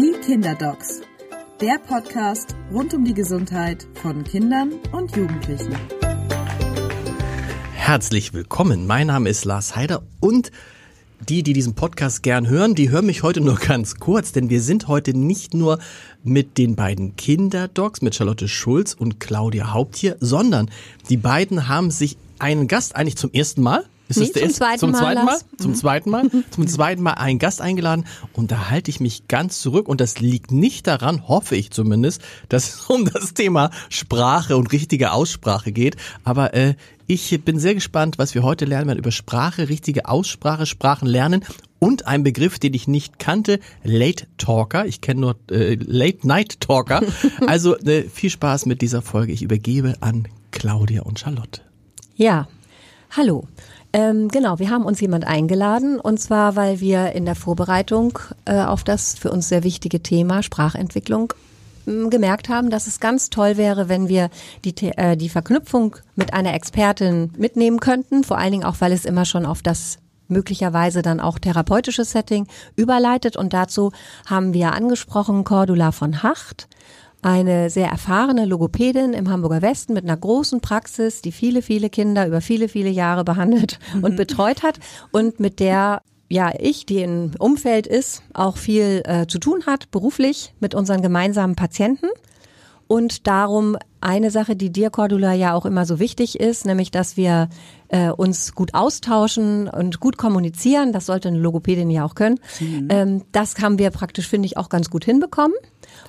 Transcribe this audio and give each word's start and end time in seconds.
Die 0.00 0.12
Kinderdocs, 0.24 1.00
der 1.60 1.80
Podcast 1.80 2.54
rund 2.72 2.94
um 2.94 3.04
die 3.04 3.14
Gesundheit 3.14 3.88
von 3.94 4.22
Kindern 4.22 4.74
und 4.92 5.16
Jugendlichen. 5.16 5.74
Herzlich 7.72 8.32
willkommen. 8.32 8.86
Mein 8.86 9.08
Name 9.08 9.28
ist 9.28 9.44
Lars 9.44 9.74
Heider 9.74 10.04
und 10.20 10.52
die, 11.28 11.42
die 11.42 11.52
diesen 11.52 11.74
Podcast 11.74 12.22
gern 12.22 12.48
hören, 12.48 12.76
die 12.76 12.90
hören 12.90 13.06
mich 13.06 13.24
heute 13.24 13.40
nur 13.40 13.56
ganz 13.56 13.96
kurz, 13.96 14.30
denn 14.30 14.50
wir 14.50 14.62
sind 14.62 14.86
heute 14.86 15.18
nicht 15.18 15.52
nur 15.52 15.80
mit 16.22 16.58
den 16.58 16.76
beiden 16.76 17.16
Kinderdocs, 17.16 18.00
mit 18.00 18.14
Charlotte 18.14 18.46
Schulz 18.46 18.94
und 18.94 19.18
Claudia 19.18 19.72
Haupt 19.72 19.96
hier, 19.96 20.16
sondern 20.20 20.70
die 21.10 21.16
beiden 21.16 21.66
haben 21.66 21.90
sich 21.90 22.18
einen 22.38 22.68
Gast 22.68 22.94
eigentlich 22.94 23.16
zum 23.16 23.32
ersten 23.32 23.62
Mal 23.62 23.84
ist 24.08 24.18
nee, 24.18 24.24
das 24.24 24.32
der 24.32 24.42
zum 24.42 24.54
zweiten 24.54 24.78
zum 24.78 24.90
Mal, 24.92 24.98
zweiten 24.98 25.24
Mal? 25.24 25.32
Lars. 25.32 25.44
Zum 25.58 25.74
zweiten 25.74 26.10
Mal? 26.10 26.30
Zum 26.50 26.66
zweiten 26.66 27.02
Mal 27.02 27.12
einen 27.12 27.38
Gast 27.38 27.60
eingeladen 27.60 28.04
und 28.32 28.50
da 28.50 28.70
halte 28.70 28.90
ich 28.90 29.00
mich 29.00 29.28
ganz 29.28 29.60
zurück 29.60 29.88
und 29.88 30.00
das 30.00 30.18
liegt 30.20 30.50
nicht 30.50 30.86
daran, 30.86 31.28
hoffe 31.28 31.56
ich 31.56 31.70
zumindest, 31.70 32.22
dass 32.48 32.74
es 32.74 32.80
um 32.86 33.04
das 33.04 33.34
Thema 33.34 33.70
Sprache 33.88 34.56
und 34.56 34.72
richtige 34.72 35.12
Aussprache 35.12 35.72
geht. 35.72 35.96
Aber 36.24 36.54
äh, 36.54 36.74
ich 37.06 37.42
bin 37.42 37.58
sehr 37.58 37.74
gespannt, 37.74 38.18
was 38.18 38.34
wir 38.34 38.42
heute 38.42 38.66
lernen 38.66 38.88
werden 38.88 38.98
über 38.98 39.10
Sprache, 39.10 39.68
richtige 39.68 40.08
Aussprache, 40.08 40.66
Sprachen 40.66 41.08
lernen 41.08 41.44
und 41.78 42.06
ein 42.06 42.22
Begriff, 42.22 42.58
den 42.58 42.74
ich 42.74 42.88
nicht 42.88 43.18
kannte, 43.18 43.60
Late 43.82 44.26
Talker. 44.36 44.86
Ich 44.86 45.00
kenne 45.00 45.20
nur 45.20 45.36
äh, 45.50 45.76
Late 45.76 46.26
Night 46.26 46.60
Talker. 46.60 47.02
Also 47.46 47.76
äh, 47.78 48.02
viel 48.02 48.30
Spaß 48.30 48.66
mit 48.66 48.82
dieser 48.82 49.00
Folge. 49.00 49.32
Ich 49.32 49.42
übergebe 49.42 49.94
an 50.00 50.28
Claudia 50.50 51.02
und 51.02 51.18
Charlotte. 51.18 51.62
Ja, 52.16 52.48
hallo. 53.10 53.46
Ähm, 53.92 54.28
genau, 54.28 54.58
wir 54.58 54.68
haben 54.68 54.84
uns 54.84 55.00
jemand 55.00 55.26
eingeladen 55.26 55.98
und 55.98 56.20
zwar, 56.20 56.56
weil 56.56 56.80
wir 56.80 57.12
in 57.12 57.24
der 57.24 57.34
Vorbereitung 57.34 58.18
äh, 58.44 58.60
auf 58.60 58.84
das 58.84 59.18
für 59.18 59.30
uns 59.30 59.48
sehr 59.48 59.64
wichtige 59.64 60.02
Thema 60.02 60.42
Sprachentwicklung 60.42 61.32
m, 61.86 62.10
gemerkt 62.10 62.50
haben, 62.50 62.68
dass 62.68 62.86
es 62.86 63.00
ganz 63.00 63.30
toll 63.30 63.56
wäre, 63.56 63.88
wenn 63.88 64.08
wir 64.08 64.28
die, 64.64 64.74
äh, 64.96 65.16
die 65.16 65.30
Verknüpfung 65.30 65.96
mit 66.16 66.34
einer 66.34 66.52
Expertin 66.52 67.32
mitnehmen 67.38 67.80
könnten, 67.80 68.24
vor 68.24 68.36
allen 68.36 68.52
Dingen 68.52 68.64
auch, 68.64 68.76
weil 68.80 68.92
es 68.92 69.06
immer 69.06 69.24
schon 69.24 69.46
auf 69.46 69.62
das 69.62 69.98
möglicherweise 70.28 71.00
dann 71.00 71.20
auch 71.20 71.38
therapeutische 71.38 72.04
Setting 72.04 72.46
überleitet. 72.76 73.38
Und 73.38 73.54
dazu 73.54 73.92
haben 74.26 74.52
wir 74.52 74.74
angesprochen 74.74 75.44
Cordula 75.44 75.92
von 75.92 76.22
Hacht, 76.22 76.68
eine 77.22 77.70
sehr 77.70 77.88
erfahrene 77.88 78.44
Logopädin 78.44 79.12
im 79.12 79.28
Hamburger 79.28 79.62
Westen 79.62 79.92
mit 79.92 80.04
einer 80.04 80.16
großen 80.16 80.60
Praxis, 80.60 81.20
die 81.20 81.32
viele, 81.32 81.62
viele 81.62 81.90
Kinder 81.90 82.26
über 82.26 82.40
viele, 82.40 82.68
viele 82.68 82.90
Jahre 82.90 83.24
behandelt 83.24 83.78
und 84.02 84.16
betreut 84.16 84.62
hat 84.62 84.78
und 85.10 85.40
mit 85.40 85.60
der 85.60 86.02
ja, 86.30 86.52
ich, 86.58 86.84
die 86.84 86.98
im 86.98 87.30
Umfeld 87.38 87.86
ist, 87.86 88.22
auch 88.34 88.58
viel 88.58 89.02
äh, 89.06 89.26
zu 89.26 89.38
tun 89.38 89.64
hat, 89.66 89.90
beruflich 89.90 90.52
mit 90.60 90.74
unseren 90.74 91.00
gemeinsamen 91.00 91.56
Patienten. 91.56 92.08
Und 92.86 93.26
darum 93.26 93.76
eine 94.00 94.30
Sache, 94.30 94.56
die 94.56 94.70
dir, 94.70 94.90
Cordula, 94.90 95.34
ja 95.34 95.54
auch 95.54 95.66
immer 95.66 95.84
so 95.84 95.98
wichtig 95.98 96.40
ist, 96.40 96.64
nämlich, 96.64 96.90
dass 96.90 97.16
wir 97.16 97.48
äh, 97.88 98.10
uns 98.10 98.54
gut 98.54 98.72
austauschen 98.74 99.68
und 99.68 100.00
gut 100.00 100.16
kommunizieren. 100.16 100.92
Das 100.92 101.06
sollte 101.06 101.28
eine 101.28 101.38
Logopädin 101.38 101.90
ja 101.90 102.04
auch 102.04 102.14
können. 102.14 102.40
Ähm, 102.88 103.22
das 103.32 103.58
haben 103.60 103.78
wir 103.78 103.90
praktisch, 103.90 104.28
finde 104.28 104.46
ich, 104.46 104.56
auch 104.56 104.70
ganz 104.70 104.88
gut 104.88 105.04
hinbekommen. 105.04 105.54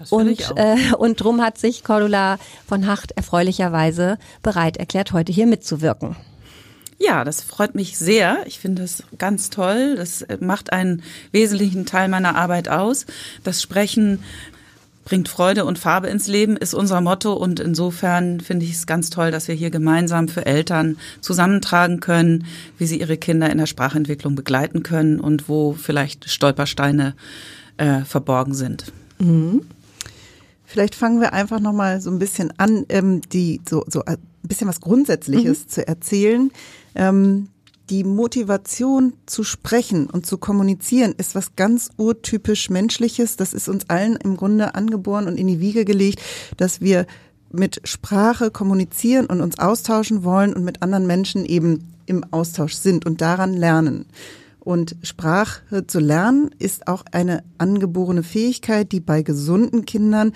Ich 0.01 0.11
und, 0.11 0.51
auch. 0.51 0.57
äh, 0.57 0.77
und 0.97 1.21
drum 1.21 1.41
hat 1.41 1.57
sich 1.57 1.83
Cordula 1.83 2.37
von 2.67 2.87
Hacht 2.87 3.11
erfreulicherweise 3.11 4.17
bereit 4.41 4.77
erklärt, 4.77 5.11
heute 5.11 5.31
hier 5.31 5.47
mitzuwirken. 5.47 6.15
Ja, 7.01 7.23
das 7.23 7.41
freut 7.41 7.75
mich 7.75 7.97
sehr. 7.97 8.39
Ich 8.45 8.59
finde 8.59 8.81
das 8.81 9.03
ganz 9.17 9.49
toll. 9.49 9.95
Das 9.95 10.25
macht 10.41 10.73
einen 10.73 11.01
wesentlichen 11.31 11.85
Teil 11.85 12.09
meiner 12.09 12.35
Arbeit 12.35 12.67
aus. 12.67 13.05
Das 13.45 13.61
Sprechen 13.61 14.21
bringt 15.05 15.29
Freude 15.29 15.63
und 15.63 15.79
Farbe 15.79 16.07
ins 16.07 16.27
Leben, 16.27 16.57
ist 16.57 16.73
unser 16.73 16.99
Motto. 16.99 17.33
Und 17.33 17.61
insofern 17.61 18.41
finde 18.41 18.65
ich 18.65 18.73
es 18.73 18.85
ganz 18.85 19.09
toll, 19.09 19.31
dass 19.31 19.47
wir 19.47 19.55
hier 19.55 19.71
gemeinsam 19.71 20.27
für 20.27 20.45
Eltern 20.45 20.97
zusammentragen 21.21 22.01
können, 22.01 22.45
wie 22.77 22.85
sie 22.85 22.99
ihre 22.99 23.17
Kinder 23.17 23.49
in 23.49 23.57
der 23.57 23.65
Sprachentwicklung 23.65 24.35
begleiten 24.35 24.83
können 24.83 25.21
und 25.21 25.47
wo 25.47 25.73
vielleicht 25.73 26.29
Stolpersteine 26.29 27.15
äh, 27.77 28.01
verborgen 28.01 28.53
sind. 28.53 28.91
Vielleicht 30.69 30.93
fangen 30.93 31.19
wir 31.19 31.33
einfach 31.33 31.59
noch 31.59 31.73
mal 31.73 31.99
so 31.99 32.11
ein 32.11 32.19
bisschen 32.19 32.53
an, 32.59 32.85
ähm, 32.89 33.21
die 33.21 33.59
so 33.67 33.83
so 33.87 34.05
ein 34.05 34.17
bisschen 34.43 34.67
was 34.67 34.81
Grundsätzliches 34.81 35.67
zu 35.67 35.87
erzählen. 35.87 36.51
Ähm, 36.93 37.47
die 37.89 38.03
Motivation 38.03 39.13
zu 39.25 39.43
sprechen 39.43 40.07
und 40.07 40.27
zu 40.27 40.37
kommunizieren 40.37 41.15
ist 41.17 41.33
was 41.33 41.55
ganz 41.55 41.89
urtypisch 41.97 42.69
Menschliches. 42.69 43.35
Das 43.35 43.53
ist 43.53 43.67
uns 43.67 43.89
allen 43.89 44.15
im 44.17 44.37
Grunde 44.37 44.75
angeboren 44.75 45.27
und 45.27 45.39
in 45.39 45.47
die 45.47 45.59
Wiege 45.59 45.85
gelegt, 45.85 46.21
dass 46.57 46.81
wir 46.81 47.07
mit 47.51 47.81
Sprache 47.83 48.51
kommunizieren 48.51 49.25
und 49.25 49.41
uns 49.41 49.57
austauschen 49.57 50.23
wollen 50.23 50.53
und 50.53 50.63
mit 50.63 50.83
anderen 50.83 51.07
Menschen 51.07 51.45
eben 51.45 51.95
im 52.05 52.23
Austausch 52.29 52.75
sind 52.75 53.07
und 53.07 53.21
daran 53.21 53.53
lernen. 53.53 54.05
Und 54.59 54.95
Sprache 55.03 55.87
zu 55.87 55.99
lernen 55.99 56.51
ist 56.59 56.87
auch 56.87 57.03
eine 57.11 57.43
angeborene 57.57 58.23
Fähigkeit, 58.23 58.91
die 58.91 58.99
bei 58.99 59.21
gesunden 59.21 59.85
Kindern 59.85 60.33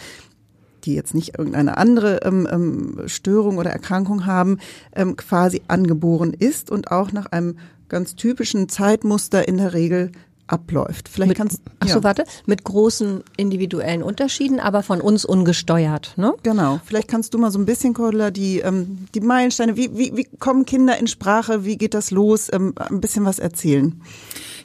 die 0.86 0.96
jetzt 0.96 1.16
nicht 1.16 1.38
irgendeine 1.38 1.78
andere 1.78 2.20
ähm, 2.24 2.48
ähm, 2.52 3.02
Störung 3.06 3.58
oder 3.58 3.70
Erkrankung 3.70 4.26
haben, 4.26 4.60
ähm, 4.94 5.16
quasi 5.16 5.62
angeboren 5.68 6.34
ist 6.34 6.70
und 6.70 6.92
auch 6.92 7.12
nach 7.12 7.28
einem 7.28 7.58
ganz 7.90 8.16
typischen 8.16 8.70
Zeitmuster 8.70 9.48
in 9.48 9.58
der 9.58 9.74
Regel 9.74 10.12
abläuft. 10.48 11.10
Vielleicht 11.10 11.30
Mit, 11.30 11.38
kannst 11.38 11.62
ach 11.80 11.88
so, 11.88 12.04
warte, 12.04 12.26
mit 12.46 12.64
großen 12.64 13.24
individuellen 13.38 14.04
Unterschieden, 14.04 14.60
aber 14.60 14.84
von 14.84 15.02
uns 15.02 15.26
ungesteuert, 15.26 16.14
ne? 16.18 16.34
Genau. 16.44 16.82
Vielleicht 16.86 17.08
kannst 17.08 17.34
du 17.34 17.38
mal 17.38 17.52
so 17.52 17.60
ein 17.60 17.66
bisschen, 17.66 17.94
Cordula, 17.94 18.32
die, 18.32 18.60
ähm, 18.60 19.08
die 19.16 19.22
Meilensteine, 19.22 19.78
wie, 19.78 19.98
wie, 19.98 20.16
wie 20.16 20.28
kommen 20.40 20.66
Kinder 20.66 20.98
in 20.98 21.08
Sprache, 21.08 21.66
wie 21.66 21.78
geht 21.78 21.94
das 21.94 22.12
los, 22.12 22.50
ähm, 22.52 22.74
ein 22.78 23.02
bisschen 23.02 23.26
was 23.26 23.40
erzählen. 23.40 24.02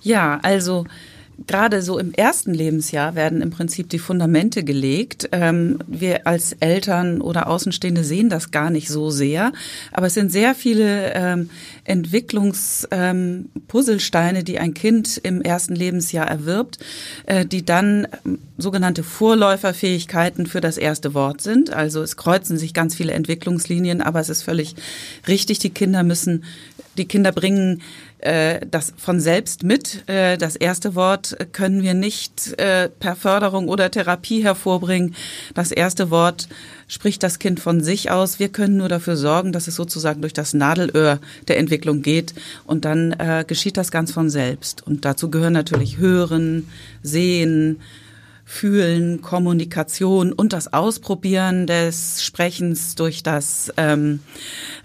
Ja, 0.03 0.41
also 0.43 0.85
gerade 1.47 1.83
so 1.83 1.99
im 1.99 2.13
ersten 2.13 2.53
Lebensjahr 2.53 3.15
werden 3.15 3.43
im 3.43 3.51
Prinzip 3.51 3.89
die 3.91 3.99
Fundamente 3.99 4.65
gelegt. 4.65 5.29
Ähm, 5.33 5.79
wir 5.87 6.27
als 6.27 6.53
Eltern 6.61 7.21
oder 7.21 7.49
Außenstehende 7.49 8.05
sehen 8.05 8.29
das 8.29 8.51
gar 8.51 8.71
nicht 8.71 8.89
so 8.89 9.11
sehr, 9.11 9.53
aber 9.93 10.07
es 10.07 10.15
sind 10.15 10.33
sehr 10.33 10.55
viele 10.55 11.13
ähm, 11.89 11.99
Entwicklungspuzzlesteine, 11.99 14.45
die 14.45 14.59
ein 14.59 14.75
Kind 14.75 15.17
im 15.19 15.43
ersten 15.43 15.75
Lebensjahr 15.75 16.29
erwirbt, 16.29 16.79
äh, 17.27 17.47
die 17.47 17.65
dann 17.65 18.07
ähm, 18.25 18.39
sogenannte 18.59 19.03
Vorläuferfähigkeiten 19.03 20.47
für 20.47 20.61
das 20.61 20.79
erste 20.79 21.15
Wort 21.15 21.41
sind. 21.41 21.73
Also 21.73 22.03
es 22.03 22.17
kreuzen 22.17 22.59
sich 22.59 22.75
ganz 22.75 22.95
viele 22.95 23.13
Entwicklungslinien, 23.13 24.03
aber 24.03 24.21
es 24.21 24.29
ist 24.29 24.43
völlig 24.43 24.75
richtig, 25.27 25.59
die 25.59 25.71
Kinder 25.71 26.03
müssen, 26.03 26.45
die 26.97 27.07
Kinder 27.07 27.33
bringen 27.33 27.83
äh, 28.19 28.61
das 28.69 28.93
von 28.97 29.21
selbst 29.21 29.63
mit. 29.63 30.09
Äh, 30.09 30.37
Das 30.39 30.57
erste 30.57 30.95
Wort 30.95 31.37
können 31.53 31.83
wir 31.83 31.95
nicht 31.95 32.59
äh, 32.59 32.89
per 32.89 33.15
Förderung 33.15 33.69
oder 33.69 33.91
Therapie 33.91 34.43
hervorbringen. 34.43 35.15
Das 35.55 35.71
erste 35.71 36.11
Wort 36.11 36.49
spricht 36.89 37.23
das 37.23 37.39
Kind 37.39 37.61
von 37.61 37.83
sich 37.83 38.11
aus. 38.11 38.39
Wir 38.39 38.49
können 38.49 38.79
nur 38.79 38.89
dafür 38.89 39.17
sorgen, 39.17 39.53
dass 39.53 39.69
es 39.69 39.77
sozusagen 39.77 40.23
durch 40.23 40.33
das 40.33 40.55
Nadelöhr 40.55 41.21
der 41.47 41.59
Entwicklung 41.59 42.03
geht 42.03 42.35
und 42.65 42.85
dann 42.85 43.13
äh, 43.13 43.45
geschieht 43.47 43.77
das 43.77 43.91
ganz 43.91 44.11
von 44.11 44.31
selbst. 44.31 44.85
Und 44.85 45.05
dazu 45.05 45.31
gehören 45.31 45.53
natürlich 45.53 45.99
Hören, 45.99 46.69
Sehen, 47.03 47.79
Fühlen, 48.51 49.21
Kommunikation 49.21 50.33
und 50.33 50.55
das 50.55 50.73
Ausprobieren 50.73 51.67
des 51.67 52.25
Sprechens 52.25 52.95
durch 52.95 53.23
das 53.23 53.71
ähm, 53.77 54.21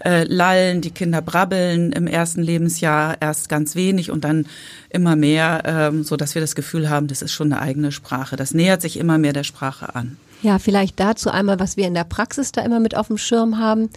äh, 0.04 0.24
Lallen. 0.24 0.82
Die 0.82 0.90
Kinder 0.90 1.22
brabbeln 1.22 1.90
im 1.92 2.06
ersten 2.06 2.42
Lebensjahr 2.42 3.16
erst 3.22 3.48
ganz 3.48 3.74
wenig 3.74 4.10
und 4.10 4.22
dann 4.22 4.46
immer 4.90 5.16
mehr, 5.16 5.62
ähm, 5.64 6.04
so 6.04 6.18
dass 6.18 6.34
wir 6.34 6.42
das 6.42 6.54
Gefühl 6.54 6.90
haben, 6.90 7.06
das 7.06 7.22
ist 7.22 7.32
schon 7.32 7.54
eine 7.54 7.62
eigene 7.62 7.90
Sprache. 7.90 8.36
Das 8.36 8.52
nähert 8.52 8.82
sich 8.82 8.98
immer 8.98 9.16
mehr 9.16 9.32
der 9.32 9.44
Sprache 9.44 9.94
an. 9.94 10.18
Ja, 10.44 10.58
vielleicht 10.58 11.00
dazu 11.00 11.30
einmal, 11.30 11.58
was 11.58 11.78
wir 11.78 11.86
in 11.86 11.94
der 11.94 12.04
Praxis 12.04 12.52
da 12.52 12.60
immer 12.60 12.78
mit 12.78 12.94
auf 12.94 13.06
dem 13.06 13.16
Schirm 13.16 13.58
haben. 13.58 13.88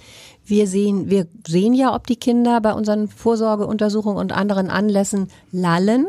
Wir 0.46 0.66
sehen, 0.66 1.10
wir 1.10 1.28
sehen 1.46 1.74
ja, 1.74 1.94
ob 1.94 2.08
die 2.08 2.16
Kinder 2.16 2.62
bei 2.62 2.72
unseren 2.72 3.10
Vorsorgeuntersuchungen 3.10 4.18
und 4.18 4.32
anderen 4.32 4.70
Anlässen 4.70 5.28
lallen. 5.52 6.06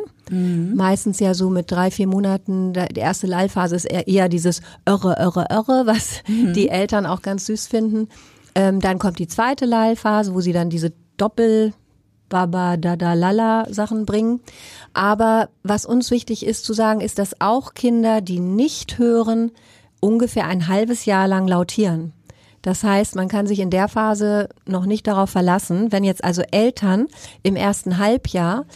Meistens 0.77 1.19
ja 1.19 1.35
so 1.35 1.51
mit 1.51 1.73
drei, 1.73 1.91
vier 1.91 2.07
Monaten. 2.07 2.73
Die 2.73 3.01
erste 3.01 3.27
Lallphase 3.27 3.75
ist 3.75 3.87
eher, 3.87 4.29
dieses 4.29 4.61
Irre, 4.87 5.17
Irre, 5.19 5.47
Irre, 5.51 5.87
was 5.87 6.23
die 6.29 6.69
Eltern 6.69 7.05
auch 7.05 7.23
ganz 7.23 7.47
süß 7.47 7.67
finden. 7.67 8.09
Ähm, 8.55 8.81
dann 8.81 9.01
kommt 9.01 9.19
die 9.19 9.27
zweite 9.27 9.67
Lallphase, 9.67 10.35
wo 10.35 10.41
sie 10.41 10.53
dann 10.53 10.71
diese 10.71 10.93
Doppel 11.17 11.73
Baba, 12.29 12.77
Dada, 12.77 13.15
Lala 13.15 13.67
Sachen 13.73 14.07
bringen. 14.07 14.41
Aber 14.93 15.49
was 15.65 15.85
uns 15.85 16.13
wichtig 16.13 16.47
ist 16.47 16.65
zu 16.65 16.75
sagen, 16.75 17.01
ist, 17.01 17.19
dass 17.19 17.41
auch 17.41 17.75
Kinder, 17.75 18.21
die 18.21 18.39
nicht 18.39 18.99
hören, 18.99 19.51
ungefähr 20.01 20.47
ein 20.47 20.69
halbes 20.69 21.05
Jahr 21.05 21.29
lang 21.29 21.47
lautieren. 21.47 22.13
Das 22.63 22.83
heißt, 22.83 23.15
man 23.15 23.29
kann 23.29 23.47
sich 23.47 23.61
in 23.61 23.71
der 23.71 23.89
Phase 23.89 24.49
noch 24.67 24.85
nicht 24.85 25.07
darauf 25.07 25.31
verlassen, 25.31 25.93
wenn 25.93 26.05
jetzt 26.05 26.25
also 26.25 26.43
Eltern 26.51 27.07
im 27.43 27.57
ersten 27.57 27.99
Halbjahr 27.99 28.67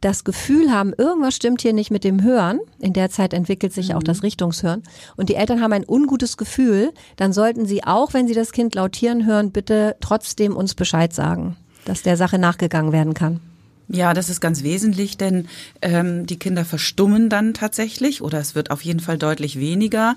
das 0.00 0.22
Gefühl 0.24 0.72
haben, 0.72 0.92
irgendwas 0.96 1.34
stimmt 1.34 1.62
hier 1.62 1.72
nicht 1.72 1.90
mit 1.90 2.04
dem 2.04 2.22
Hören, 2.22 2.60
in 2.78 2.92
der 2.92 3.10
Zeit 3.10 3.32
entwickelt 3.34 3.72
sich 3.72 3.94
auch 3.94 4.02
das 4.02 4.22
Richtungshören, 4.22 4.82
und 5.16 5.28
die 5.28 5.34
Eltern 5.34 5.60
haben 5.60 5.72
ein 5.72 5.84
ungutes 5.86 6.36
Gefühl, 6.36 6.92
dann 7.16 7.32
sollten 7.32 7.66
sie 7.66 7.84
auch, 7.84 8.14
wenn 8.14 8.28
sie 8.28 8.34
das 8.34 8.52
Kind 8.52 8.74
lautieren 8.74 9.26
hören, 9.26 9.50
bitte 9.50 9.96
trotzdem 10.00 10.56
uns 10.56 10.74
Bescheid 10.74 11.12
sagen, 11.12 11.56
dass 11.84 12.02
der 12.02 12.16
Sache 12.16 12.38
nachgegangen 12.38 12.92
werden 12.92 13.14
kann. 13.14 13.40
Ja, 13.88 14.12
das 14.12 14.28
ist 14.28 14.40
ganz 14.40 14.62
wesentlich, 14.62 15.16
denn 15.16 15.48
ähm, 15.80 16.26
die 16.26 16.38
Kinder 16.38 16.66
verstummen 16.66 17.30
dann 17.30 17.54
tatsächlich 17.54 18.20
oder 18.20 18.38
es 18.38 18.54
wird 18.54 18.70
auf 18.70 18.82
jeden 18.82 19.00
Fall 19.00 19.16
deutlich 19.16 19.58
weniger. 19.58 20.16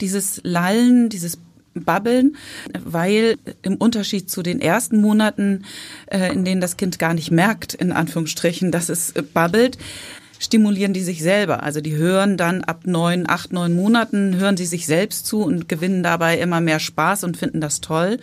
Dieses 0.00 0.40
Lallen, 0.42 1.08
dieses 1.08 1.38
Babbeln, 1.74 2.36
weil 2.84 3.36
im 3.62 3.76
Unterschied 3.76 4.28
zu 4.28 4.42
den 4.42 4.60
ersten 4.60 5.00
Monaten, 5.00 5.64
äh, 6.06 6.32
in 6.32 6.44
denen 6.44 6.60
das 6.60 6.76
Kind 6.76 6.98
gar 6.98 7.14
nicht 7.14 7.30
merkt, 7.30 7.74
in 7.74 7.92
Anführungsstrichen, 7.92 8.72
dass 8.72 8.88
es 8.88 9.12
äh, 9.12 9.22
babbelt, 9.22 9.78
stimulieren 10.42 10.92
die 10.92 11.02
sich 11.02 11.22
selber. 11.22 11.62
Also 11.62 11.80
die 11.80 11.94
hören 11.94 12.36
dann 12.36 12.64
ab 12.64 12.80
neun, 12.84 13.24
acht, 13.28 13.52
neun 13.52 13.74
Monaten, 13.74 14.36
hören 14.36 14.56
sie 14.56 14.66
sich 14.66 14.86
selbst 14.86 15.26
zu 15.26 15.42
und 15.42 15.68
gewinnen 15.68 16.02
dabei 16.02 16.38
immer 16.38 16.60
mehr 16.60 16.80
Spaß 16.80 17.24
und 17.24 17.36
finden 17.36 17.60
das 17.60 17.80
toll. 17.80 18.18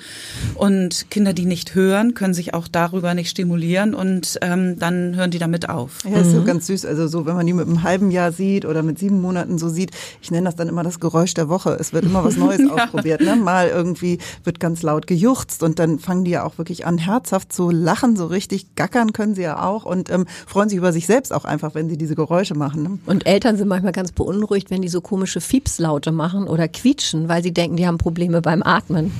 Und 0.56 1.10
Kinder, 1.10 1.34
die 1.34 1.46
nicht 1.46 1.76
hören, 1.76 2.14
können 2.14 2.34
sich 2.34 2.54
auch 2.54 2.68
darüber 2.68 3.14
nicht 3.14 3.30
stimulieren 3.30 3.94
und 3.94 4.38
ähm, 4.42 4.78
dann 4.78 5.16
hören 5.16 5.32
die 5.32 5.40
damit 5.40 5.70
auf. 5.70 6.00
Ja, 6.04 6.20
ist 6.20 6.32
so 6.32 6.44
ganz 6.44 6.68
süß. 6.68 6.86
Also 6.86 7.08
so, 7.08 7.26
wenn 7.26 7.36
man 7.36 7.46
die 7.46 7.54
mit 7.54 7.68
einem 7.68 7.84
halben 7.84 8.12
Jahr 8.12 8.32
sieht 8.32 8.66
oder 8.66 8.84
mit 8.84 9.00
sieben 9.00 9.22
Monaten 9.22 9.58
so 9.58 9.70
sieht, 9.70 9.92
ich 10.22 10.30
nenne 10.30 10.46
das 10.46 10.56
dann 10.56 10.68
immer 10.68 10.84
das 10.84 11.00
Geräusch 11.00 11.34
der 11.34 11.48
Woche. 11.48 11.78
Es 11.80 11.94
wird 11.94 12.04
immer 12.04 12.24
was 12.24 12.36
Neues 12.38 12.60
ja. 12.60 12.74
ausprobiert. 12.74 13.22
Ne? 13.22 13.38
Mal 13.38 13.70
irgendwie 13.70 14.20
wird 14.44 14.60
ganz 14.60 14.82
laut 14.82 15.08
gejuchzt 15.08 15.64
und 15.64 15.80
dann 15.80 16.00
fangen 16.00 16.26
die 16.26 16.32
ja 16.32 16.44
auch 16.44 16.58
wirklich 16.58 16.86
an, 16.86 16.98
herzhaft 16.98 17.54
zu 17.54 17.70
lachen, 17.70 18.18
so 18.18 18.26
richtig 18.26 18.76
gackern 18.76 19.14
können 19.14 19.36
sie 19.36 19.44
ja 19.44 19.64
auch 19.64 19.86
und 19.86 20.10
ähm, 20.10 20.26
freuen 20.46 20.68
sich 20.68 20.78
über 20.78 20.92
sich 20.92 21.06
selbst 21.06 21.32
auch 21.32 21.46
einfach, 21.46 21.76
wenn 21.76 21.90
sie 21.90 21.98
diese 21.98 22.09
Geräusche 22.16 22.56
machen. 22.56 22.84
Ne? 22.84 23.00
Und 23.06 23.26
Eltern 23.26 23.58
sind 23.58 23.68
manchmal 23.68 23.92
ganz 23.92 24.12
beunruhigt, 24.12 24.70
wenn 24.72 24.82
die 24.82 24.90
so 24.90 25.02
komische 25.02 25.42
Fiepslaute 25.42 26.12
machen 26.12 26.48
oder 26.48 26.68
quietschen, 26.68 27.30
weil 27.30 27.44
sie 27.44 27.54
denken, 27.54 27.78
die 27.78 27.88
haben 27.88 27.98
Probleme 27.98 28.42
beim 28.42 28.64
Atmen. 28.64 29.12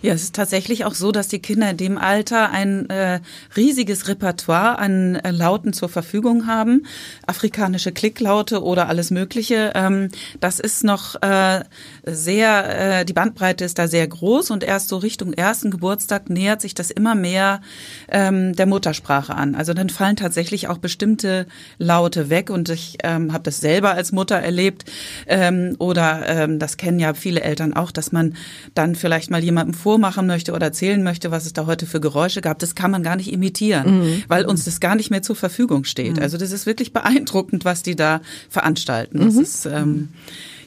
Ja, 0.00 0.14
es 0.14 0.22
ist 0.22 0.34
tatsächlich 0.34 0.84
auch 0.84 0.94
so, 0.94 1.10
dass 1.10 1.28
die 1.28 1.40
Kinder 1.40 1.70
in 1.70 1.76
dem 1.76 1.98
Alter 1.98 2.50
ein 2.50 2.88
äh, 2.88 3.20
riesiges 3.56 4.06
Repertoire 4.06 4.78
an 4.78 5.16
äh, 5.16 5.32
Lauten 5.32 5.72
zur 5.72 5.88
Verfügung 5.88 6.46
haben. 6.46 6.86
Afrikanische 7.26 7.90
Klicklaute 7.90 8.62
oder 8.62 8.88
alles 8.88 9.10
Mögliche. 9.10 9.72
Ähm, 9.74 10.10
das 10.40 10.60
ist 10.60 10.84
noch 10.84 11.20
äh, 11.22 11.64
sehr, 12.04 13.00
äh, 13.00 13.04
die 13.04 13.12
Bandbreite 13.12 13.64
ist 13.64 13.78
da 13.78 13.88
sehr 13.88 14.06
groß 14.06 14.50
und 14.50 14.62
erst 14.62 14.88
so 14.88 14.98
Richtung 14.98 15.32
ersten 15.32 15.70
Geburtstag 15.70 16.30
nähert 16.30 16.60
sich 16.60 16.74
das 16.74 16.90
immer 16.90 17.14
mehr 17.14 17.60
ähm, 18.08 18.54
der 18.54 18.66
Muttersprache 18.66 19.34
an. 19.34 19.54
Also 19.54 19.74
dann 19.74 19.90
fallen 19.90 20.16
tatsächlich 20.16 20.68
auch 20.68 20.78
bestimmte 20.78 21.46
Laute 21.78 22.27
weg 22.30 22.50
und 22.50 22.68
ich 22.68 22.98
ähm, 23.02 23.32
habe 23.32 23.44
das 23.44 23.60
selber 23.60 23.92
als 23.92 24.12
Mutter 24.12 24.36
erlebt 24.36 24.84
ähm, 25.26 25.76
oder 25.78 26.22
ähm, 26.26 26.58
das 26.58 26.76
kennen 26.76 26.98
ja 26.98 27.14
viele 27.14 27.40
Eltern 27.40 27.74
auch, 27.74 27.90
dass 27.90 28.12
man 28.12 28.34
dann 28.74 28.94
vielleicht 28.94 29.30
mal 29.30 29.42
jemandem 29.42 29.74
vormachen 29.74 30.26
möchte 30.26 30.52
oder 30.52 30.66
erzählen 30.66 31.02
möchte, 31.02 31.30
was 31.30 31.46
es 31.46 31.52
da 31.52 31.66
heute 31.66 31.86
für 31.86 32.00
Geräusche 32.00 32.40
gab. 32.40 32.58
Das 32.58 32.74
kann 32.74 32.90
man 32.90 33.02
gar 33.02 33.16
nicht 33.16 33.32
imitieren, 33.32 34.00
mhm. 34.00 34.22
weil 34.28 34.44
uns 34.44 34.64
das 34.64 34.80
gar 34.80 34.94
nicht 34.94 35.10
mehr 35.10 35.22
zur 35.22 35.36
Verfügung 35.36 35.84
steht. 35.84 36.16
Mhm. 36.16 36.22
Also 36.22 36.38
das 36.38 36.52
ist 36.52 36.66
wirklich 36.66 36.92
beeindruckend, 36.92 37.64
was 37.64 37.82
die 37.82 37.96
da 37.96 38.20
veranstalten. 38.48 39.18
Das 39.18 39.34
mhm. 39.34 39.40
ist 39.40 39.66
ähm, 39.66 40.08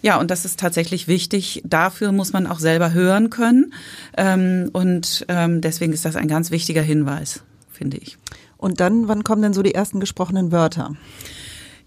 ja, 0.02 0.20
und 0.20 0.32
das 0.32 0.46
ist 0.46 0.60
tatsächlich 0.60 1.08
wichtig. 1.08 1.62
Dafür 1.66 2.12
muss 2.12 2.34
man 2.34 2.48
auch 2.48 2.60
selber 2.60 2.92
hören 2.92 3.30
können. 3.30 3.74
Ähm, 4.18 4.70
und 4.74 5.26
ähm, 5.28 5.62
deswegen 5.62 5.94
ist 5.94 6.06
das 6.06 6.16
ein 6.16 6.28
ganz 6.28 6.50
wichtiger 6.52 6.82
Hinweis, 6.82 7.44
finde 7.72 7.98
ich. 7.98 8.18
Und 8.58 8.80
dann, 8.80 9.08
wann 9.08 9.24
kommen 9.24 9.42
denn 9.42 9.54
so 9.54 9.64
die 9.64 9.76
ersten 9.76 10.00
gesprochenen 10.00 10.52
Wörter? 10.52 10.96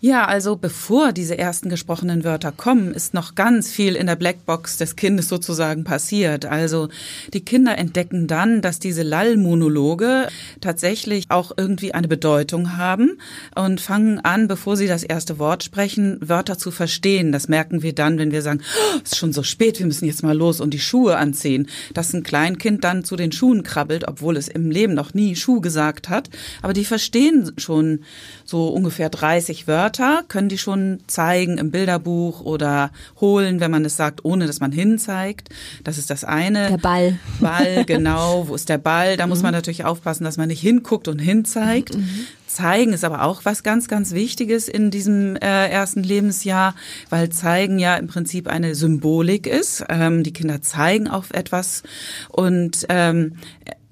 Ja, 0.04 0.26
also 0.26 0.56
bevor 0.56 1.14
diese 1.14 1.38
ersten 1.38 1.70
gesprochenen 1.70 2.24
Wörter 2.24 2.52
kommen, 2.52 2.92
ist 2.92 3.14
noch 3.14 3.34
ganz 3.34 3.70
viel 3.70 3.96
in 3.96 4.06
der 4.06 4.16
Blackbox 4.16 4.76
des 4.76 4.96
Kindes 4.96 5.30
sozusagen 5.30 5.82
passiert. 5.82 6.44
Also 6.44 6.90
die 7.32 7.40
Kinder 7.40 7.78
entdecken 7.78 8.26
dann, 8.26 8.60
dass 8.60 8.78
diese 8.78 9.02
Lallmonologe 9.02 10.28
tatsächlich 10.60 11.30
auch 11.30 11.52
irgendwie 11.56 11.94
eine 11.94 12.06
Bedeutung 12.06 12.76
haben 12.76 13.16
und 13.54 13.80
fangen 13.80 14.20
an, 14.20 14.46
bevor 14.46 14.76
sie 14.76 14.88
das 14.88 15.04
erste 15.04 15.38
Wort 15.38 15.64
sprechen, 15.64 16.18
Wörter 16.20 16.58
zu 16.58 16.70
verstehen. 16.70 17.32
Das 17.32 17.48
merken 17.48 17.82
wir 17.82 17.94
dann, 17.94 18.18
wenn 18.18 18.30
wir 18.30 18.42
sagen, 18.42 18.60
oh, 18.60 18.98
es 19.02 19.12
ist 19.12 19.16
schon 19.16 19.32
so 19.32 19.42
spät, 19.42 19.78
wir 19.78 19.86
müssen 19.86 20.04
jetzt 20.04 20.22
mal 20.22 20.36
los 20.36 20.60
und 20.60 20.74
die 20.74 20.80
Schuhe 20.80 21.16
anziehen. 21.16 21.66
Dass 21.94 22.12
ein 22.12 22.24
Kleinkind 22.24 22.84
dann 22.84 23.04
zu 23.04 23.16
den 23.16 23.32
Schuhen 23.32 23.62
krabbelt, 23.62 24.06
obwohl 24.06 24.36
es 24.36 24.48
im 24.48 24.70
Leben 24.70 24.92
noch 24.92 25.14
nie 25.14 25.34
Schuh 25.34 25.62
gesagt 25.62 26.10
hat. 26.10 26.28
Aber 26.60 26.74
die 26.74 26.84
verstehen 26.84 27.52
schon 27.56 28.00
so 28.44 28.68
ungefähr 28.68 29.08
30 29.08 29.66
Wörter 29.66 29.94
Wörter 29.94 30.25
können 30.26 30.49
die 30.49 30.58
schon 30.58 30.99
zeigen 31.06 31.58
im 31.58 31.70
Bilderbuch 31.70 32.41
oder 32.41 32.91
holen, 33.20 33.61
wenn 33.61 33.70
man 33.70 33.85
es 33.85 33.96
sagt, 33.96 34.25
ohne 34.25 34.46
dass 34.46 34.61
man 34.61 34.73
hinzeigt. 34.73 35.50
Das 35.85 35.99
ist 35.99 36.11
das 36.11 36.25
eine. 36.25 36.69
Der 36.69 36.79
Ball. 36.79 37.19
Ball, 37.41 37.85
genau. 37.87 38.49
Wo 38.49 38.55
ist 38.55 38.69
der 38.69 38.79
Ball? 38.79 39.17
Da 39.17 39.26
muss 39.26 39.43
man 39.43 39.52
mhm. 39.52 39.58
natürlich 39.58 39.85
aufpassen, 39.85 40.25
dass 40.25 40.37
man 40.37 40.49
nicht 40.49 40.61
hinguckt 40.61 41.06
und 41.06 41.20
hinzeigt. 41.20 41.96
Mhm. 41.96 42.26
Zeigen 42.46 42.93
ist 42.93 43.05
aber 43.05 43.23
auch 43.23 43.44
was 43.44 43.62
ganz, 43.62 43.88
ganz 43.88 44.12
Wichtiges 44.12 44.69
in 44.69 44.91
diesem 44.91 45.37
äh, 45.37 45.69
ersten 45.69 46.02
Lebensjahr, 46.02 46.75
weil 47.11 47.29
Zeigen 47.31 47.79
ja 47.79 47.96
im 47.96 48.06
Prinzip 48.06 48.49
eine 48.49 48.75
Symbolik 48.75 49.46
ist. 49.46 49.85
Ähm, 49.88 50.23
die 50.25 50.32
Kinder 50.32 50.61
zeigen 50.61 51.08
auf 51.08 51.31
etwas 51.32 51.82
und 52.31 52.87
ähm, 52.88 53.37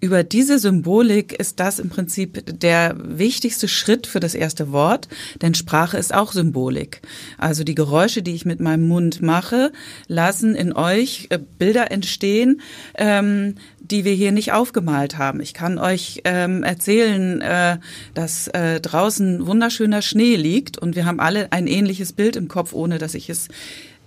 über 0.02 0.24
diese 0.24 0.58
Symbolik 0.58 1.32
ist 1.32 1.60
das 1.60 1.78
im 1.78 1.88
Prinzip 1.88 2.42
der 2.60 2.96
wichtigste 2.98 3.68
Schritt 3.68 4.08
für 4.08 4.18
das 4.18 4.34
erste 4.34 4.72
Wort, 4.72 5.06
denn 5.40 5.54
Sprache 5.54 5.96
ist 5.96 6.12
auch 6.12 6.32
Symbolik. 6.32 7.02
Also 7.38 7.62
die 7.62 7.76
Geräusche, 7.76 8.20
die 8.20 8.34
ich 8.34 8.44
mit 8.44 8.58
meinem 8.58 8.88
Mund 8.88 9.22
mache, 9.22 9.70
lassen 10.08 10.56
in 10.56 10.72
euch 10.72 11.28
äh, 11.30 11.38
Bilder 11.38 11.92
entstehen, 11.92 12.60
ähm, 12.96 13.54
die 13.78 14.04
wir 14.04 14.12
hier 14.12 14.32
nicht 14.32 14.52
aufgemalt 14.52 15.18
haben. 15.18 15.40
Ich 15.40 15.54
kann 15.54 15.78
euch 15.78 16.22
ähm, 16.24 16.64
erzählen, 16.64 17.40
äh, 17.40 17.78
dass 18.14 18.48
äh, 18.48 18.80
draußen 18.80 19.46
wunderschöner 19.46 20.02
Schnee 20.02 20.34
liegt 20.34 20.78
und 20.78 20.96
wir 20.96 21.04
haben 21.04 21.20
alle 21.20 21.52
ein 21.52 21.68
ähnliches 21.68 22.12
Bild 22.12 22.34
im 22.34 22.48
Kopf, 22.48 22.72
ohne 22.72 22.98
dass 22.98 23.14
ich 23.14 23.30
es 23.30 23.46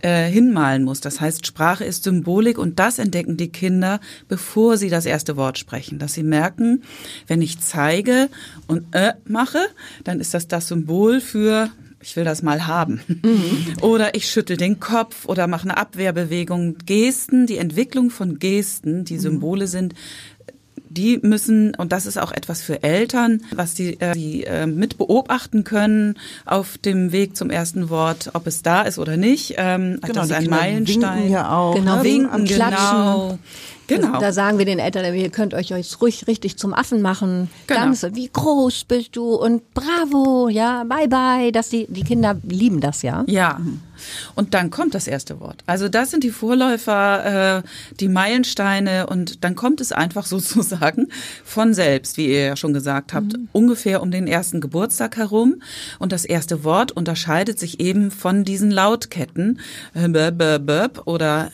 äh, 0.02 0.30
hinmalen 0.30 0.84
muss. 0.84 1.02
Das 1.02 1.22
heißt, 1.22 1.46
Sprache 1.46 1.84
ist 1.86 2.04
Symbolik 2.04 2.58
und 2.58 2.80
das 2.80 3.00
entdecken 3.00 3.38
die 3.38 3.50
Kinder, 3.50 4.00
bevor 4.28 4.78
sie 4.78 4.90
das 4.90 5.06
erste 5.06 5.38
Wort 5.38 5.58
sprechen. 5.58 6.00
Dass 6.00 6.14
sie 6.14 6.24
merken, 6.24 6.84
wenn 7.28 7.42
ich 7.42 7.60
zeige 7.60 8.30
und 8.68 8.94
äh 8.94 9.14
mache, 9.26 9.66
dann 10.04 10.20
ist 10.20 10.34
das 10.34 10.48
das 10.48 10.68
Symbol 10.68 11.22
für 11.22 11.70
ich 12.06 12.16
will 12.16 12.24
das 12.24 12.44
mal 12.44 12.68
haben. 12.68 13.02
Mhm. 13.08 13.74
Oder 13.82 14.14
ich 14.14 14.30
schüttel 14.30 14.58
den 14.58 14.80
Kopf 14.80 15.26
oder 15.26 15.48
mache 15.48 15.64
eine 15.64 15.78
Abwehrbewegung. 15.78 16.78
Gesten, 16.86 17.48
die 17.48 17.58
Entwicklung 17.58 18.12
von 18.12 18.38
Gesten, 18.38 19.06
die 19.06 19.18
Symbole 19.18 19.66
sind, 19.66 19.96
die 20.96 21.20
müssen, 21.22 21.76
und 21.76 21.92
das 21.92 22.06
ist 22.06 22.18
auch 22.18 22.32
etwas 22.32 22.62
für 22.62 22.84
Eltern, 22.84 23.42
was 23.54 23.74
die, 23.74 24.00
äh, 24.00 24.14
die 24.14 24.44
äh, 24.44 24.66
mit 24.66 24.98
beobachten 24.98 25.64
können 25.64 26.16
auf 26.46 26.78
dem 26.78 27.12
Weg 27.12 27.38
zum 27.38 27.50
ersten 27.50 27.90
Wort, 27.90 28.32
ob 28.34 28.48
es 28.48 28.62
da 28.62 28.82
ist 28.82 28.98
oder 28.98 29.18
nicht. 29.18 29.56
Ähm, 29.58 30.00
genau, 30.02 30.14
das 30.14 30.28
ist 30.28 30.34
ein 30.34 30.50
Meilenstein. 30.50 31.18
Winken 31.18 31.32
ja 31.32 31.56
auch. 31.56 31.76
Genau, 31.76 31.98
ne? 31.98 32.04
winken, 32.04 32.46
genau. 32.46 33.38
Genau. 33.88 34.20
Da 34.20 34.32
sagen 34.32 34.58
wir 34.58 34.66
den 34.66 34.80
Eltern, 34.80 35.14
ihr 35.14 35.30
könnt 35.30 35.54
euch 35.54 35.74
euch 35.74 36.02
ruhig 36.02 36.28
richtig 36.28 36.58
zum 36.58 36.74
Affen 36.74 37.02
machen. 37.02 37.50
Genau. 37.68 37.82
Ganz, 37.82 38.06
wie 38.14 38.30
groß 38.32 38.86
bist 38.86 39.16
du 39.16 39.36
und 39.36 39.74
bravo, 39.74 40.50
ja, 40.50 40.84
bye 40.86 41.08
bye. 41.08 41.52
Dass 41.52 41.70
die, 41.70 41.86
die 41.88 42.04
Kinder 42.04 42.36
lieben 42.44 42.80
das 42.80 43.04
ja. 43.04 43.24
Ja. 43.28 43.60
Und 44.36 44.54
dann 44.54 44.70
kommt 44.70 44.96
das 44.96 45.08
erste 45.08 45.40
Wort. 45.40 45.64
Also 45.66 45.90
das 45.90 46.12
sind 46.12 46.24
die 46.24 46.32
Vorläufer, 46.32 47.64
äh, 47.64 47.64
die 48.00 48.08
Meilensteine 48.08 49.08
und 49.08 49.44
dann 49.44 49.56
kommt 49.56 49.82
es 49.82 49.92
einfach 49.92 50.26
sozusagen 50.26 51.08
von 51.44 51.74
selbst, 51.74 52.18
wie 52.18 52.28
ihr 52.28 52.46
ja 52.46 52.56
schon 52.56 52.74
gesagt 52.74 53.14
habt, 53.14 53.34
mhm. 53.34 53.50
ungefähr 53.52 54.02
um 54.02 54.12
den 54.12 54.28
ersten 54.28 54.62
Geburtstag 54.62 55.18
herum. 55.18 55.62
Und 56.00 56.12
das 56.12 56.26
erste 56.26 56.64
Wort 56.64 56.92
unterscheidet 56.92 57.60
sich 57.60 57.80
eben 57.80 58.12
von 58.12 58.44
diesen 58.44 58.72
Lautketten. 58.72 59.60
Oder 61.06 61.52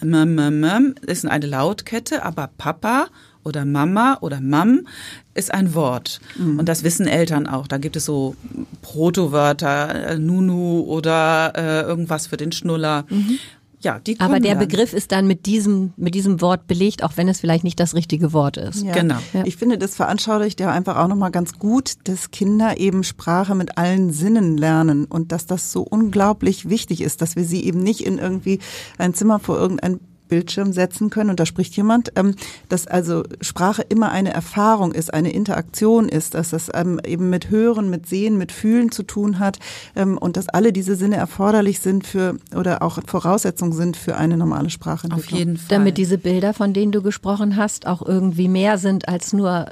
ist 1.01 1.25
eine 1.25 1.47
Lautkette, 1.47 2.23
aber 2.23 2.49
Papa 2.57 3.07
oder 3.43 3.65
Mama 3.65 4.17
oder 4.21 4.41
Mam 4.41 4.87
ist 5.33 5.53
ein 5.53 5.73
Wort. 5.73 6.19
Mhm. 6.37 6.59
Und 6.59 6.69
das 6.69 6.83
wissen 6.83 7.07
Eltern 7.07 7.47
auch. 7.47 7.67
Da 7.67 7.77
gibt 7.77 7.95
es 7.95 8.05
so 8.05 8.35
Protowörter, 8.81 10.11
äh, 10.11 10.17
Nunu 10.19 10.81
oder 10.81 11.53
äh, 11.55 11.81
irgendwas 11.81 12.27
für 12.27 12.37
den 12.37 12.51
Schnuller. 12.51 13.05
Mhm. 13.09 13.39
Ja, 13.83 13.99
die 13.99 14.19
Aber 14.19 14.39
der 14.39 14.55
dann. 14.55 14.67
Begriff 14.67 14.93
ist 14.93 15.11
dann 15.11 15.25
mit 15.25 15.45
diesem, 15.45 15.93
mit 15.97 16.13
diesem 16.13 16.39
Wort 16.39 16.67
belegt, 16.67 17.03
auch 17.03 17.13
wenn 17.15 17.27
es 17.27 17.39
vielleicht 17.39 17.63
nicht 17.63 17.79
das 17.79 17.95
richtige 17.95 18.31
Wort 18.31 18.57
ist. 18.57 18.83
Ja. 18.83 18.93
Genau. 18.93 19.17
Ja. 19.33 19.43
Ich 19.45 19.57
finde, 19.57 19.77
das 19.77 19.95
veranschaulicht 19.95 20.59
ja 20.59 20.69
einfach 20.71 20.97
auch 20.97 21.07
nochmal 21.07 21.31
ganz 21.31 21.57
gut, 21.57 21.93
dass 22.03 22.31
Kinder 22.31 22.77
eben 22.77 23.03
Sprache 23.03 23.55
mit 23.55 23.77
allen 23.77 24.11
Sinnen 24.11 24.57
lernen 24.57 25.05
und 25.05 25.31
dass 25.31 25.47
das 25.47 25.71
so 25.71 25.81
unglaublich 25.81 26.69
wichtig 26.69 27.01
ist, 27.01 27.21
dass 27.21 27.35
wir 27.35 27.43
sie 27.43 27.63
eben 27.63 27.81
nicht 27.81 28.01
in 28.05 28.19
irgendwie 28.19 28.59
ein 28.99 29.13
Zimmer 29.15 29.39
vor 29.39 29.57
irgendein 29.57 29.99
Bildschirm 30.31 30.71
setzen 30.71 31.09
können, 31.09 31.29
und 31.29 31.41
da 31.41 31.45
spricht 31.45 31.75
jemand, 31.75 32.13
ähm, 32.15 32.35
dass 32.69 32.87
also 32.87 33.23
Sprache 33.41 33.81
immer 33.81 34.11
eine 34.11 34.33
Erfahrung 34.33 34.93
ist, 34.93 35.13
eine 35.13 35.33
Interaktion 35.33 36.07
ist, 36.07 36.35
dass 36.35 36.51
das 36.51 36.71
ähm, 36.73 37.01
eben 37.05 37.29
mit 37.29 37.49
Hören, 37.49 37.89
mit 37.89 38.07
Sehen, 38.07 38.37
mit 38.37 38.53
Fühlen 38.53 38.93
zu 38.93 39.03
tun 39.03 39.39
hat 39.39 39.59
ähm, 39.93 40.17
und 40.17 40.37
dass 40.37 40.47
alle 40.47 40.71
diese 40.71 40.95
Sinne 40.95 41.17
erforderlich 41.17 41.81
sind 41.81 42.07
für 42.07 42.37
oder 42.55 42.81
auch 42.81 42.99
Voraussetzungen 43.05 43.73
sind 43.73 43.97
für 43.97 44.15
eine 44.15 44.37
normale 44.37 44.69
Sprachentwicklung. 44.69 45.33
Auf 45.33 45.37
jeden 45.37 45.57
Fall. 45.57 45.77
Damit 45.77 45.97
diese 45.97 46.17
Bilder, 46.17 46.53
von 46.53 46.73
denen 46.73 46.93
du 46.93 47.01
gesprochen 47.01 47.57
hast, 47.57 47.85
auch 47.85 48.01
irgendwie 48.01 48.47
mehr 48.47 48.77
sind 48.77 49.09
als 49.09 49.33
nur 49.33 49.67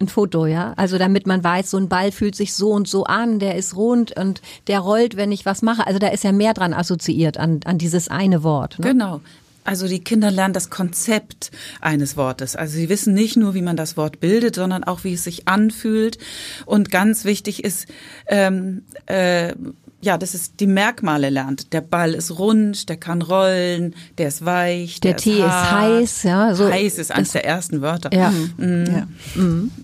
ein 0.00 0.06
Foto, 0.06 0.46
ja. 0.46 0.74
Also 0.76 0.96
damit 0.96 1.26
man 1.26 1.42
weiß, 1.42 1.70
so 1.70 1.76
ein 1.76 1.88
Ball 1.88 2.12
fühlt 2.12 2.36
sich 2.36 2.54
so 2.54 2.70
und 2.70 2.86
so 2.86 3.02
an, 3.02 3.40
der 3.40 3.56
ist 3.56 3.74
rund 3.74 4.16
und 4.16 4.42
der 4.68 4.78
rollt, 4.78 5.16
wenn 5.16 5.32
ich 5.32 5.44
was 5.44 5.60
mache. 5.62 5.84
Also 5.88 5.98
da 5.98 6.06
ist 6.06 6.22
ja 6.22 6.30
mehr 6.30 6.54
dran 6.54 6.72
assoziiert 6.72 7.36
an, 7.36 7.58
an 7.64 7.78
dieses 7.78 8.06
eine 8.06 8.44
Wort. 8.44 8.78
Ne? 8.78 8.92
Genau. 8.92 9.20
Also 9.64 9.86
die 9.86 10.02
Kinder 10.02 10.30
lernen 10.30 10.54
das 10.54 10.70
Konzept 10.70 11.50
eines 11.80 12.16
Wortes. 12.16 12.56
Also 12.56 12.74
sie 12.74 12.88
wissen 12.88 13.14
nicht 13.14 13.36
nur, 13.36 13.54
wie 13.54 13.62
man 13.62 13.76
das 13.76 13.96
Wort 13.96 14.20
bildet, 14.20 14.54
sondern 14.54 14.84
auch, 14.84 15.04
wie 15.04 15.14
es 15.14 15.24
sich 15.24 15.46
anfühlt. 15.46 16.18
Und 16.64 16.90
ganz 16.90 17.24
wichtig 17.24 17.64
ist, 17.64 17.86
ähm, 18.28 18.84
äh, 19.06 19.54
ja, 20.00 20.16
das 20.16 20.32
ist 20.34 20.60
die 20.60 20.68
Merkmale 20.68 21.28
lernt. 21.28 21.72
Der 21.72 21.80
Ball 21.80 22.14
ist 22.14 22.38
rund, 22.38 22.88
der 22.88 22.96
kann 22.96 23.20
rollen, 23.20 23.96
der 24.16 24.28
ist 24.28 24.44
weich, 24.44 25.00
der, 25.00 25.14
der 25.14 25.20
Tee 25.20 25.38
ist, 25.38 25.42
hart. 25.42 25.72
heiß, 25.72 26.22
ja. 26.22 26.54
So 26.54 26.70
heiß 26.70 26.98
ist 26.98 27.10
eines 27.10 27.32
der 27.32 27.44
ersten 27.44 27.80
Wörter. 27.80 28.14
Ja. 28.14 28.30
Mhm. 28.30 28.84
Ja. 28.86 29.08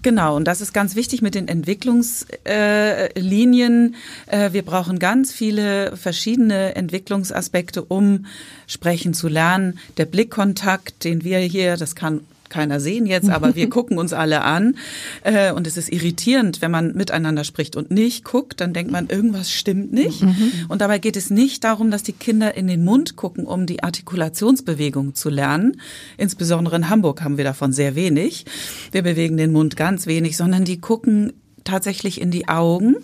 Genau, 0.02 0.36
und 0.36 0.44
das 0.44 0.60
ist 0.60 0.72
ganz 0.72 0.94
wichtig 0.94 1.20
mit 1.20 1.34
den 1.34 1.48
Entwicklungslinien. 1.48 3.96
Äh, 4.26 4.46
äh, 4.46 4.52
wir 4.52 4.62
brauchen 4.62 5.00
ganz 5.00 5.32
viele 5.32 5.96
verschiedene 5.96 6.76
Entwicklungsaspekte, 6.76 7.82
um 7.82 8.26
sprechen 8.68 9.14
zu 9.14 9.26
lernen. 9.26 9.80
Der 9.96 10.06
Blickkontakt, 10.06 11.02
den 11.02 11.24
wir 11.24 11.38
hier, 11.38 11.76
das 11.76 11.96
kann 11.96 12.20
keiner 12.54 12.78
sehen 12.78 13.04
jetzt, 13.04 13.28
aber 13.28 13.56
wir 13.56 13.68
gucken 13.76 13.98
uns 13.98 14.12
alle 14.12 14.42
an. 14.42 14.76
Äh, 15.24 15.52
und 15.52 15.66
es 15.66 15.76
ist 15.76 15.92
irritierend, 15.92 16.62
wenn 16.62 16.70
man 16.70 16.94
miteinander 16.94 17.42
spricht 17.42 17.74
und 17.74 17.90
nicht 17.90 18.24
guckt, 18.24 18.60
dann 18.60 18.72
denkt 18.72 18.92
man, 18.92 19.08
irgendwas 19.08 19.50
stimmt 19.50 19.92
nicht. 19.92 20.22
Und 20.68 20.80
dabei 20.80 20.98
geht 20.98 21.16
es 21.16 21.30
nicht 21.30 21.64
darum, 21.64 21.90
dass 21.90 22.04
die 22.04 22.12
Kinder 22.12 22.56
in 22.56 22.68
den 22.68 22.84
Mund 22.84 23.16
gucken, 23.16 23.44
um 23.44 23.66
die 23.66 23.82
Artikulationsbewegung 23.82 25.16
zu 25.16 25.30
lernen. 25.30 25.80
Insbesondere 26.16 26.76
in 26.76 26.88
Hamburg 26.88 27.22
haben 27.22 27.38
wir 27.38 27.44
davon 27.44 27.72
sehr 27.72 27.96
wenig. 27.96 28.46
Wir 28.92 29.02
bewegen 29.02 29.36
den 29.36 29.52
Mund 29.52 29.76
ganz 29.76 30.06
wenig, 30.06 30.36
sondern 30.36 30.64
die 30.64 30.80
gucken 30.80 31.32
tatsächlich 31.64 32.20
in 32.20 32.30
die 32.30 32.46
Augen 32.46 32.96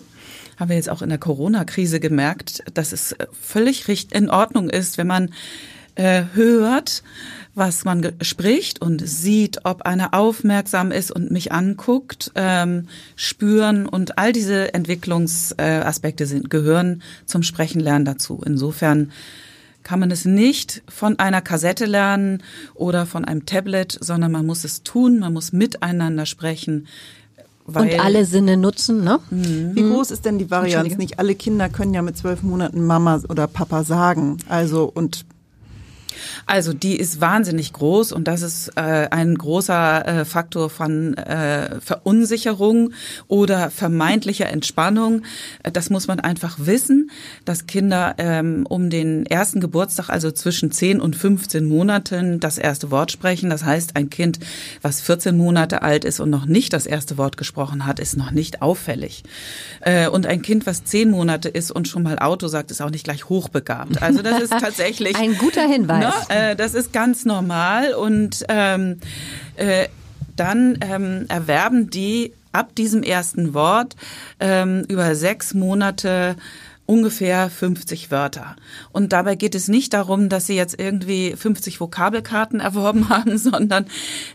haben 0.61 0.69
wir 0.69 0.75
jetzt 0.75 0.91
auch 0.91 1.01
in 1.01 1.09
der 1.09 1.17
Corona-Krise 1.17 1.99
gemerkt, 1.99 2.63
dass 2.75 2.91
es 2.91 3.15
völlig 3.31 3.83
in 4.13 4.29
Ordnung 4.29 4.69
ist, 4.69 4.99
wenn 4.99 5.07
man 5.07 5.31
äh, 5.95 6.23
hört, 6.33 7.03
was 7.53 7.83
man 7.83 8.13
spricht 8.21 8.81
und 8.81 9.05
sieht, 9.07 9.65
ob 9.65 9.81
einer 9.83 10.13
aufmerksam 10.13 10.91
ist 10.91 11.11
und 11.11 11.31
mich 11.31 11.51
anguckt, 11.51 12.31
ähm, 12.35 12.87
spüren 13.15 13.85
und 13.87 14.17
all 14.17 14.31
diese 14.31 14.73
Entwicklungsaspekte 14.73 16.23
äh, 16.23 16.27
sind, 16.27 16.49
gehören 16.49 17.01
zum 17.25 17.43
Sprechenlernen 17.43 18.05
dazu. 18.05 18.41
Insofern 18.45 19.11
kann 19.83 19.99
man 19.99 20.11
es 20.11 20.25
nicht 20.25 20.83
von 20.87 21.19
einer 21.19 21.41
Kassette 21.41 21.85
lernen 21.85 22.43
oder 22.75 23.05
von 23.05 23.25
einem 23.25 23.45
Tablet, 23.45 23.97
sondern 23.99 24.31
man 24.31 24.45
muss 24.45 24.63
es 24.63 24.83
tun, 24.83 25.19
man 25.19 25.33
muss 25.33 25.51
miteinander 25.51 26.25
sprechen. 26.25 26.87
Weil 27.65 27.93
und 27.93 27.99
alle 27.99 28.25
Sinne 28.25 28.57
nutzen, 28.57 29.03
ne? 29.03 29.19
Wie 29.29 29.81
groß 29.81 30.11
ist 30.11 30.25
denn 30.25 30.39
die 30.39 30.49
Varianz? 30.49 30.97
Nicht 30.97 31.19
alle 31.19 31.35
Kinder 31.35 31.69
können 31.69 31.93
ja 31.93 32.01
mit 32.01 32.17
zwölf 32.17 32.43
Monaten 32.43 32.85
Mama 32.85 33.21
oder 33.29 33.47
Papa 33.47 33.83
sagen. 33.83 34.37
Also 34.49 34.91
und 34.93 35.25
Also 36.45 36.73
die 36.73 36.95
ist 36.97 37.21
wahnsinnig 37.21 37.73
groß 37.73 38.11
und 38.11 38.27
das 38.27 38.41
ist 38.41 38.69
äh, 38.75 39.07
ein 39.11 39.35
großer 39.35 40.07
äh, 40.21 40.25
Faktor 40.25 40.69
von 40.69 41.15
äh, 41.17 41.79
Verunsicherung 41.81 42.91
oder 43.27 43.69
vermeintlicher 43.71 44.49
Entspannung. 44.49 45.23
Äh, 45.63 45.71
Das 45.71 45.89
muss 45.89 46.07
man 46.07 46.19
einfach 46.19 46.57
wissen, 46.59 47.09
dass 47.45 47.67
Kinder 47.67 48.15
ähm, 48.17 48.65
um 48.69 48.89
den 48.89 49.25
ersten 49.25 49.59
Geburtstag, 49.61 50.09
also 50.09 50.31
zwischen 50.31 50.71
10 50.71 50.99
und 50.99 51.15
15 51.15 51.65
Monaten, 51.65 52.39
das 52.39 52.57
erste 52.57 52.91
Wort 52.91 53.11
sprechen. 53.11 53.49
Das 53.49 53.63
heißt, 53.63 53.95
ein 53.95 54.09
Kind, 54.09 54.39
was 54.81 55.01
14 55.01 55.35
Monate 55.37 55.81
alt 55.81 56.05
ist 56.05 56.19
und 56.19 56.29
noch 56.29 56.45
nicht 56.45 56.73
das 56.73 56.85
erste 56.85 57.17
Wort 57.17 57.37
gesprochen 57.37 57.85
hat, 57.85 57.99
ist 57.99 58.17
noch 58.17 58.31
nicht 58.31 58.61
auffällig. 58.61 59.23
Äh, 59.81 60.07
Und 60.07 60.25
ein 60.27 60.41
Kind, 60.41 60.65
was 60.65 60.83
10 60.83 61.09
Monate 61.11 61.49
ist 61.49 61.71
und 61.71 61.87
schon 61.87 62.03
mal 62.03 62.19
Auto 62.19 62.47
sagt, 62.47 62.71
ist 62.71 62.81
auch 62.81 62.89
nicht 62.89 63.03
gleich 63.03 63.29
hochbegabt. 63.29 64.01
Also 64.01 64.21
das 64.21 64.41
ist 64.41 64.51
tatsächlich 64.59 65.15
Ein 65.15 65.37
guter 65.37 65.67
Hinweis. 65.67 65.99
Ne? 65.99 66.10
Äh, 66.29 66.55
das 66.55 66.73
ist 66.73 66.93
ganz 66.93 67.25
normal 67.25 67.93
und 67.93 68.45
ähm, 68.49 68.99
äh, 69.55 69.87
dann 70.35 70.79
ähm, 70.81 71.25
erwerben 71.29 71.89
die 71.89 72.33
ab 72.51 72.75
diesem 72.75 73.03
ersten 73.03 73.53
Wort 73.53 73.95
ähm, 74.39 74.83
über 74.87 75.15
sechs 75.15 75.53
Monate 75.53 76.35
ungefähr 76.91 77.49
50 77.49 78.11
Wörter. 78.11 78.57
Und 78.91 79.13
dabei 79.13 79.35
geht 79.35 79.55
es 79.55 79.69
nicht 79.69 79.93
darum, 79.93 80.27
dass 80.27 80.47
sie 80.47 80.55
jetzt 80.55 80.77
irgendwie 80.77 81.33
50 81.37 81.79
Vokabelkarten 81.79 82.59
erworben 82.59 83.07
haben, 83.07 83.37
sondern 83.37 83.85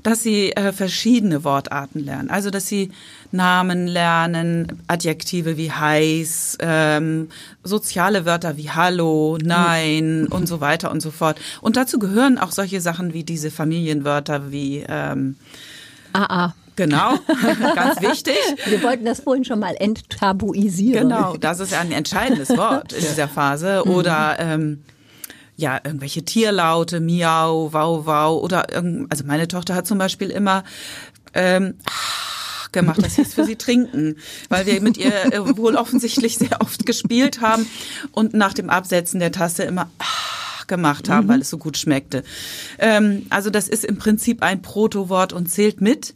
dass 0.02 0.22
sie 0.22 0.52
äh, 0.56 0.72
verschiedene 0.72 1.44
Wortarten 1.44 2.02
lernen. 2.02 2.30
Also 2.30 2.48
dass 2.48 2.66
sie 2.66 2.92
Namen 3.30 3.86
lernen, 3.86 4.82
Adjektive 4.86 5.58
wie 5.58 5.70
heiß, 5.70 6.56
ähm, 6.60 7.28
soziale 7.62 8.24
Wörter 8.24 8.56
wie 8.56 8.70
Hallo, 8.70 9.36
Nein 9.42 10.26
und 10.26 10.48
so 10.48 10.62
weiter 10.62 10.90
und 10.90 11.02
so 11.02 11.10
fort. 11.10 11.38
Und 11.60 11.76
dazu 11.76 11.98
gehören 11.98 12.38
auch 12.38 12.52
solche 12.52 12.80
Sachen 12.80 13.12
wie 13.12 13.22
diese 13.22 13.50
Familienwörter 13.50 14.50
wie 14.50 14.82
ähm, 14.88 15.36
Ah, 16.14 16.46
ah. 16.46 16.54
Genau, 16.76 17.14
ganz 17.74 18.00
wichtig. 18.00 18.36
Wir 18.66 18.82
wollten 18.82 19.04
das 19.04 19.20
vorhin 19.20 19.44
schon 19.44 19.58
mal 19.58 19.74
enttabuisieren. 19.78 21.08
Genau, 21.08 21.36
das 21.36 21.60
ist 21.60 21.74
ein 21.74 21.92
entscheidendes 21.92 22.50
Wort 22.56 22.92
in 22.92 23.00
dieser 23.00 23.28
Phase. 23.28 23.84
Oder 23.84 24.36
ähm, 24.38 24.82
ja, 25.56 25.80
irgendwelche 25.82 26.24
Tierlaute, 26.24 27.00
Miau, 27.00 27.72
Wau, 27.72 28.06
Wau. 28.06 28.38
Oder 28.38 28.72
irgend, 28.72 29.10
also 29.10 29.24
meine 29.24 29.48
Tochter 29.48 29.74
hat 29.74 29.86
zum 29.86 29.98
Beispiel 29.98 30.30
immer 30.30 30.64
ähm, 31.34 31.74
gemacht. 32.72 33.02
Das 33.02 33.16
hieß 33.16 33.34
für 33.34 33.44
sie 33.44 33.56
trinken, 33.56 34.16
weil 34.48 34.66
wir 34.66 34.80
mit 34.80 34.96
ihr 34.98 35.32
äh, 35.32 35.56
wohl 35.56 35.76
offensichtlich 35.76 36.38
sehr 36.38 36.60
oft 36.60 36.86
gespielt 36.86 37.40
haben 37.40 37.66
und 38.12 38.34
nach 38.34 38.52
dem 38.52 38.70
Absetzen 38.70 39.18
der 39.18 39.32
Tasse 39.32 39.64
immer 39.64 39.90
gemacht 40.66 41.08
haben, 41.08 41.28
weil 41.28 41.40
es 41.40 41.50
so 41.50 41.58
gut 41.58 41.76
schmeckte. 41.76 42.22
Ähm, 42.78 43.26
also 43.30 43.50
das 43.50 43.68
ist 43.68 43.84
im 43.84 43.98
Prinzip 43.98 44.42
ein 44.42 44.62
Protowort 44.62 45.32
und 45.32 45.50
zählt 45.50 45.80
mit. 45.80 46.14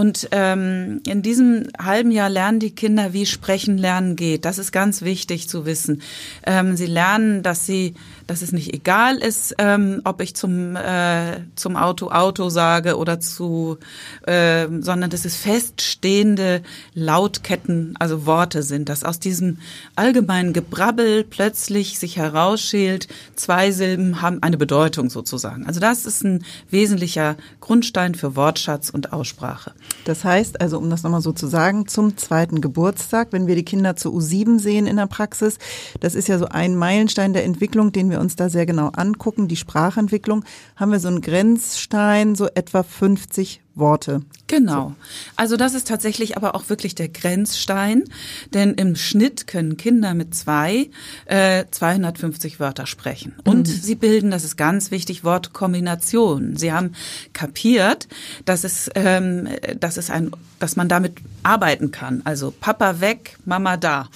Und 0.00 0.30
ähm, 0.32 1.02
in 1.06 1.20
diesem 1.20 1.66
halben 1.78 2.10
Jahr 2.10 2.30
lernen 2.30 2.58
die 2.58 2.74
Kinder, 2.74 3.12
wie 3.12 3.26
Sprechen 3.26 3.76
lernen 3.76 4.16
geht. 4.16 4.46
Das 4.46 4.56
ist 4.56 4.72
ganz 4.72 5.02
wichtig 5.02 5.46
zu 5.46 5.66
wissen. 5.66 6.00
Ähm, 6.46 6.74
sie 6.74 6.86
lernen, 6.86 7.42
dass 7.42 7.66
sie, 7.66 7.92
dass 8.30 8.42
es 8.42 8.52
nicht 8.52 8.72
egal 8.72 9.16
ist, 9.16 9.56
ähm, 9.58 10.02
ob 10.04 10.20
ich 10.20 10.36
zum 10.36 10.76
äh, 10.76 11.40
zum 11.56 11.74
Auto 11.74 12.10
Auto 12.12 12.48
sage 12.48 12.96
oder 12.96 13.18
zu, 13.18 13.76
äh, 14.24 14.68
sondern 14.78 15.10
dass 15.10 15.24
es 15.24 15.34
feststehende 15.34 16.62
Lautketten, 16.94 17.96
also 17.98 18.26
Worte 18.26 18.62
sind, 18.62 18.88
dass 18.88 19.02
aus 19.02 19.18
diesem 19.18 19.58
allgemeinen 19.96 20.52
Gebrabbel 20.52 21.24
plötzlich 21.24 21.98
sich 21.98 22.18
herausschält, 22.18 23.08
zwei 23.34 23.72
Silben 23.72 24.22
haben 24.22 24.40
eine 24.44 24.56
Bedeutung 24.56 25.10
sozusagen. 25.10 25.66
Also 25.66 25.80
das 25.80 26.06
ist 26.06 26.22
ein 26.22 26.44
wesentlicher 26.70 27.34
Grundstein 27.58 28.14
für 28.14 28.36
Wortschatz 28.36 28.90
und 28.90 29.12
Aussprache. 29.12 29.72
Das 30.04 30.24
heißt, 30.24 30.60
also 30.60 30.78
um 30.78 30.88
das 30.88 31.02
nochmal 31.02 31.20
so 31.20 31.32
zu 31.32 31.48
sagen, 31.48 31.88
zum 31.88 32.16
zweiten 32.16 32.60
Geburtstag, 32.60 33.32
wenn 33.32 33.48
wir 33.48 33.56
die 33.56 33.64
Kinder 33.64 33.96
zu 33.96 34.16
U7 34.16 34.60
sehen 34.60 34.86
in 34.86 34.98
der 34.98 35.08
Praxis, 35.08 35.58
das 35.98 36.14
ist 36.14 36.28
ja 36.28 36.38
so 36.38 36.46
ein 36.46 36.76
Meilenstein 36.76 37.32
der 37.32 37.44
Entwicklung, 37.44 37.90
den 37.90 38.08
wir 38.08 38.19
uns 38.20 38.36
da 38.36 38.48
sehr 38.48 38.66
genau 38.66 38.88
angucken, 38.88 39.48
die 39.48 39.56
Sprachentwicklung, 39.56 40.44
haben 40.76 40.92
wir 40.92 41.00
so 41.00 41.08
einen 41.08 41.20
Grenzstein, 41.20 42.34
so 42.34 42.46
etwa 42.46 42.82
50 42.82 43.60
Worte. 43.74 44.22
Genau. 44.46 44.94
Also 45.36 45.56
das 45.56 45.74
ist 45.74 45.88
tatsächlich 45.88 46.36
aber 46.36 46.54
auch 46.54 46.68
wirklich 46.68 46.94
der 46.94 47.08
Grenzstein, 47.08 48.04
denn 48.52 48.74
im 48.74 48.96
Schnitt 48.96 49.46
können 49.46 49.76
Kinder 49.76 50.14
mit 50.14 50.34
zwei 50.34 50.90
äh, 51.26 51.64
250 51.70 52.60
Wörter 52.60 52.86
sprechen. 52.86 53.34
Und 53.44 53.68
sie 53.68 53.94
bilden, 53.94 54.30
das 54.30 54.44
ist 54.44 54.56
ganz 54.56 54.90
wichtig, 54.90 55.24
Wortkombinationen. 55.24 56.56
Sie 56.56 56.72
haben 56.72 56.92
kapiert, 57.32 58.08
dass 58.44 58.64
es, 58.64 58.90
ähm, 58.94 59.48
dass 59.78 59.96
es 59.96 60.10
ein, 60.10 60.32
dass 60.60 60.76
man 60.76 60.88
damit 60.88 61.14
arbeiten 61.42 61.90
kann. 61.90 62.22
Also 62.24 62.54
Papa 62.60 63.00
weg, 63.00 63.36
Mama 63.44 63.76
da 63.76 64.08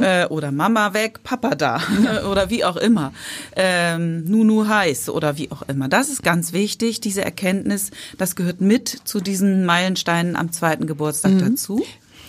äh, 0.00 0.26
oder 0.26 0.52
Mama 0.52 0.94
weg, 0.94 1.24
Papa 1.24 1.56
da 1.56 1.80
oder 2.30 2.50
wie 2.50 2.64
auch 2.64 2.76
immer. 2.76 3.12
Ähm, 3.56 4.24
Nunu 4.24 4.68
heiß 4.68 5.08
oder 5.08 5.36
wie 5.36 5.50
auch 5.50 5.62
immer. 5.62 5.88
Das 5.88 6.08
ist 6.08 6.22
ganz 6.22 6.52
wichtig. 6.52 7.00
Diese 7.00 7.24
Erkenntnis, 7.24 7.90
das 8.18 8.36
gehört 8.36 8.60
mit 8.60 8.88
zu 8.88 9.20
diesen 9.20 9.64
Meilensteinen 9.64 10.36
am 10.36 10.52
zweiten 10.52 10.86
Geburtstag 10.86 11.32
dazu. 11.38 11.82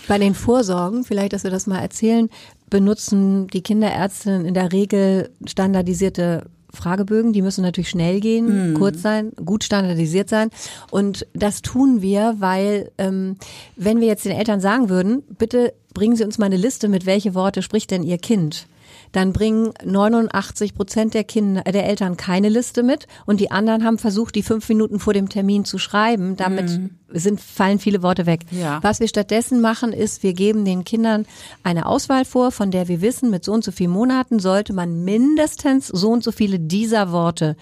Bei 0.08 0.18
den 0.18 0.34
Vorsorgen, 0.34 1.04
vielleicht, 1.04 1.34
dass 1.34 1.44
wir 1.44 1.50
das 1.50 1.66
mal 1.66 1.80
erzählen, 1.80 2.30
benutzen 2.70 3.46
die 3.48 3.62
Kinderärztinnen 3.62 4.46
in 4.46 4.54
der 4.54 4.72
Regel 4.72 5.30
standardisierte 5.46 6.46
Fragebögen, 6.72 7.32
die 7.32 7.42
müssen 7.42 7.62
natürlich 7.62 7.90
schnell 7.90 8.20
gehen, 8.20 8.74
kurz 8.74 9.02
sein, 9.02 9.32
gut 9.44 9.64
standardisiert 9.64 10.28
sein. 10.28 10.50
Und 10.90 11.26
das 11.34 11.62
tun 11.62 12.02
wir, 12.02 12.36
weil 12.38 12.90
ähm, 12.98 13.36
wenn 13.76 14.00
wir 14.00 14.06
jetzt 14.06 14.24
den 14.24 14.36
Eltern 14.36 14.60
sagen 14.60 14.88
würden, 14.88 15.22
bitte 15.38 15.72
bringen 15.94 16.16
Sie 16.16 16.24
uns 16.24 16.38
mal 16.38 16.46
eine 16.46 16.56
Liste 16.56 16.88
mit, 16.88 17.06
welche 17.06 17.34
Worte 17.34 17.62
spricht 17.62 17.90
denn 17.90 18.02
Ihr 18.02 18.18
Kind? 18.18 18.66
Dann 19.12 19.32
bringen 19.32 19.72
89 19.84 20.74
Prozent 20.74 21.14
der 21.14 21.24
Kinder, 21.24 21.62
äh, 21.64 21.72
der 21.72 21.86
Eltern 21.86 22.16
keine 22.16 22.48
Liste 22.48 22.82
mit 22.82 23.06
und 23.26 23.40
die 23.40 23.50
anderen 23.50 23.84
haben 23.84 23.98
versucht, 23.98 24.34
die 24.34 24.42
fünf 24.42 24.68
Minuten 24.68 24.98
vor 24.98 25.14
dem 25.14 25.28
Termin 25.28 25.64
zu 25.64 25.78
schreiben. 25.78 26.36
Damit 26.36 26.80
sind, 27.10 27.40
fallen 27.40 27.78
viele 27.78 28.02
Worte 28.02 28.26
weg. 28.26 28.42
Ja. 28.50 28.80
Was 28.82 29.00
wir 29.00 29.08
stattdessen 29.08 29.60
machen, 29.60 29.92
ist, 29.92 30.22
wir 30.22 30.34
geben 30.34 30.64
den 30.64 30.84
Kindern 30.84 31.26
eine 31.62 31.86
Auswahl 31.86 32.24
vor, 32.24 32.52
von 32.52 32.70
der 32.70 32.88
wir 32.88 33.00
wissen, 33.00 33.30
mit 33.30 33.44
so 33.44 33.52
und 33.52 33.64
so 33.64 33.72
vielen 33.72 33.90
Monaten 33.90 34.38
sollte 34.38 34.72
man 34.72 35.04
mindestens 35.04 35.88
so 35.88 36.10
und 36.10 36.22
so 36.22 36.32
viele 36.32 36.58
dieser 36.58 37.12
Worte 37.12 37.56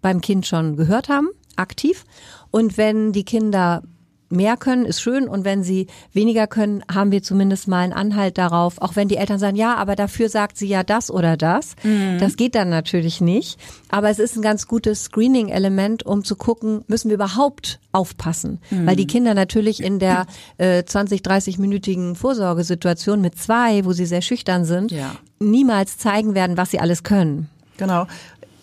beim 0.00 0.20
Kind 0.20 0.46
schon 0.46 0.76
gehört 0.76 1.08
haben, 1.08 1.28
aktiv. 1.56 2.04
Und 2.50 2.76
wenn 2.76 3.12
die 3.12 3.24
Kinder 3.24 3.82
mehr 4.30 4.56
können, 4.56 4.84
ist 4.84 5.00
schön. 5.00 5.28
Und 5.28 5.44
wenn 5.44 5.62
sie 5.62 5.86
weniger 6.12 6.46
können, 6.46 6.82
haben 6.92 7.10
wir 7.12 7.22
zumindest 7.22 7.68
mal 7.68 7.80
einen 7.80 7.92
Anhalt 7.92 8.38
darauf. 8.38 8.80
Auch 8.80 8.94
wenn 8.96 9.08
die 9.08 9.16
Eltern 9.16 9.38
sagen, 9.38 9.56
ja, 9.56 9.74
aber 9.76 9.96
dafür 9.96 10.28
sagt 10.28 10.56
sie 10.58 10.68
ja 10.68 10.82
das 10.82 11.10
oder 11.10 11.36
das. 11.36 11.74
Das 12.18 12.36
geht 12.36 12.54
dann 12.54 12.68
natürlich 12.68 13.20
nicht. 13.20 13.58
Aber 13.90 14.10
es 14.10 14.18
ist 14.18 14.36
ein 14.36 14.42
ganz 14.42 14.66
gutes 14.66 15.04
Screening-Element, 15.04 16.04
um 16.04 16.24
zu 16.24 16.36
gucken, 16.36 16.82
müssen 16.88 17.08
wir 17.08 17.14
überhaupt 17.14 17.80
aufpassen. 17.92 18.60
Weil 18.70 18.96
die 18.96 19.06
Kinder 19.06 19.34
natürlich 19.34 19.82
in 19.82 19.98
der 19.98 20.26
äh, 20.58 20.84
20, 20.84 21.22
30-minütigen 21.22 22.14
Vorsorgesituation 22.14 23.20
mit 23.20 23.38
zwei, 23.38 23.84
wo 23.84 23.92
sie 23.92 24.06
sehr 24.06 24.22
schüchtern 24.22 24.64
sind, 24.64 24.90
Ja. 24.92 25.16
niemals 25.40 25.98
zeigen 25.98 26.34
werden, 26.34 26.56
was 26.56 26.70
sie 26.70 26.80
alles 26.80 27.02
können. 27.02 27.48
Genau. 27.78 28.06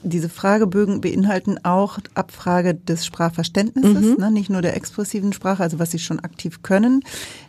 Diese 0.07 0.29
Fragebögen 0.29 1.01
beinhalten 1.01 1.57
auch 1.63 1.97
Abfrage 2.13 2.75
des 2.75 3.05
Sprachverständnisses, 3.05 4.17
ne, 4.17 4.31
nicht 4.31 4.49
nur 4.49 4.61
der 4.61 4.75
expressiven 4.75 5.33
Sprache, 5.33 5.63
also 5.63 5.79
was 5.79 5.91
sie 5.91 5.99
schon 5.99 6.19
aktiv 6.19 6.61
können. 6.61 7.01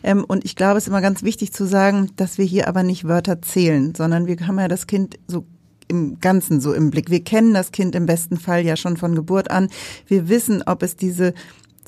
Ähm, 0.03 0.23
und 0.23 0.43
ich 0.43 0.55
glaube, 0.55 0.77
es 0.77 0.85
ist 0.85 0.87
immer 0.89 1.01
ganz 1.01 1.23
wichtig 1.23 1.53
zu 1.53 1.65
sagen, 1.65 2.11
dass 2.15 2.37
wir 2.37 2.45
hier 2.45 2.67
aber 2.67 2.83
nicht 2.83 3.07
Wörter 3.07 3.41
zählen, 3.41 3.93
sondern 3.95 4.25
wir 4.25 4.35
haben 4.47 4.59
ja 4.59 4.67
das 4.67 4.87
Kind 4.87 5.19
so 5.27 5.45
im 5.87 6.19
Ganzen 6.19 6.59
so 6.59 6.73
im 6.73 6.89
Blick. 6.89 7.09
Wir 7.09 7.23
kennen 7.23 7.53
das 7.53 7.71
Kind 7.71 7.95
im 7.95 8.05
besten 8.05 8.37
Fall 8.37 8.65
ja 8.65 8.75
schon 8.75 8.97
von 8.97 9.15
Geburt 9.15 9.51
an. 9.51 9.69
Wir 10.05 10.27
wissen, 10.27 10.63
ob 10.65 10.83
es 10.83 10.95
diese 10.95 11.33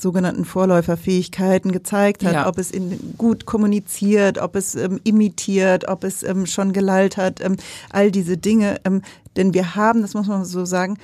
sogenannten 0.00 0.44
Vorläuferfähigkeiten 0.44 1.72
gezeigt 1.72 2.24
hat, 2.24 2.32
Ja. 2.32 2.48
ob 2.48 2.58
es 2.58 2.70
in, 2.70 3.14
gut 3.18 3.46
kommuniziert, 3.46 4.38
ob 4.38 4.56
es 4.56 4.74
ähm, 4.74 5.00
imitiert, 5.04 5.88
ob 5.88 6.04
es 6.04 6.22
ähm, 6.22 6.46
schon 6.46 6.72
gelallt 6.72 7.16
hat, 7.16 7.40
ähm, 7.40 7.56
all 7.90 8.10
diese 8.10 8.36
Dinge. 8.36 8.80
Ähm, 8.84 9.02
denn 9.36 9.54
wir 9.54 9.74
haben, 9.74 10.02
das 10.02 10.14
muss 10.14 10.26
man 10.26 10.44
so 10.44 10.64
sagen, 10.64 10.96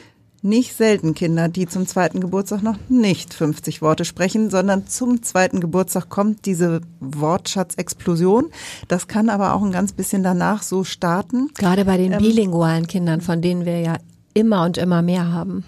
nicht 0.43 0.77
selten 0.77 1.15
Kinder, 1.15 1.49
die 1.49 1.67
zum 1.67 1.87
zweiten 1.87 2.21
Geburtstag 2.21 2.63
noch 2.63 2.77
nicht 2.89 3.35
50 3.35 3.83
Worte 3.83 4.05
sprechen, 4.05 4.49
sondern 4.51 4.87
zum 4.87 5.23
zweiten 5.23 5.61
Geburtstag 5.61 6.09
kommt 6.09 6.47
diese 6.47 6.83
Wortschatzexplosion. 7.01 8.51
Das 8.89 9.09
kann 9.09 9.29
aber 9.29 9.55
auch 9.55 9.63
ein 9.63 9.73
ganz 9.73 9.93
bisschen 9.93 10.23
danach 10.23 10.63
so 10.63 10.85
starten. 10.85 11.51
Gerade 11.55 11.85
bei 11.85 11.97
den 11.97 12.17
bilingualen 12.19 12.87
Kindern, 12.87 13.21
von 13.21 13.43
denen 13.43 13.65
wir 13.65 13.81
ja 13.81 13.97
immer 14.35 14.65
und 14.65 14.79
immer 14.79 15.03
mehr 15.03 15.33
haben. 15.33 15.65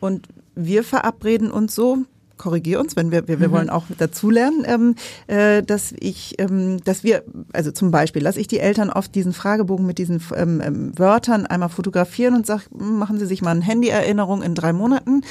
Und 0.00 0.28
wir 0.54 0.84
verabreden 0.84 1.50
uns 1.50 1.74
so, 1.74 1.98
korrigier 2.38 2.80
uns, 2.80 2.96
wenn 2.96 3.10
wir, 3.10 3.28
wir, 3.28 3.40
wir 3.40 3.50
wollen 3.50 3.70
auch 3.70 3.84
dazulernen, 3.98 4.64
ähm, 4.66 4.94
äh, 5.26 5.62
dass 5.62 5.92
ich, 5.98 6.36
ähm, 6.38 6.78
dass 6.84 7.04
wir, 7.04 7.24
also 7.52 7.70
zum 7.70 7.90
Beispiel, 7.90 8.22
lasse 8.22 8.40
ich 8.40 8.48
die 8.48 8.60
Eltern 8.60 8.90
oft 8.90 9.14
diesen 9.14 9.32
Fragebogen 9.32 9.84
mit 9.84 9.98
diesen 9.98 10.22
ähm, 10.34 10.60
ähm, 10.64 10.98
Wörtern 10.98 11.46
einmal 11.46 11.68
fotografieren 11.68 12.34
und 12.34 12.46
sage, 12.46 12.62
machen 12.70 13.18
Sie 13.18 13.26
sich 13.26 13.42
mal 13.42 13.50
eine 13.50 13.62
Handyerinnerung 13.62 14.42
in 14.42 14.54
drei 14.54 14.72
Monaten. 14.72 15.22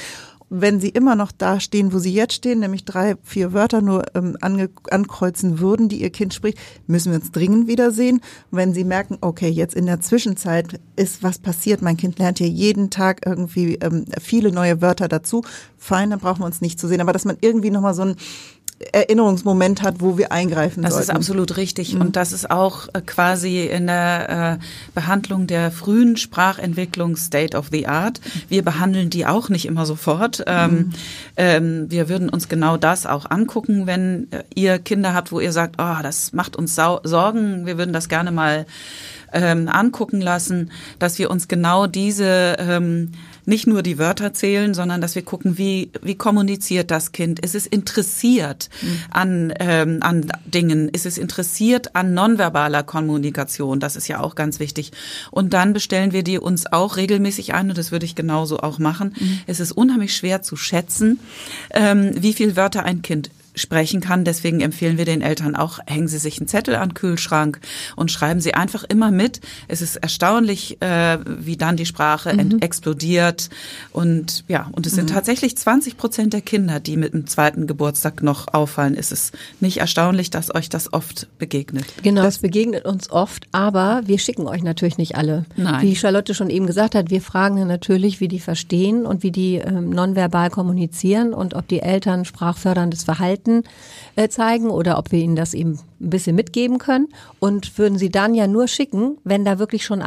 Wenn 0.50 0.80
Sie 0.80 0.88
immer 0.88 1.14
noch 1.14 1.30
da 1.30 1.60
stehen, 1.60 1.92
wo 1.92 1.98
Sie 1.98 2.12
jetzt 2.12 2.34
stehen, 2.34 2.60
nämlich 2.60 2.84
drei, 2.84 3.16
vier 3.22 3.52
Wörter 3.52 3.82
nur 3.82 4.04
ähm, 4.14 4.36
ange 4.40 4.70
ankreuzen 4.90 5.58
würden, 5.58 5.88
die 5.88 6.00
Ihr 6.00 6.10
Kind 6.10 6.32
spricht, 6.32 6.58
müssen 6.86 7.12
wir 7.12 7.18
uns 7.18 7.32
dringend 7.32 7.68
wiedersehen. 7.68 8.20
Wenn 8.50 8.72
Sie 8.72 8.84
merken, 8.84 9.18
okay, 9.20 9.48
jetzt 9.48 9.74
in 9.74 9.86
der 9.86 10.00
Zwischenzeit 10.00 10.80
ist 10.96 11.22
was 11.22 11.38
passiert, 11.38 11.82
mein 11.82 11.96
Kind 11.96 12.18
lernt 12.18 12.38
hier 12.38 12.48
jeden 12.48 12.90
Tag 12.90 13.26
irgendwie 13.26 13.74
ähm, 13.76 14.06
viele 14.20 14.50
neue 14.50 14.80
Wörter 14.80 15.08
dazu, 15.08 15.44
fein, 15.76 16.10
dann 16.10 16.18
brauchen 16.20 16.40
wir 16.40 16.46
uns 16.46 16.60
nicht 16.60 16.80
zu 16.80 16.88
sehen. 16.88 17.00
Aber 17.00 17.12
dass 17.12 17.24
man 17.24 17.36
irgendwie 17.40 17.70
nochmal 17.70 17.94
so 17.94 18.02
ein 18.02 18.16
Erinnerungsmoment 18.92 19.82
hat, 19.82 19.96
wo 20.00 20.18
wir 20.18 20.30
eingreifen 20.30 20.82
Das 20.82 20.92
sollten. 20.94 21.10
ist 21.10 21.14
absolut 21.14 21.56
richtig. 21.56 21.96
Und 21.96 22.14
das 22.14 22.32
ist 22.32 22.50
auch 22.50 22.88
äh, 22.92 23.00
quasi 23.00 23.66
in 23.66 23.88
der 23.88 24.58
äh, 24.60 24.64
Behandlung 24.94 25.46
der 25.48 25.72
frühen 25.72 26.16
Sprachentwicklung 26.16 27.16
State 27.16 27.56
of 27.56 27.68
the 27.72 27.88
Art. 27.88 28.20
Wir 28.48 28.62
behandeln 28.62 29.10
die 29.10 29.26
auch 29.26 29.48
nicht 29.48 29.66
immer 29.66 29.84
sofort. 29.84 30.44
Ähm, 30.46 30.90
ähm, 31.36 31.90
wir 31.90 32.08
würden 32.08 32.28
uns 32.28 32.48
genau 32.48 32.76
das 32.76 33.06
auch 33.06 33.28
angucken, 33.28 33.86
wenn 33.86 34.28
äh, 34.30 34.44
ihr 34.54 34.78
Kinder 34.78 35.12
habt, 35.12 35.32
wo 35.32 35.40
ihr 35.40 35.52
sagt, 35.52 35.76
oh, 35.78 35.96
das 36.02 36.32
macht 36.32 36.54
uns 36.54 36.76
Sorgen, 36.76 37.66
wir 37.66 37.78
würden 37.78 37.92
das 37.92 38.08
gerne 38.08 38.30
mal 38.30 38.64
ähm, 39.32 39.68
angucken 39.68 40.20
lassen, 40.20 40.70
dass 40.98 41.18
wir 41.18 41.30
uns 41.30 41.48
genau 41.48 41.86
diese 41.86 42.56
ähm, 42.58 43.12
nicht 43.48 43.66
nur 43.66 43.82
die 43.82 43.98
Wörter 43.98 44.34
zählen, 44.34 44.74
sondern 44.74 45.00
dass 45.00 45.14
wir 45.14 45.22
gucken, 45.22 45.56
wie, 45.56 45.90
wie 46.02 46.14
kommuniziert 46.14 46.90
das 46.90 47.12
Kind? 47.12 47.40
Ist 47.40 47.54
es 47.54 47.66
interessiert 47.66 48.68
an, 49.10 49.52
ähm, 49.58 49.98
an 50.02 50.30
Dingen? 50.44 50.88
Ist 50.90 51.06
es 51.06 51.16
interessiert 51.16 51.96
an 51.96 52.12
nonverbaler 52.12 52.82
Kommunikation? 52.82 53.80
Das 53.80 53.96
ist 53.96 54.06
ja 54.06 54.20
auch 54.20 54.34
ganz 54.34 54.60
wichtig. 54.60 54.92
Und 55.30 55.54
dann 55.54 55.72
bestellen 55.72 56.12
wir 56.12 56.22
die 56.22 56.38
uns 56.38 56.70
auch 56.70 56.96
regelmäßig 56.96 57.54
ein 57.54 57.70
und 57.70 57.78
das 57.78 57.90
würde 57.90 58.04
ich 58.04 58.14
genauso 58.14 58.60
auch 58.60 58.78
machen. 58.78 59.14
Es 59.46 59.60
ist 59.60 59.72
unheimlich 59.72 60.14
schwer 60.14 60.42
zu 60.42 60.56
schätzen, 60.56 61.18
ähm, 61.70 62.12
wie 62.14 62.34
viel 62.34 62.54
Wörter 62.54 62.84
ein 62.84 63.00
Kind 63.00 63.30
sprechen 63.58 64.00
kann. 64.00 64.24
Deswegen 64.24 64.60
empfehlen 64.60 64.98
wir 64.98 65.04
den 65.04 65.20
Eltern 65.22 65.54
auch, 65.56 65.78
hängen 65.86 66.08
Sie 66.08 66.18
sich 66.18 66.38
einen 66.38 66.48
Zettel 66.48 66.76
an 66.76 66.90
den 66.90 66.94
Kühlschrank 66.94 67.60
und 67.96 68.10
schreiben 68.10 68.40
Sie 68.40 68.54
einfach 68.54 68.84
immer 68.84 69.10
mit. 69.10 69.40
Es 69.68 69.82
ist 69.82 69.96
erstaunlich, 69.96 70.80
äh, 70.80 71.18
wie 71.26 71.56
dann 71.56 71.76
die 71.76 71.86
Sprache 71.86 72.30
ent- 72.30 72.62
explodiert. 72.62 73.50
Und 73.92 74.44
ja, 74.48 74.68
und 74.72 74.86
es 74.86 74.94
sind 74.94 75.10
tatsächlich 75.10 75.56
20 75.56 75.96
Prozent 75.96 76.32
der 76.32 76.40
Kinder, 76.40 76.80
die 76.80 76.96
mit 76.96 77.12
dem 77.14 77.26
zweiten 77.26 77.66
Geburtstag 77.66 78.22
noch 78.22 78.52
auffallen. 78.52 78.94
Es 78.96 79.12
ist 79.12 79.34
nicht 79.60 79.78
erstaunlich, 79.78 80.30
dass 80.30 80.54
euch 80.54 80.68
das 80.68 80.92
oft 80.92 81.26
begegnet. 81.38 81.84
Genau, 82.02 82.22
das 82.22 82.38
begegnet 82.38 82.84
uns 82.84 83.10
oft, 83.10 83.46
aber 83.52 84.02
wir 84.06 84.18
schicken 84.18 84.46
euch 84.46 84.62
natürlich 84.62 84.98
nicht 84.98 85.16
alle. 85.16 85.44
Nein. 85.56 85.82
Wie 85.82 85.96
Charlotte 85.96 86.34
schon 86.34 86.50
eben 86.50 86.66
gesagt 86.66 86.94
hat, 86.94 87.10
wir 87.10 87.20
fragen 87.20 87.66
natürlich, 87.66 88.20
wie 88.20 88.28
die 88.28 88.40
verstehen 88.40 89.06
und 89.06 89.22
wie 89.22 89.32
die 89.32 89.56
ähm, 89.56 89.90
nonverbal 89.90 90.50
kommunizieren 90.50 91.34
und 91.34 91.54
ob 91.54 91.66
die 91.68 91.80
Eltern 91.80 92.24
sprachförderndes 92.24 93.04
Verhalten 93.04 93.47
äh, 94.16 94.28
zeigen 94.28 94.70
oder 94.70 94.98
ob 94.98 95.12
wir 95.12 95.18
ihnen 95.18 95.36
das 95.36 95.54
eben 95.54 95.78
ein 96.00 96.10
bisschen 96.10 96.36
mitgeben 96.36 96.78
können. 96.78 97.08
Und 97.38 97.78
würden 97.78 97.98
sie 97.98 98.10
dann 98.10 98.34
ja 98.34 98.46
nur 98.46 98.68
schicken, 98.68 99.18
wenn 99.24 99.44
da 99.44 99.58
wirklich 99.58 99.84
schon 99.84 100.02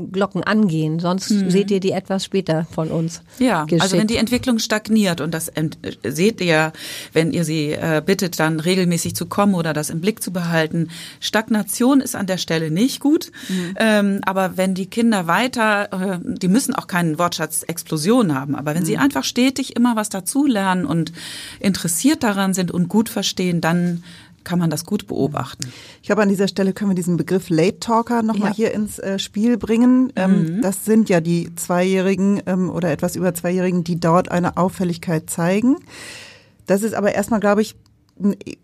Alarmglocken 0.00 0.42
angehen. 0.44 0.98
Sonst 1.00 1.28
seht 1.28 1.70
ihr 1.70 1.80
die 1.80 1.92
etwas 1.92 2.24
später 2.24 2.66
von 2.72 2.88
uns. 2.88 3.22
Ja, 3.38 3.64
geschickt. 3.64 3.82
also 3.82 3.96
wenn 3.98 4.06
die 4.06 4.16
Entwicklung 4.16 4.58
stagniert 4.58 5.20
und 5.20 5.32
das 5.32 5.48
ent- 5.48 5.78
äh, 5.82 6.10
seht 6.10 6.40
ihr, 6.40 6.72
wenn 7.12 7.32
ihr 7.32 7.44
sie 7.44 7.72
äh, 7.72 8.02
bittet, 8.04 8.38
dann 8.40 8.60
regelmäßig 8.60 9.14
zu 9.14 9.26
kommen 9.26 9.54
oder 9.54 9.72
das 9.72 9.90
im 9.90 10.00
Blick 10.00 10.22
zu 10.22 10.32
behalten. 10.32 10.88
Stagnation 11.20 12.00
ist 12.00 12.16
an 12.16 12.26
der 12.26 12.38
Stelle 12.38 12.70
nicht 12.70 13.00
gut, 13.00 13.30
ähm, 13.76 14.20
aber 14.24 14.56
wenn 14.56 14.74
die 14.74 14.86
Kinder 14.86 15.26
weiter, 15.26 15.92
äh, 15.92 16.18
die 16.22 16.48
müssen 16.48 16.74
auch 16.74 16.86
keinen 16.86 17.18
Wortschatzexplosion 17.18 18.34
haben, 18.34 18.54
aber 18.54 18.74
wenn 18.74 18.84
sie 18.84 18.96
einfach 18.96 19.24
stetig 19.24 19.76
immer 19.76 19.96
was 19.96 20.08
dazulernen 20.08 20.84
und 20.84 21.12
interessiert 21.60 22.22
daran 22.22 22.54
sind 22.54 22.70
und 22.70 22.88
gut 22.88 23.08
verstehen, 23.08 23.60
dann 23.60 24.02
kann 24.44 24.58
man 24.58 24.70
das 24.70 24.84
gut 24.84 25.06
beobachten. 25.06 25.70
Ich 26.02 26.06
glaube, 26.08 26.22
an 26.22 26.28
dieser 26.28 26.48
Stelle 26.48 26.72
können 26.72 26.90
wir 26.90 26.94
diesen 26.94 27.16
Begriff 27.16 27.48
Late 27.50 27.78
Talker 27.80 28.22
nochmal 28.22 28.50
Ja. 28.50 28.54
hier 28.56 28.72
ins 28.72 28.98
äh, 28.98 29.18
Spiel 29.18 29.56
bringen. 29.58 30.12
Ähm, 30.16 30.60
Das 30.62 30.84
sind 30.84 31.08
ja 31.08 31.20
die 31.20 31.54
Zweijährigen 31.56 32.42
ähm, 32.46 32.70
oder 32.70 32.90
etwas 32.90 33.16
über 33.16 33.34
Zweijährigen, 33.34 33.84
die 33.84 33.98
dort 34.00 34.30
eine 34.30 34.56
Auffälligkeit 34.56 35.28
zeigen. 35.30 35.76
Das 36.66 36.82
ist 36.82 36.94
aber 36.94 37.14
erstmal, 37.14 37.40
glaube 37.40 37.62
ich, 37.62 37.74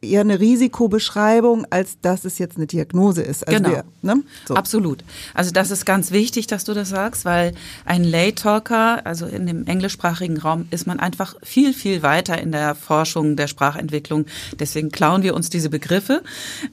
eher 0.02 0.20
eine 0.20 0.40
Risikobeschreibung, 0.40 1.66
als 1.70 2.00
dass 2.00 2.24
es 2.24 2.38
jetzt 2.38 2.56
eine 2.56 2.66
Diagnose 2.66 3.22
ist. 3.22 3.46
Also 3.46 3.62
Genau. 3.62 3.70
Wir, 3.70 3.84
ne? 4.02 4.22
so. 4.46 4.54
Absolut. 4.54 5.02
Also 5.34 5.50
das 5.50 5.70
ist 5.70 5.84
ganz 5.84 6.10
wichtig, 6.10 6.46
dass 6.46 6.64
du 6.64 6.74
das 6.74 6.88
sagst, 6.88 7.24
weil 7.24 7.54
ein 7.84 8.04
Lay 8.04 8.32
Talker, 8.32 9.04
also 9.06 9.26
in 9.26 9.46
dem 9.46 9.66
englischsprachigen 9.66 10.38
Raum, 10.38 10.66
ist 10.70 10.86
man 10.86 11.00
einfach 11.00 11.36
viel, 11.42 11.72
viel 11.72 12.02
weiter 12.02 12.38
in 12.38 12.52
der 12.52 12.74
Forschung 12.74 13.36
der 13.36 13.46
Sprachentwicklung. 13.46 14.26
Deswegen 14.58 14.90
klauen 14.90 15.22
wir 15.22 15.34
uns 15.34 15.50
diese 15.50 15.70
Begriffe. 15.70 16.22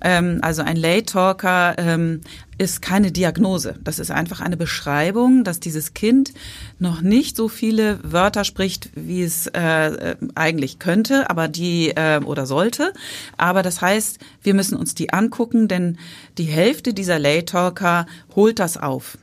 Ähm, 0.02 0.40
also 0.42 0.62
ein 0.62 0.78
Lay 0.78 1.04
Talker 1.04 1.76
ähm, 1.78 2.22
ist 2.58 2.82
keine 2.82 3.12
Diagnose. 3.12 3.76
Das 3.84 4.00
ist 4.00 4.12
einfach 4.12 4.42
eine 4.42 4.58
Beschreibung, 4.58 5.44
dass 5.44 5.60
dieses 5.60 5.94
Kind 5.94 6.34
noch 6.80 7.02
nicht 7.02 7.36
so 7.36 7.48
viele 7.48 8.00
Wörter 8.04 8.44
spricht, 8.44 8.90
wie 8.96 9.24
es 9.24 9.48
äh, 9.48 10.16
eigentlich 10.36 10.80
könnte, 10.80 11.30
aber 11.30 11.48
die 11.48 11.90
äh, 11.90 12.20
oder 12.24 12.46
sollte. 12.46 12.94
Aber 13.38 13.64
das 13.64 13.82
heißt, 13.82 14.20
wir 14.42 14.54
müssen 14.54 14.76
uns 14.78 14.96
die 14.96 15.12
angucken, 15.14 15.68
denn 15.68 15.98
die 16.38 16.46
Hälfte 16.46 16.94
dieser 16.94 17.20
Lay 17.20 17.44
Talker 17.44 18.06
holt 18.36 18.60
das 18.60 18.78
auf. 18.78 19.18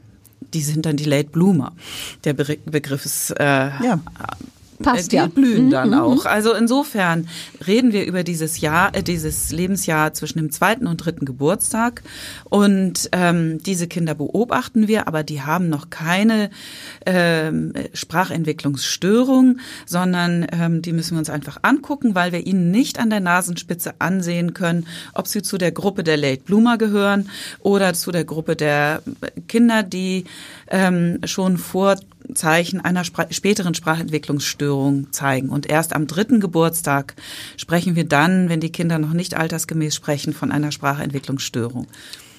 die 0.52 0.62
sind 0.62 0.84
dann 0.84 0.96
die 0.96 1.04
Late 1.04 1.30
Bloomer. 1.30 1.72
Der 2.24 2.32
Be 2.32 2.58
Begriff 2.64 3.04
ist 3.04 3.30
äh, 3.38 3.44
Ja. 3.44 4.00
Passt 4.82 5.12
die 5.12 5.16
ja. 5.16 5.26
blühen 5.26 5.66
Mhm, 5.66 5.70
dann 5.70 5.88
mhm, 5.90 6.00
auch. 6.00 6.26
Also 6.26 6.54
insofern 6.54 7.28
reden 7.66 7.92
wir 7.92 8.06
über 8.06 8.24
dieses 8.24 8.60
Jahr, 8.60 8.94
äh, 8.94 9.02
dieses 9.02 9.52
Lebensjahr 9.52 10.12
zwischen 10.14 10.38
dem 10.38 10.50
zweiten 10.50 10.86
und 10.86 10.98
dritten 10.98 11.24
Geburtstag. 11.24 12.02
Und 12.44 13.08
ähm, 13.12 13.62
diese 13.62 13.86
Kinder 13.86 14.14
beobachten 14.14 14.88
wir, 14.88 15.06
aber 15.08 15.22
die 15.22 15.42
haben 15.42 15.68
noch 15.68 15.90
keine 15.90 16.50
ähm, 17.06 17.72
Sprachentwicklungsstörung, 17.92 19.58
sondern 19.86 20.46
ähm, 20.52 20.82
die 20.82 20.92
müssen 20.92 21.12
wir 21.14 21.18
uns 21.18 21.30
einfach 21.30 21.58
angucken, 21.62 22.14
weil 22.14 22.32
wir 22.32 22.46
ihnen 22.46 22.70
nicht 22.70 22.98
an 22.98 23.10
der 23.10 23.20
Nasenspitze 23.20 23.94
ansehen 23.98 24.54
können, 24.54 24.86
ob 25.14 25.26
sie 25.26 25.42
zu 25.42 25.58
der 25.58 25.72
Gruppe 25.72 26.04
der 26.04 26.16
Late 26.16 26.42
Bloomer 26.42 26.78
gehören 26.78 27.28
oder 27.60 27.94
zu 27.94 28.10
der 28.10 28.24
Gruppe 28.24 28.56
der 28.56 29.02
Kinder, 29.48 29.82
die 29.82 30.24
ähm, 30.68 31.18
schon 31.24 31.58
vor 31.58 31.96
Zeichen 32.34 32.80
einer 32.80 33.04
Spra 33.04 33.26
späteren 33.30 33.74
Sprachentwicklungsstörung 33.74 35.12
zeigen. 35.12 35.48
Und 35.48 35.68
erst 35.68 35.94
am 35.94 36.06
dritten 36.06 36.40
Geburtstag 36.40 37.14
sprechen 37.56 37.96
wir 37.96 38.04
dann, 38.04 38.48
wenn 38.48 38.60
die 38.60 38.72
Kinder 38.72 38.98
noch 38.98 39.12
nicht 39.12 39.34
altersgemäß 39.34 39.94
sprechen, 39.94 40.32
von 40.32 40.52
einer 40.52 40.72
Sprachentwicklungsstörung. 40.72 41.86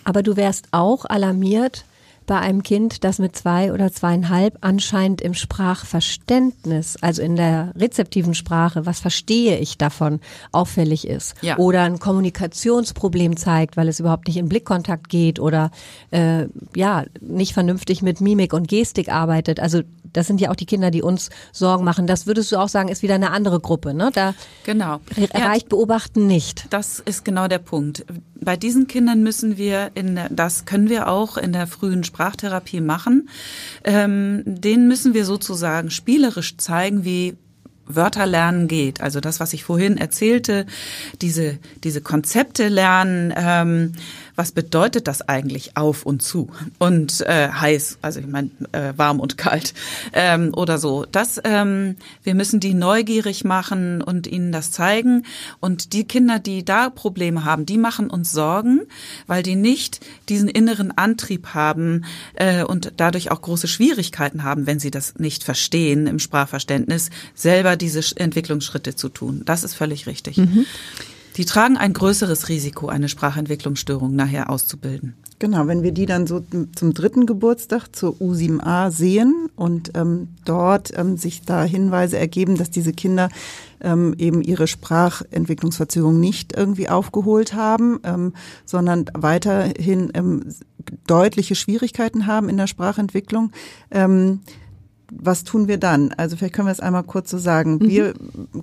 Aber 0.04 0.24
du 0.24 0.36
wärst 0.36 0.68
auch 0.72 1.06
alarmiert 1.06 1.86
bei 2.26 2.40
einem 2.40 2.64
Kind, 2.64 3.04
das 3.04 3.20
mit 3.20 3.36
zwei 3.36 3.74
oder 3.74 3.92
zweieinhalb 3.92 4.58
anscheinend 4.62 5.22
im 5.22 5.34
Sprachverständnis, 5.34 6.98
also 7.02 7.22
in 7.22 7.36
der 7.36 7.74
rezeptiven 7.76 8.34
Sprache, 8.34 8.86
was 8.86 9.00
verstehe 9.00 9.58
ich 9.58 9.78
davon, 9.78 10.20
auffällig 10.52 11.08
ist. 11.08 11.36
Ja. 11.42 11.58
Oder 11.58 11.84
ein 11.84 12.00
Kommunikationsproblem 12.00 13.38
zeigt, 13.38 13.78
weil 13.78 13.88
es 13.88 14.00
überhaupt 14.00 14.28
nicht 14.28 14.38
in 14.38 14.50
Blickkontakt 14.50 15.10
geht 15.10 15.40
oder 15.40 15.72
äh, 16.12 16.48
ja, 16.76 17.06
nicht 17.20 17.54
vernünftig 17.54 18.02
mit 18.02 18.22
Mimik 18.22 18.54
und 18.54 18.68
Gestik 18.68 19.10
arbeitet. 19.10 19.60
Also 19.60 19.82
das 20.14 20.28
sind 20.28 20.42
ja 20.42 20.50
auch 20.52 20.56
die 20.56 20.66
Kinder, 20.66 20.92
die 20.92 21.02
uns 21.02 21.30
Sorgen 21.52 21.84
machen. 21.84 22.08
Das 22.08 22.28
würdest 22.28 22.52
du 22.52 22.58
auch 22.58 22.70
sagen, 22.70 22.90
ist 22.90 23.02
wieder 23.04 23.16
eine 23.16 23.32
andere 23.32 23.60
Gruppe. 23.60 23.94
Ne? 23.94 24.10
Da 24.14 24.34
Genau. 24.64 25.00
re- 25.18 25.30
Ja, 25.34 25.48
reicht 25.48 25.70
Beobachten 25.70 26.28
nicht. 26.28 26.66
Das 26.70 27.00
ist 27.00 27.24
genau 27.26 27.48
der 27.48 27.60
Punkt. 27.60 28.06
Bei 28.40 28.58
diesen 28.58 28.88
Kindern 28.88 29.24
müssen 29.24 29.58
wir 29.58 29.92
in 29.94 30.20
das 30.30 30.66
können 30.66 30.90
wir 30.90 31.08
auch 31.08 31.38
in 31.38 31.54
der 31.54 31.68
frühen 31.68 32.04
Sprachtherapie 32.04 32.82
machen. 32.82 33.30
Ähm, 33.84 34.44
denen 34.46 34.88
müssen 34.88 35.14
wir 35.14 35.26
sozusagen 35.26 35.92
spielerisch 35.92 36.58
zeigen, 36.58 37.04
wie 37.06 37.36
Wörter 37.86 38.26
lernen 38.26 38.68
geht. 38.70 39.02
Also 39.02 39.20
das, 39.20 39.40
was 39.42 39.52
ich 39.54 39.64
vorhin 39.66 39.98
erzählte, 39.98 40.66
diese, 41.22 41.58
diese 41.84 42.00
Konzepte 42.02 42.70
lernen, 42.70 43.34
ähm, 43.36 43.94
was 44.42 44.54
bedeutet 44.54 45.08
das 45.08 45.22
eigentlich 45.22 45.78
auf 45.78 46.04
und 46.04 46.24
zu 46.24 46.50
und 46.80 47.22
äh, 47.28 47.50
heiß, 47.50 48.00
also 48.02 48.20
ich 48.20 48.26
meine 48.26 48.50
äh, 48.72 48.94
warm 48.98 49.20
und 49.20 49.38
kalt 49.38 49.76
ähm, 50.14 50.52
oder 50.56 50.80
so. 50.80 51.06
Das, 51.12 51.40
ähm, 51.44 51.96
wir 52.24 52.34
müssen 52.34 52.60
die 52.60 52.74
neugierig 52.74 53.44
machen 53.44 54.02
und 54.02 54.26
ihnen 54.26 54.52
das 54.52 54.72
zeigen. 54.72 55.28
Und 55.60 55.94
die 55.94 56.06
Kinder, 56.06 56.40
die 56.40 56.66
da 56.66 56.90
Probleme 56.90 57.46
haben, 57.46 57.68
die 57.68 57.78
machen 57.78 58.10
uns 58.10 58.32
Sorgen, 58.32 58.82
weil 59.28 59.44
die 59.44 59.56
nicht 59.56 60.00
diesen 60.28 60.50
inneren 60.50 60.90
Antrieb 60.98 61.50
haben 61.54 62.06
äh, 62.34 62.64
und 62.64 62.94
dadurch 62.98 63.30
auch 63.30 63.44
große 63.44 63.68
Schwierigkeiten 63.68 64.42
haben, 64.42 64.66
wenn 64.66 64.80
sie 64.80 64.90
das 64.90 65.20
nicht 65.20 65.44
verstehen 65.44 66.08
im 66.08 66.18
Sprachverständnis, 66.18 67.12
selber 67.36 67.76
diese 67.76 68.00
Sch- 68.00 68.18
Entwicklungsschritte 68.18 68.96
zu 68.96 69.10
tun. 69.10 69.44
Das 69.46 69.64
ist 69.64 69.76
völlig 69.76 70.08
richtig. 70.08 70.42
Die 71.38 71.46
tragen 71.46 71.78
ein 71.78 71.94
größeres 71.94 72.50
Risiko, 72.50 72.88
eine 72.88 73.10
Sprachentwicklungsstörung 73.10 74.16
nachher 74.16 74.50
auszubilden. 74.50 75.16
Genau, 75.40 75.66
wenn 75.66 75.82
wir 75.82 75.92
die 75.92 76.06
dann 76.06 76.28
so 76.28 76.44
zum 76.76 76.94
dritten 76.94 77.26
Geburtstag 77.26 77.96
zur 77.96 78.14
U7a 78.18 78.92
sehen 78.92 79.50
und 79.56 79.92
ähm, 79.96 80.28
dort 80.46 80.96
ähm, 80.96 81.18
sich 81.18 81.42
da 81.42 81.64
Hinweise 81.64 82.20
ergeben, 82.20 82.58
dass 82.58 82.70
diese 82.70 82.94
Kinder 82.94 83.30
ähm, 83.82 84.14
eben 84.20 84.44
ihre 84.44 84.68
Sprachentwicklungsverzögerung 84.68 86.20
nicht 86.20 86.56
irgendwie 86.56 86.90
aufgeholt 86.90 87.56
haben, 87.56 88.00
ähm, 88.04 88.34
sondern 88.66 89.06
weiterhin 89.16 90.12
ähm, 90.14 90.44
deutliche 91.08 91.56
Schwierigkeiten 91.56 92.28
haben 92.28 92.48
in 92.48 92.58
der 92.58 92.68
Sprachentwicklung. 92.68 93.52
Ähm, 93.90 94.42
was 95.14 95.44
tun 95.44 95.68
wir 95.68 95.78
dann? 95.78 96.14
Also 96.14 96.38
vielleicht 96.38 96.56
können 96.56 96.68
wir 96.68 96.72
es 96.72 96.80
einmal 96.80 97.04
kurz 97.04 97.30
so 97.30 97.38
sagen. 97.38 97.82
Wir 97.82 98.14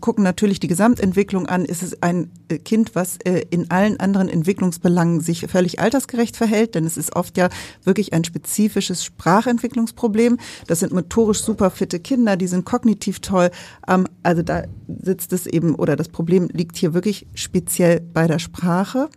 gucken 0.00 0.24
natürlich 0.24 0.60
die 0.60 0.66
Gesamtentwicklung 0.66 1.46
an. 1.46 1.64
Ist 1.64 1.82
es 1.82 2.02
ein 2.02 2.30
äh, 2.48 2.58
Kind, 2.58 2.94
was 2.94 3.18
äh, 3.24 3.42
in 3.50 3.70
allen 3.70 4.00
anderen 4.00 4.28
Entwicklungsbelangen 4.28 5.20
sich 5.20 5.46
völlig 5.46 5.78
altersgerecht 5.78 6.36
verhält? 6.36 6.74
Denn 6.74 6.86
es 6.86 6.96
ist 6.96 7.14
oft 7.14 7.36
ja 7.36 7.50
wirklich 7.84 8.14
ein 8.14 8.24
spezifisches 8.24 9.04
Sprachentwicklungsproblem. 9.04 10.38
Das 10.66 10.80
sind 10.80 10.92
motorisch 10.92 11.42
super 11.42 11.70
fitte 11.70 12.00
Kinder, 12.00 12.36
die 12.36 12.46
sind 12.46 12.64
kognitiv 12.64 13.20
toll. 13.20 13.50
Ähm, 13.86 14.06
Also 14.22 14.42
da 14.42 14.64
sitzt 15.02 15.32
es 15.34 15.46
eben, 15.46 15.74
oder 15.74 15.96
das 15.96 16.08
Problem 16.08 16.48
liegt 16.52 16.76
hier 16.76 16.94
wirklich 16.94 17.26
speziell 17.34 18.00
bei 18.00 18.26
der 18.26 18.38
Sprache. 18.38 19.10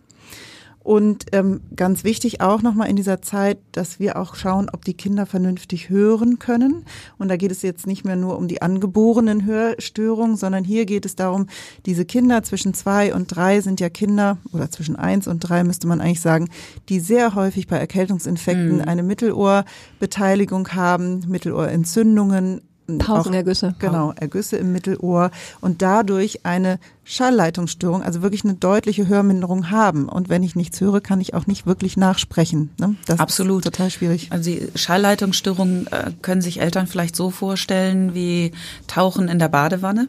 Und 0.82 1.26
ähm, 1.32 1.60
ganz 1.76 2.02
wichtig 2.02 2.40
auch 2.40 2.60
nochmal 2.62 2.90
in 2.90 2.96
dieser 2.96 3.22
Zeit, 3.22 3.58
dass 3.70 4.00
wir 4.00 4.16
auch 4.16 4.34
schauen, 4.34 4.68
ob 4.72 4.84
die 4.84 4.94
Kinder 4.94 5.26
vernünftig 5.26 5.88
hören 5.88 6.38
können. 6.40 6.84
Und 7.18 7.28
da 7.28 7.36
geht 7.36 7.52
es 7.52 7.62
jetzt 7.62 7.86
nicht 7.86 8.04
mehr 8.04 8.16
nur 8.16 8.36
um 8.36 8.48
die 8.48 8.62
angeborenen 8.62 9.46
Hörstörungen, 9.46 10.36
sondern 10.36 10.64
hier 10.64 10.84
geht 10.84 11.06
es 11.06 11.14
darum, 11.14 11.46
diese 11.86 12.04
Kinder 12.04 12.42
zwischen 12.42 12.74
zwei 12.74 13.14
und 13.14 13.28
drei 13.28 13.60
sind 13.60 13.80
ja 13.80 13.90
Kinder, 13.90 14.38
oder 14.52 14.70
zwischen 14.70 14.96
eins 14.96 15.28
und 15.28 15.40
drei 15.40 15.62
müsste 15.62 15.86
man 15.86 16.00
eigentlich 16.00 16.20
sagen, 16.20 16.48
die 16.88 16.98
sehr 16.98 17.34
häufig 17.34 17.68
bei 17.68 17.76
Erkältungsinfekten 17.76 18.80
eine 18.80 19.02
Mittelohrbeteiligung 19.02 20.68
haben, 20.70 21.24
Mittelohrentzündungen. 21.28 22.60
Pausenergüsse. 22.98 23.74
Auch, 23.74 23.78
genau, 23.78 24.12
Ergüsse 24.16 24.56
im 24.56 24.72
Mittelohr 24.72 25.30
und 25.60 25.82
dadurch 25.82 26.44
eine 26.44 26.78
Schallleitungsstörung, 27.04 28.02
also 28.02 28.22
wirklich 28.22 28.44
eine 28.44 28.54
deutliche 28.54 29.08
Hörminderung 29.08 29.70
haben. 29.70 30.08
Und 30.08 30.28
wenn 30.28 30.42
ich 30.42 30.54
nichts 30.54 30.80
höre, 30.80 31.00
kann 31.00 31.20
ich 31.20 31.34
auch 31.34 31.46
nicht 31.46 31.66
wirklich 31.66 31.96
nachsprechen. 31.96 32.70
Ne? 32.78 32.94
Das 33.06 33.18
Absolut. 33.18 33.64
ist 33.64 33.72
total 33.72 33.90
schwierig. 33.90 34.28
Also 34.30 34.50
die 34.50 34.68
Schallleitungsstörungen 34.74 35.86
äh, 35.88 36.12
können 36.22 36.42
sich 36.42 36.60
Eltern 36.60 36.86
vielleicht 36.86 37.16
so 37.16 37.30
vorstellen 37.30 38.14
wie 38.14 38.52
Tauchen 38.86 39.28
in 39.28 39.38
der 39.38 39.48
Badewanne 39.48 40.08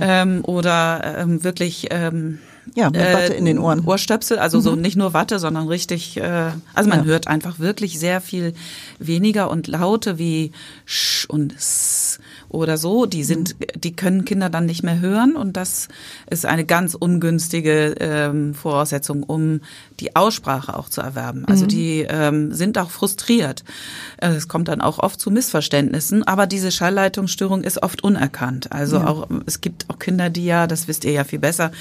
ähm, 0.00 0.44
oder 0.44 1.18
ähm, 1.18 1.44
wirklich 1.44 1.88
ähm, 1.90 2.38
Ja, 2.74 2.90
mit 2.90 3.00
Watte 3.00 3.34
in 3.34 3.44
den 3.44 3.58
Ohren. 3.58 3.80
Ohrstöpsel, 3.84 4.38
also 4.38 4.60
so 4.60 4.76
nicht 4.76 4.96
nur 4.96 5.12
Watte, 5.14 5.38
sondern 5.38 5.66
richtig, 5.68 6.16
äh, 6.16 6.50
also 6.74 6.88
man 6.88 7.00
Ja. 7.00 7.04
hört 7.06 7.26
einfach 7.26 7.58
wirklich 7.58 7.98
sehr 7.98 8.20
viel 8.20 8.54
weniger 8.98 9.50
und 9.50 9.66
Laute 9.66 10.18
wie 10.18 10.52
Sch 10.86 11.26
und 11.28 11.54
S 11.56 12.18
oder 12.48 12.76
so, 12.78 13.06
die 13.06 13.24
sind, 13.24 13.56
die 13.74 13.96
können 13.96 14.24
Kinder 14.24 14.48
dann 14.50 14.66
nicht 14.66 14.82
mehr 14.82 15.00
hören 15.00 15.36
und 15.36 15.56
das 15.56 15.88
ist 16.30 16.44
eine 16.46 16.64
ganz 16.64 16.94
ungünstige 16.94 17.94
ähm, 17.98 18.54
Voraussetzung, 18.54 19.22
um 19.22 19.60
die 20.00 20.14
Aussprache 20.14 20.76
auch 20.78 20.88
zu 20.88 21.00
erwerben. 21.00 21.44
Also 21.46 21.66
die 21.66 22.06
ähm, 22.08 22.52
sind 22.52 22.76
auch 22.78 22.90
frustriert. 22.90 23.64
Äh, 24.18 24.28
Es 24.34 24.48
kommt 24.48 24.68
dann 24.68 24.80
auch 24.80 24.98
oft 24.98 25.18
zu 25.20 25.30
Missverständnissen, 25.30 26.22
aber 26.26 26.46
diese 26.46 26.70
Schallleitungsstörung 26.70 27.64
ist 27.64 27.82
oft 27.82 28.04
unerkannt. 28.04 28.70
Also 28.70 28.98
auch 29.00 29.28
es 29.46 29.60
gibt 29.60 29.86
auch 29.88 29.98
Kinder, 29.98 30.28
die 30.30 30.44
ja, 30.44 30.66
das 30.66 30.88
wisst 30.88 31.04
ihr 31.04 31.12
ja 31.12 31.24
viel 31.24 31.38
besser, 31.38 31.72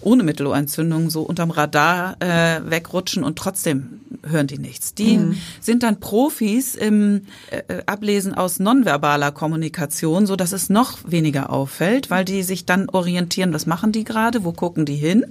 ohne 0.00 0.22
Mittelohrentzündung 0.30 1.10
so 1.10 1.22
unterm 1.22 1.50
Radar 1.50 2.16
äh, 2.20 2.60
wegrutschen 2.64 3.24
und 3.24 3.36
trotzdem 3.36 4.00
hören 4.26 4.46
die 4.46 4.58
nichts. 4.58 4.94
Die 4.94 5.18
sind 5.60 5.82
dann 5.82 6.00
Profis 6.00 6.74
im 6.74 7.22
äh, 7.50 7.82
Ablesen 7.86 8.34
aus 8.34 8.58
nonverbaler 8.58 9.32
Kommunikation, 9.32 10.26
so 10.26 10.36
dass 10.36 10.52
es 10.52 10.70
noch 10.70 10.98
weniger 11.06 11.50
auffällt, 11.50 12.10
weil 12.10 12.24
die 12.24 12.42
sich 12.42 12.66
dann 12.66 12.88
orientieren, 12.88 13.52
was 13.52 13.66
machen 13.66 13.92
die 13.92 14.04
gerade, 14.04 14.44
wo 14.44 14.52
gucken 14.52 14.84
die 14.84 14.96
hin, 14.96 15.26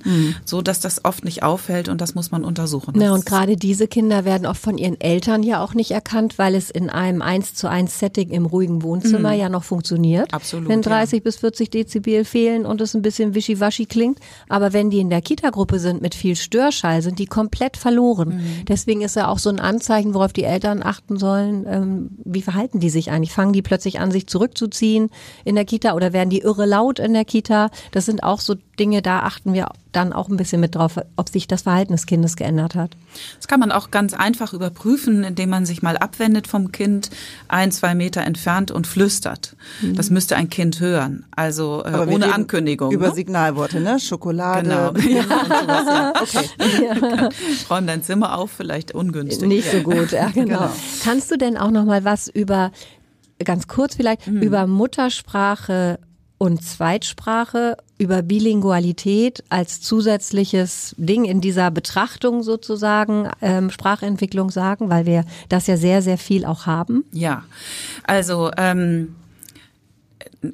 so 0.45 0.62
dass 0.62 0.80
das 0.80 1.06
oft 1.06 1.23
nicht 1.23 1.43
auffällt 1.43 1.89
und 1.89 2.02
das 2.02 2.15
muss 2.15 2.32
man 2.32 2.43
untersuchen. 2.43 2.93
Na, 2.95 3.13
und 3.13 3.25
gerade 3.25 3.58
diese 3.58 3.88
Kinder 3.88 4.25
werden 4.25 4.45
oft 4.45 4.62
von 4.62 4.78
ihren 4.78 4.99
Eltern 4.99 5.43
ja 5.43 5.63
auch 5.63 5.73
nicht 5.73 5.91
erkannt, 5.91 6.38
weil 6.38 6.56
es 6.56 6.69
in 6.69 6.89
einem 6.89 7.21
1 7.21 7.54
zu 7.54 7.69
1 7.69 7.99
Setting 7.99 8.30
im 8.30 8.45
ruhigen 8.45 8.84
Wohnzimmer 8.84 9.34
ja 9.34 9.49
noch 9.49 9.63
funktioniert. 9.63 10.32
Mhm. 10.32 10.36
Absolut, 10.36 10.69
Wenn 10.69 10.82
ja. 10.82 10.89
30 10.89 11.23
bis 11.23 11.38
40 11.38 11.69
Dezibel 11.69 12.25
fehlen 12.25 12.65
und 12.65 12.82
es 12.82 12.95
ein 12.95 13.02
bisschen 13.02 13.36
wischiwaschi 13.36 13.86
klingt. 13.86 14.19
Aber 14.47 14.73
wenn 14.73 14.89
die 14.89 14.99
in 14.99 15.10
der 15.10 15.21
Kita-Gruppe 15.21 15.80
sind 15.80 16.02
mit 16.02 16.15
viel 16.15 16.36
Störschall, 16.36 17.02
sind 17.02 17.19
die 17.19 17.25
komplett 17.25 17.78
verloren. 17.78 18.30
Mhm. 18.30 18.65
Deswegen 18.80 19.02
ist 19.02 19.18
ja 19.18 19.28
auch 19.28 19.39
so 19.39 19.50
ein 19.50 19.60
Anzeichen, 19.60 20.13
worauf 20.13 20.32
die 20.32 20.46
Eltern 20.46 20.82
achten 20.82 21.18
sollen. 21.18 21.65
Ähm, 21.68 22.12
wie 22.24 22.42
verhalten 22.42 22.80
die 22.80 22.89
sich 22.89 23.12
eigentlich? 23.12 23.34
Fangen 23.34 23.52
die 23.52 23.62
plötzlich 23.62 24.00
an, 24.00 24.10
sich 24.10 24.28
zurückzuziehen 24.28 25.10
in 25.44 25.56
der 25.56 25.65
Kita 25.65 25.96
oder 25.96 26.13
werden 26.13 26.30
die 26.30 26.39
irre 26.39 26.65
laut 26.65 26.98
in 26.98 27.13
der 27.13 27.26
Kita? 27.26 27.72
Das 27.92 28.06
sind 28.06 28.24
auch 28.24 28.39
so 28.39 28.56
Dinge, 28.80 29.02
da 29.02 29.20
achten 29.22 29.54
wir 29.54 29.70
dann 29.92 30.13
auch 30.13 30.30
ein 30.30 30.38
bisschen 30.38 30.62
mit 30.62 30.76
drauf, 30.76 31.00
ob 31.15 31.30
sich 31.30 31.48
das 31.48 31.63
Verhalten 31.63 31.92
des 31.92 32.06
Kindes 32.06 32.36
geändert 32.36 32.76
hat. 32.76 32.96
Das 33.38 33.48
kann 33.48 33.60
man 33.60 33.72
auch 33.72 33.92
ganz 33.92 34.13
einfach 34.13 34.54
überprüfen, 34.54 35.24
indem 35.24 35.50
man 35.50 35.65
sich 35.65 35.82
mal 35.82 35.98
abwendet 35.98 36.48
vom 36.48 36.72
Kind, 36.72 37.10
ein, 37.48 37.72
zwei 37.72 37.96
Meter 37.96 38.22
entfernt 38.22 38.72
und 38.72 38.88
flüstert. 38.88 39.56
Mhm. 39.82 39.96
Das 39.96 40.10
müsste 40.10 40.36
ein 40.36 40.50
Kind 40.50 40.80
hören, 40.80 41.26
also 41.36 41.84
äh, 41.84 42.08
ohne 42.08 42.34
Ankündigung. 42.34 42.92
Über 42.92 43.10
ne? 43.10 43.15
Signalworte, 43.15 43.80
ne? 43.80 44.00
Schokolade. 44.00 44.70
Genau. 44.70 44.94
Ja. 45.10 45.24
Sowas, 45.24 45.86
ja. 45.88 46.13
Okay. 46.22 46.50
Ja. 47.20 47.30
Räum 47.70 47.88
dein 47.88 48.04
Zimmer 48.04 48.38
auf, 48.38 48.52
vielleicht 48.52 48.94
ungünstig. 48.94 49.48
Nicht 49.48 49.72
so 49.72 49.80
gut, 49.80 50.12
ja 50.12 50.30
genau. 50.30 50.60
genau. 50.60 50.70
Kannst 51.04 51.32
du 51.32 51.38
denn 51.38 51.58
auch 51.58 51.72
noch 51.72 51.86
mal 51.86 52.06
was 52.06 52.28
über 52.28 52.72
ganz 53.44 53.68
kurz 53.68 53.96
vielleicht 53.96 54.28
mhm. 54.28 54.42
über 54.42 54.68
Muttersprache 54.68 56.00
und 56.39 56.63
Zweitsprache 56.63 57.78
über 57.99 58.23
Bilingualität 58.23 59.43
als 59.49 59.82
zusätzliches 59.82 60.95
Ding 60.97 61.25
in 61.25 61.41
dieser 61.41 61.69
Betrachtung 61.69 62.43
sozusagen 62.43 63.30
ähm, 63.41 63.69
Sprachentwicklung 63.69 64.49
sagen, 64.49 64.89
weil 64.89 65.06
wir 65.06 65.25
das 65.49 65.67
ja 65.67 65.78
sehr, 65.78 66.02
sehr 66.02 66.17
viel 66.17 66.45
auch 66.45 66.65
haben? 66.65 67.04
Ja, 67.12 67.43
also 68.06 68.52
ähm, 68.58 69.15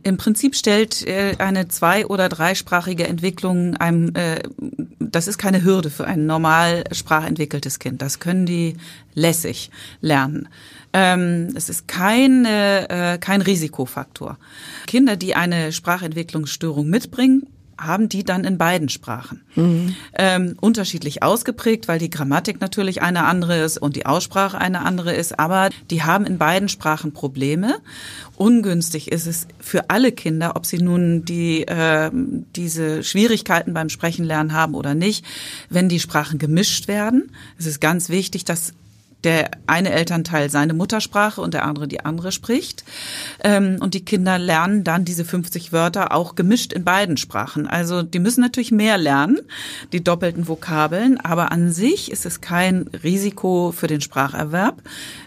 im 0.02 0.18
Prinzip 0.18 0.56
stellt 0.56 1.06
äh, 1.06 1.36
eine 1.38 1.68
zwei- 1.68 2.08
oder 2.08 2.30
dreisprachige 2.30 3.08
Entwicklung 3.08 3.78
einem, 3.78 4.16
äh, 4.16 4.42
das 5.00 5.28
ist 5.28 5.38
keine 5.38 5.64
Hürde 5.64 5.92
für 5.92 6.06
ein 6.06 6.26
normal 6.26 6.84
sprachentwickeltes 6.92 7.78
Kind. 7.78 8.02
Das 8.02 8.20
können 8.20 8.48
die 8.48 8.78
lässig 9.14 9.70
lernen. 10.02 10.50
Ähm, 10.98 11.50
es 11.56 11.68
ist 11.68 11.90
kein, 11.90 12.46
äh, 12.46 13.18
kein 13.20 13.42
Risikofaktor. 13.42 14.38
Kinder, 14.88 15.18
die 15.18 15.36
eine 15.36 15.74
Sprachentwicklungsstörung 15.74 16.88
mitbringen, 16.90 17.48
haben 17.78 18.08
die 18.08 18.24
dann 18.24 18.46
in 18.46 18.58
beiden 18.58 18.88
Sprachen. 18.88 19.42
Mhm. 19.56 19.94
Ähm, 20.18 20.56
unterschiedlich 20.62 21.22
ausgeprägt, 21.22 21.90
weil 21.90 22.00
die 22.00 22.10
Grammatik 22.10 22.62
natürlich 22.62 23.02
eine 23.02 23.26
andere 23.26 23.58
ist 23.60 23.78
und 23.78 23.98
die 23.98 24.06
Aussprache 24.06 24.58
eine 24.58 24.84
andere 24.84 25.14
ist, 25.14 25.38
aber 25.38 25.70
die 25.92 26.04
haben 26.04 26.26
in 26.26 26.38
beiden 26.38 26.70
Sprachen 26.70 27.12
Probleme. 27.12 27.76
Ungünstig 28.38 29.12
ist 29.12 29.28
es 29.28 29.48
für 29.60 29.90
alle 29.90 30.14
Kinder, 30.14 30.56
ob 30.56 30.66
sie 30.66 30.78
nun 30.78 31.26
die, 31.26 31.68
äh, 31.68 32.10
diese 32.56 33.04
Schwierigkeiten 33.04 33.74
beim 33.74 33.90
Sprechen 33.90 34.24
lernen 34.24 34.54
haben 34.54 34.76
oder 34.76 34.96
nicht, 34.96 35.26
wenn 35.70 35.90
die 35.90 36.00
Sprachen 36.00 36.40
gemischt 36.40 36.88
werden. 36.88 37.32
Es 37.60 37.66
ist 37.66 37.82
ganz 37.82 38.08
wichtig, 38.08 38.46
dass 38.46 38.72
der 39.26 39.52
eine 39.68 39.92
Elternteil 39.92 40.50
seine 40.50 40.74
Muttersprache 40.74 41.42
und 41.42 41.54
der 41.54 41.66
andere 41.66 41.88
die 41.88 42.06
andere 42.06 42.32
spricht. 42.32 42.84
Ähm, 43.44 43.78
und 43.80 43.94
die 43.94 44.06
Kinder 44.06 44.38
lernen 44.38 44.84
dann 44.84 45.04
diese 45.04 45.26
50 45.26 45.74
Wörter 45.74 46.14
auch 46.14 46.36
gemischt 46.36 46.72
in 46.72 46.84
beiden 46.84 47.18
Sprachen. 47.18 47.68
Also 47.68 48.04
die 48.04 48.20
müssen 48.20 48.42
natürlich 48.42 48.72
mehr 48.72 48.98
lernen, 48.98 49.40
die 49.92 50.04
doppelten 50.04 50.48
Vokabeln, 50.48 51.20
aber 51.20 51.52
an 51.52 51.72
sich 51.72 52.12
ist 52.12 52.26
es 52.26 52.40
kein 52.40 52.90
Risiko 53.04 53.74
für 53.76 53.88
den 53.88 54.02
Spracherwerb 54.02 54.82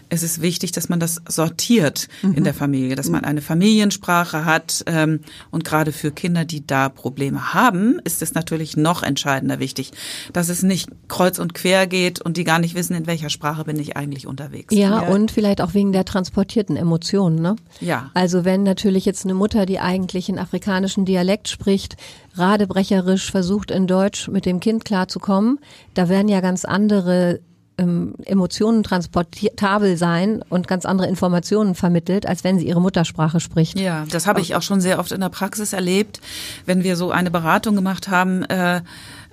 es 0.09 0.23
ist 0.23 0.41
wichtig, 0.41 0.71
dass 0.71 0.89
man 0.89 0.99
das 0.99 1.21
sortiert 1.27 2.07
mhm. 2.21 2.33
in 2.33 2.43
der 2.43 2.53
Familie, 2.53 2.95
dass 2.95 3.09
man 3.09 3.23
eine 3.23 3.41
Familiensprache 3.41 4.45
hat. 4.45 4.83
Ähm, 4.87 5.21
und 5.51 5.63
gerade 5.63 5.91
für 5.91 6.11
Kinder, 6.11 6.45
die 6.45 6.65
da 6.65 6.89
Probleme 6.89 7.53
haben, 7.53 7.99
ist 8.03 8.21
es 8.21 8.33
natürlich 8.33 8.75
noch 8.75 9.03
entscheidender 9.03 9.59
wichtig, 9.59 9.91
dass 10.33 10.49
es 10.49 10.63
nicht 10.63 10.89
kreuz 11.07 11.39
und 11.39 11.53
quer 11.53 11.87
geht 11.87 12.21
und 12.21 12.37
die 12.37 12.43
gar 12.43 12.59
nicht 12.59 12.75
wissen, 12.75 12.95
in 12.95 13.07
welcher 13.07 13.29
Sprache 13.29 13.63
bin 13.63 13.79
ich 13.79 13.95
eigentlich 13.95 14.27
unterwegs. 14.27 14.73
Ja, 14.73 15.03
ja. 15.03 15.09
und 15.09 15.31
vielleicht 15.31 15.61
auch 15.61 15.73
wegen 15.73 15.91
der 15.91 16.05
transportierten 16.05 16.75
Emotionen. 16.75 17.41
Ne? 17.41 17.55
Ja. 17.79 18.09
Also 18.13 18.45
wenn 18.45 18.63
natürlich 18.63 19.05
jetzt 19.05 19.25
eine 19.25 19.35
Mutter, 19.35 19.65
die 19.65 19.79
eigentlich 19.79 20.29
in 20.29 20.39
afrikanischen 20.39 21.05
Dialekt 21.05 21.47
spricht, 21.47 21.97
radebrecherisch 22.35 23.31
versucht 23.31 23.71
in 23.71 23.85
Deutsch 23.85 24.27
mit 24.27 24.45
dem 24.45 24.59
Kind 24.59 24.85
klarzukommen, 24.85 25.59
da 25.93 26.09
werden 26.09 26.27
ja 26.27 26.41
ganz 26.41 26.65
andere 26.65 27.41
ähm, 27.79 28.13
Emotionen 28.25 28.83
transportabel 28.83 29.97
sein 29.97 30.43
und 30.49 30.67
ganz 30.67 30.85
andere 30.85 31.07
Informationen 31.07 31.75
vermittelt, 31.75 32.25
als 32.25 32.43
wenn 32.43 32.59
sie 32.59 32.67
ihre 32.67 32.81
Muttersprache 32.81 33.39
spricht. 33.39 33.79
Ja, 33.79 34.05
das 34.11 34.27
habe 34.27 34.41
ich 34.41 34.55
auch 34.55 34.61
schon 34.61 34.81
sehr 34.81 34.99
oft 34.99 35.11
in 35.11 35.21
der 35.21 35.29
Praxis 35.29 35.73
erlebt, 35.73 36.19
wenn 36.65 36.83
wir 36.83 36.95
so 36.95 37.11
eine 37.11 37.31
Beratung 37.31 37.75
gemacht 37.75 38.09
haben. 38.09 38.43
Äh, 38.43 38.81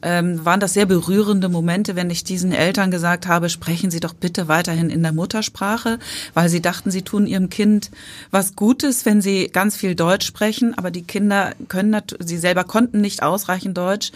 ähm, 0.02 0.44
waren 0.44 0.60
das 0.60 0.74
sehr 0.74 0.86
berührende 0.86 1.48
Momente, 1.48 1.96
wenn 1.96 2.10
ich 2.10 2.24
diesen 2.24 2.52
Eltern 2.52 2.90
gesagt 2.90 3.26
habe, 3.26 3.48
sprechen 3.48 3.90
Sie 3.90 4.00
doch 4.00 4.14
bitte 4.14 4.48
weiterhin 4.48 4.90
in 4.90 5.02
der 5.02 5.12
Muttersprache, 5.12 5.98
weil 6.34 6.48
sie 6.48 6.60
dachten, 6.60 6.90
sie 6.90 7.02
tun 7.02 7.26
ihrem 7.26 7.48
Kind 7.48 7.90
was 8.30 8.56
Gutes, 8.56 9.06
wenn 9.06 9.20
sie 9.20 9.48
ganz 9.48 9.76
viel 9.76 9.94
Deutsch 9.94 10.26
sprechen, 10.26 10.76
aber 10.76 10.90
die 10.90 11.02
Kinder 11.02 11.52
können, 11.68 12.00
sie 12.18 12.38
selber 12.38 12.64
konnten 12.64 13.00
nicht 13.00 13.22
ausreichend 13.22 13.76
Deutsch, 13.76 14.12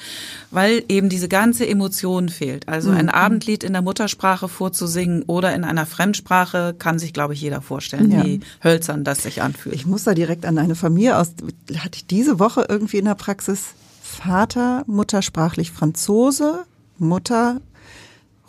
weil 0.51 0.85
eben 0.89 1.09
diese 1.09 1.29
ganze 1.29 1.67
Emotion 1.67 2.29
fehlt. 2.29 2.69
Also 2.69 2.91
ein 2.91 3.07
mhm. 3.07 3.11
Abendlied 3.11 3.65
in 3.65 3.73
der 3.73 3.83
Muttersprache 3.83 4.49
vorzusingen 4.49 5.23
oder 5.23 5.55
in 5.55 5.65
einer 5.65 5.87
Fremdsprache 5.87 6.75
kann 6.79 6.99
sich, 6.99 7.13
glaube 7.13 7.35
ich, 7.35 7.41
jeder 7.41 7.63
vorstellen, 7.63 8.11
ja. 8.11 8.25
wie 8.25 8.41
hölzern 8.63 9.05
das 9.05 9.23
sich 9.23 9.43
anfühlt. 9.43 9.75
Ich 9.75 9.87
muss 9.87 10.05
da 10.05 10.15
direkt 10.15 10.45
an 10.47 10.59
eine 10.59 10.75
Familie 10.75 11.17
aus, 11.17 11.33
hatte 11.77 11.97
ich 11.97 12.07
diese 12.07 12.39
Woche 12.39 12.67
irgendwie 12.69 12.99
in 12.99 13.07
der 13.07 13.15
Praxis 13.15 13.75
Vater 14.23 14.85
muttersprachlich 14.87 15.71
Franzose, 15.71 16.65
Mutter 16.99 17.61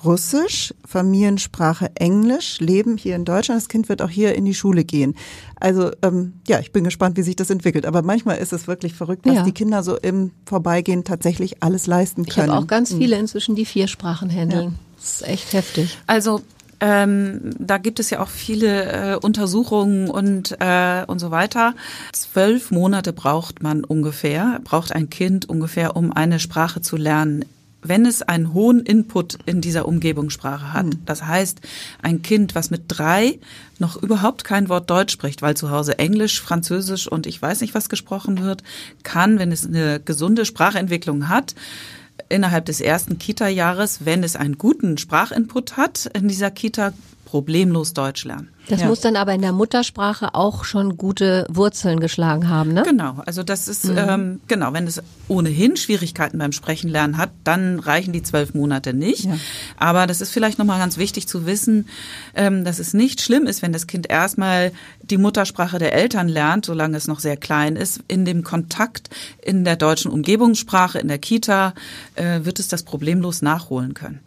Russisch, 0.04 0.74
Familiensprache 0.86 1.92
Englisch, 1.96 2.60
leben 2.60 2.98
hier 2.98 3.16
in 3.16 3.24
Deutschland. 3.24 3.62
Das 3.62 3.70
Kind 3.70 3.88
wird 3.88 4.02
auch 4.02 4.10
hier 4.10 4.36
in 4.36 4.46
die 4.46 4.56
Schule 4.56 4.84
gehen. 4.84 5.16
Also 5.60 5.92
ähm, 6.02 6.34
ja, 6.48 6.60
ich 6.60 6.72
bin 6.72 6.84
gespannt, 6.84 7.18
wie 7.18 7.22
sich 7.22 7.36
das 7.36 7.52
entwickelt. 7.52 7.86
Aber 7.86 8.02
manchmal 8.02 8.40
ist 8.40 8.52
es 8.52 8.68
wirklich 8.68 8.96
verrückt, 8.96 9.26
dass 9.26 9.36
ja. 9.36 9.44
die 9.44 9.52
Kinder 9.52 9.84
so 9.84 9.96
im 9.96 10.32
Vorbeigehen 10.46 11.04
tatsächlich 11.04 11.62
alles 11.62 11.88
leisten 11.88 12.26
können. 12.26 12.48
Ich 12.48 12.52
habe 12.52 12.64
auch 12.64 12.68
ganz 12.68 12.94
viele 12.94 13.18
inzwischen, 13.18 13.56
die 13.56 13.66
vier 13.66 13.88
Sprachen 13.88 14.30
handeln. 14.30 14.64
Ja. 14.64 14.74
Das 14.98 15.14
ist 15.14 15.28
echt 15.28 15.54
heftig. 15.54 15.98
Also 16.08 16.42
ähm, 16.82 17.56
da 17.60 17.78
gibt 17.78 18.00
es 18.00 18.10
ja 18.10 18.20
auch 18.20 18.28
viele 18.28 19.14
äh, 19.14 19.16
Untersuchungen 19.16 20.10
und, 20.10 20.58
äh, 20.60 21.04
und 21.06 21.20
so 21.20 21.32
weiter. 21.32 21.76
Zwölf 22.12 22.72
Monate 22.72 23.14
braucht 23.14 23.62
man 23.62 23.84
ungefähr, 23.84 24.60
braucht 24.64 24.92
ein 24.92 25.10
Kind 25.10 25.48
ungefähr, 25.48 25.96
um 25.96 26.12
eine 26.12 26.40
Sprache 26.40 26.82
zu 26.82 26.98
lernen 26.98 27.46
wenn 27.84 28.06
es 28.06 28.22
einen 28.22 28.54
hohen 28.54 28.82
Input 28.82 29.40
in 29.46 29.62
dieser 29.62 29.88
Umgebungssprache 29.88 30.74
hat. 30.74 30.86
Mhm. 30.86 31.06
Das 31.06 31.26
heißt, 31.26 31.62
ein 32.02 32.22
Kind, 32.22 32.56
was 32.56 32.70
mit 32.70 32.84
drei 32.88 33.40
noch 33.80 34.02
überhaupt 34.02 34.44
kein 34.44 34.70
Wort 34.70 34.90
Deutsch 34.90 35.14
spricht, 35.14 35.42
weil 35.42 35.58
zu 35.58 35.72
Hause 35.72 35.98
Englisch, 35.98 36.42
Französisch 36.42 37.08
und 37.08 37.26
ich 37.26 37.42
weiß 37.42 37.62
nicht 37.62 37.74
was 37.74 37.90
gesprochen 37.90 38.44
wird, 38.44 38.64
kann, 39.04 39.40
wenn 39.40 39.52
es 39.52 39.66
eine 39.66 40.00
gesunde 40.00 40.46
Sprachentwicklung 40.46 41.28
hat, 41.28 41.56
innerhalb 42.32 42.66
des 42.66 42.82
ersten 42.82 43.20
Kita-Jahres, 43.20 44.06
wenn 44.06 44.24
es 44.24 44.36
einen 44.36 44.58
guten 44.58 44.98
Sprachinput 44.98 45.78
hat, 45.78 46.10
in 46.14 46.28
dieser 46.28 46.50
Kita 46.52 46.94
problemlos 47.32 47.94
Deutsch 47.94 48.26
lernen. 48.26 48.50
Das 48.68 48.82
ja. 48.82 48.88
muss 48.88 49.00
dann 49.00 49.16
aber 49.16 49.34
in 49.34 49.42
der 49.42 49.54
Muttersprache 49.54 50.36
auch 50.36 50.66
schon 50.66 50.98
gute 50.98 51.46
Wurzeln 51.50 52.02
geschlagen 52.02 52.50
haben, 52.50 52.74
ne? 52.74 52.84
Genau, 52.86 53.24
also 53.26 53.42
das 53.42 53.70
ist, 53.70 53.86
mhm. 53.86 53.98
ähm, 53.98 54.42
genau, 54.50 54.74
wenn 54.74 54.86
es 54.86 55.02
ohnehin 55.30 55.78
Schwierigkeiten 55.78 56.38
beim 56.38 56.52
Sprechen 56.52 56.90
lernen 56.90 57.16
hat, 57.16 57.30
dann 57.46 57.80
reichen 57.80 58.12
die 58.12 58.22
zwölf 58.22 58.54
Monate 58.54 58.94
nicht. 58.94 59.24
Ja. 59.24 59.38
Aber 59.78 60.08
das 60.08 60.20
ist 60.20 60.32
vielleicht 60.32 60.60
nochmal 60.60 60.78
ganz 60.80 60.98
wichtig 60.98 61.26
zu 61.26 61.46
wissen, 61.46 61.88
ähm, 62.36 62.66
dass 62.66 62.80
es 62.80 62.94
nicht 62.94 63.22
schlimm 63.22 63.48
ist, 63.48 63.62
wenn 63.62 63.72
das 63.72 63.88
Kind 63.88 64.10
erstmal 64.10 64.74
die 65.02 65.18
Muttersprache 65.18 65.80
der 65.80 65.94
Eltern 65.94 66.28
lernt, 66.28 66.66
solange 66.66 66.98
es 66.98 67.08
noch 67.08 67.22
sehr 67.22 67.38
klein 67.38 67.78
ist. 67.78 68.02
In 68.10 68.26
dem 68.26 68.44
Kontakt 68.44 69.10
in 69.42 69.64
der 69.64 69.78
deutschen 69.78 70.12
Umgebungssprache, 70.12 71.00
in 71.00 71.08
der 71.08 71.18
Kita, 71.20 71.74
äh, 72.16 72.42
wird 72.44 72.60
es 72.60 72.68
das 72.68 72.84
problemlos 72.84 73.42
nachholen 73.42 73.94
können. 73.94 74.20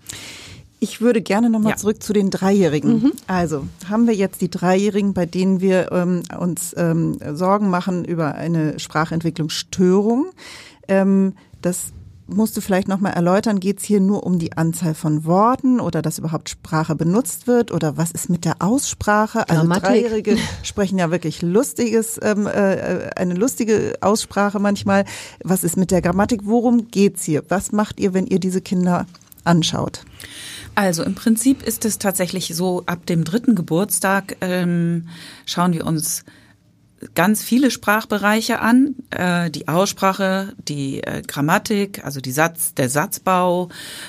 Ich 0.80 1.00
würde 1.00 1.22
gerne 1.22 1.48
nochmal 1.48 1.72
ja. 1.72 1.76
zurück 1.76 2.02
zu 2.02 2.12
den 2.12 2.30
Dreijährigen. 2.30 3.02
Mhm. 3.02 3.12
Also 3.26 3.66
haben 3.88 4.06
wir 4.06 4.14
jetzt 4.14 4.40
die 4.40 4.50
Dreijährigen, 4.50 5.14
bei 5.14 5.26
denen 5.26 5.60
wir 5.60 5.90
ähm, 5.92 6.22
uns 6.38 6.74
ähm, 6.76 7.18
Sorgen 7.32 7.70
machen 7.70 8.04
über 8.04 8.34
eine 8.34 8.78
Sprachentwicklungsstörung. 8.78 10.26
Ähm, 10.88 11.34
das 11.62 11.92
musst 12.26 12.56
du 12.56 12.60
vielleicht 12.60 12.88
nochmal 12.88 13.12
erläutern, 13.12 13.60
geht 13.60 13.78
es 13.78 13.84
hier 13.84 14.00
nur 14.00 14.24
um 14.24 14.38
die 14.38 14.56
Anzahl 14.56 14.94
von 14.94 15.24
Worten 15.24 15.80
oder 15.80 16.02
dass 16.02 16.18
überhaupt 16.18 16.48
Sprache 16.48 16.94
benutzt 16.94 17.46
wird 17.46 17.70
oder 17.70 17.96
was 17.96 18.10
ist 18.10 18.30
mit 18.30 18.44
der 18.44 18.56
Aussprache? 18.60 19.48
Also 19.48 19.60
Grammatik. 19.60 19.84
Dreijährige 19.84 20.38
sprechen 20.62 20.98
ja 20.98 21.10
wirklich 21.10 21.42
lustiges, 21.42 22.18
ähm, 22.22 22.46
äh, 22.46 23.10
eine 23.16 23.34
lustige 23.34 23.94
Aussprache 24.00 24.58
manchmal. 24.58 25.04
Was 25.42 25.64
ist 25.64 25.76
mit 25.76 25.90
der 25.90 26.02
Grammatik? 26.02 26.42
Worum 26.44 26.88
geht's 26.88 27.24
hier? 27.24 27.42
Was 27.48 27.72
macht 27.72 28.00
ihr, 28.00 28.14
wenn 28.14 28.26
ihr 28.26 28.40
diese 28.40 28.60
Kinder 28.60 29.06
anschaut? 29.44 30.00
Also 30.74 31.02
im 31.04 31.14
Prinzip 31.14 31.62
ist 31.62 31.84
es 31.84 31.98
tatsächlich 31.98 32.54
so, 32.54 32.82
ab 32.86 33.06
dem 33.06 33.24
dritten 33.24 33.54
Geburtstag 33.54 34.36
ähm, 34.40 35.08
schauen 35.46 35.72
wir 35.72 35.86
uns 35.86 36.24
ganz 37.14 37.42
viele 37.42 37.70
Sprachbereiche 37.70 38.60
an, 38.60 38.94
äh, 39.10 39.50
die 39.50 39.68
Aussprache, 39.68 40.52
die 40.68 41.02
äh, 41.02 41.22
Grammatik, 41.22 42.04
also 42.04 42.20
die 42.20 42.32
Satz, 42.32 42.74
der 42.74 42.88
Satzbau, 42.88 43.68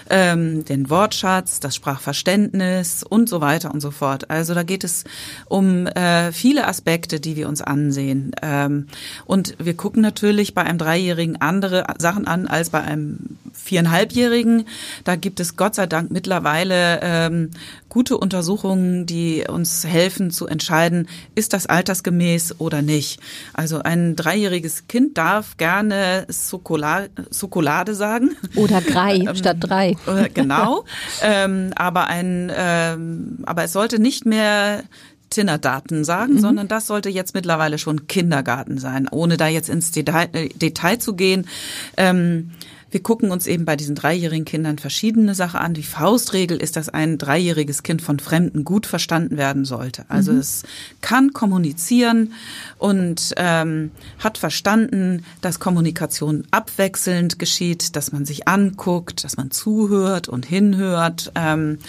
ähm, 0.10 0.66
den 0.66 0.90
Wortschatz, 0.90 1.60
das 1.60 1.76
Sprachverständnis 1.76 3.04
und 3.04 3.30
so 3.30 3.42
weiter 3.42 3.74
und 3.74 3.82
so 3.82 3.92
fort. 3.92 4.30
Also 4.30 4.54
da 4.54 4.64
geht 4.64 4.84
es 4.84 5.04
um 5.48 5.88
äh, 5.88 6.32
viele 6.32 6.68
Aspekte, 6.68 7.20
die 7.20 7.36
wir 7.36 7.48
uns 7.48 7.62
ansehen. 7.62 8.32
Ähm, 8.42 8.88
und 9.26 9.56
wir 9.60 9.76
gucken 9.76 10.02
natürlich 10.02 10.54
bei 10.54 10.64
einem 10.64 10.78
Dreijährigen 10.78 11.42
andere 11.42 11.86
Sachen 11.98 12.28
an 12.28 12.48
als 12.48 12.70
bei 12.70 12.82
einem 12.82 13.38
viereinhalbjährigen. 13.54 14.66
Da 15.04 15.16
gibt 15.16 15.40
es 15.40 15.56
Gott 15.56 15.76
sei 15.76 15.88
Dank 15.88 16.12
mittlerweile 16.12 17.00
ähm, 17.02 17.52
gute 17.96 18.18
Untersuchungen, 18.18 19.06
die 19.06 19.46
uns 19.48 19.86
helfen 19.88 20.30
zu 20.30 20.48
entscheiden, 20.48 21.08
ist 21.34 21.54
das 21.54 21.66
altersgemäß 21.66 22.60
oder 22.60 22.82
nicht. 22.82 23.22
Also 23.54 23.80
ein 23.80 24.18
dreijähriges 24.18 24.90
Kind 24.90 25.18
darf 25.18 25.56
gerne 25.56 26.28
Schokolade, 26.30 27.10
Schokolade 27.32 27.96
sagen. 27.96 28.36
Oder 28.56 28.82
drei 28.92 29.16
ähm, 29.16 29.34
statt 29.34 29.58
drei. 29.62 29.96
Genau. 30.34 30.84
ähm, 31.22 31.72
aber 31.78 32.08
ein, 32.08 32.52
ähm, 32.54 33.38
aber 33.46 33.64
es 33.64 33.72
sollte 33.72 33.98
nicht 33.98 34.26
mehr 34.26 34.84
Tinderdaten 35.30 36.04
sagen, 36.04 36.34
mhm. 36.34 36.40
sondern 36.40 36.68
das 36.68 36.88
sollte 36.88 37.08
jetzt 37.08 37.34
mittlerweile 37.34 37.78
schon 37.78 38.08
Kindergarten 38.08 38.78
sein, 38.78 39.08
ohne 39.10 39.38
da 39.38 39.48
jetzt 39.48 39.70
ins 39.70 39.92
Detail, 39.92 40.28
äh, 40.34 40.50
Detail 40.50 40.98
zu 40.98 41.16
gehen. 41.16 41.48
Ähm, 41.96 42.52
wir 42.96 43.04
gucken 43.04 43.30
uns 43.30 43.46
eben 43.46 43.66
bei 43.66 43.76
diesen 43.76 43.94
dreijährigen 43.94 44.46
Kindern 44.46 44.78
verschiedene 44.78 45.36
Sachen 45.36 45.60
an. 45.60 45.74
Die 45.74 45.84
Faustregel 45.84 46.56
ist, 46.62 46.78
dass 46.78 46.88
ein 46.88 47.18
dreijähriges 47.18 47.84
Kind 47.84 48.02
von 48.02 48.20
Fremden 48.20 48.64
gut 48.64 48.86
verstanden 48.86 49.36
werden 49.36 49.66
sollte. 49.66 50.06
Also 50.08 50.32
mhm. 50.32 50.38
es 50.38 50.64
kann 51.02 51.34
kommunizieren 51.34 52.32
und 52.78 53.34
ähm, 53.36 53.92
hat 54.20 54.38
verstanden, 54.38 55.26
dass 55.42 55.60
Kommunikation 55.60 56.46
abwechselnd 56.52 57.38
geschieht, 57.38 57.98
dass 57.98 58.14
man 58.14 58.24
sich 58.24 58.48
anguckt, 58.48 59.26
dass 59.26 59.36
man 59.36 59.52
zuhört 59.52 60.30
und 60.30 60.46
hinhört 60.46 61.34
ähm, 61.36 61.80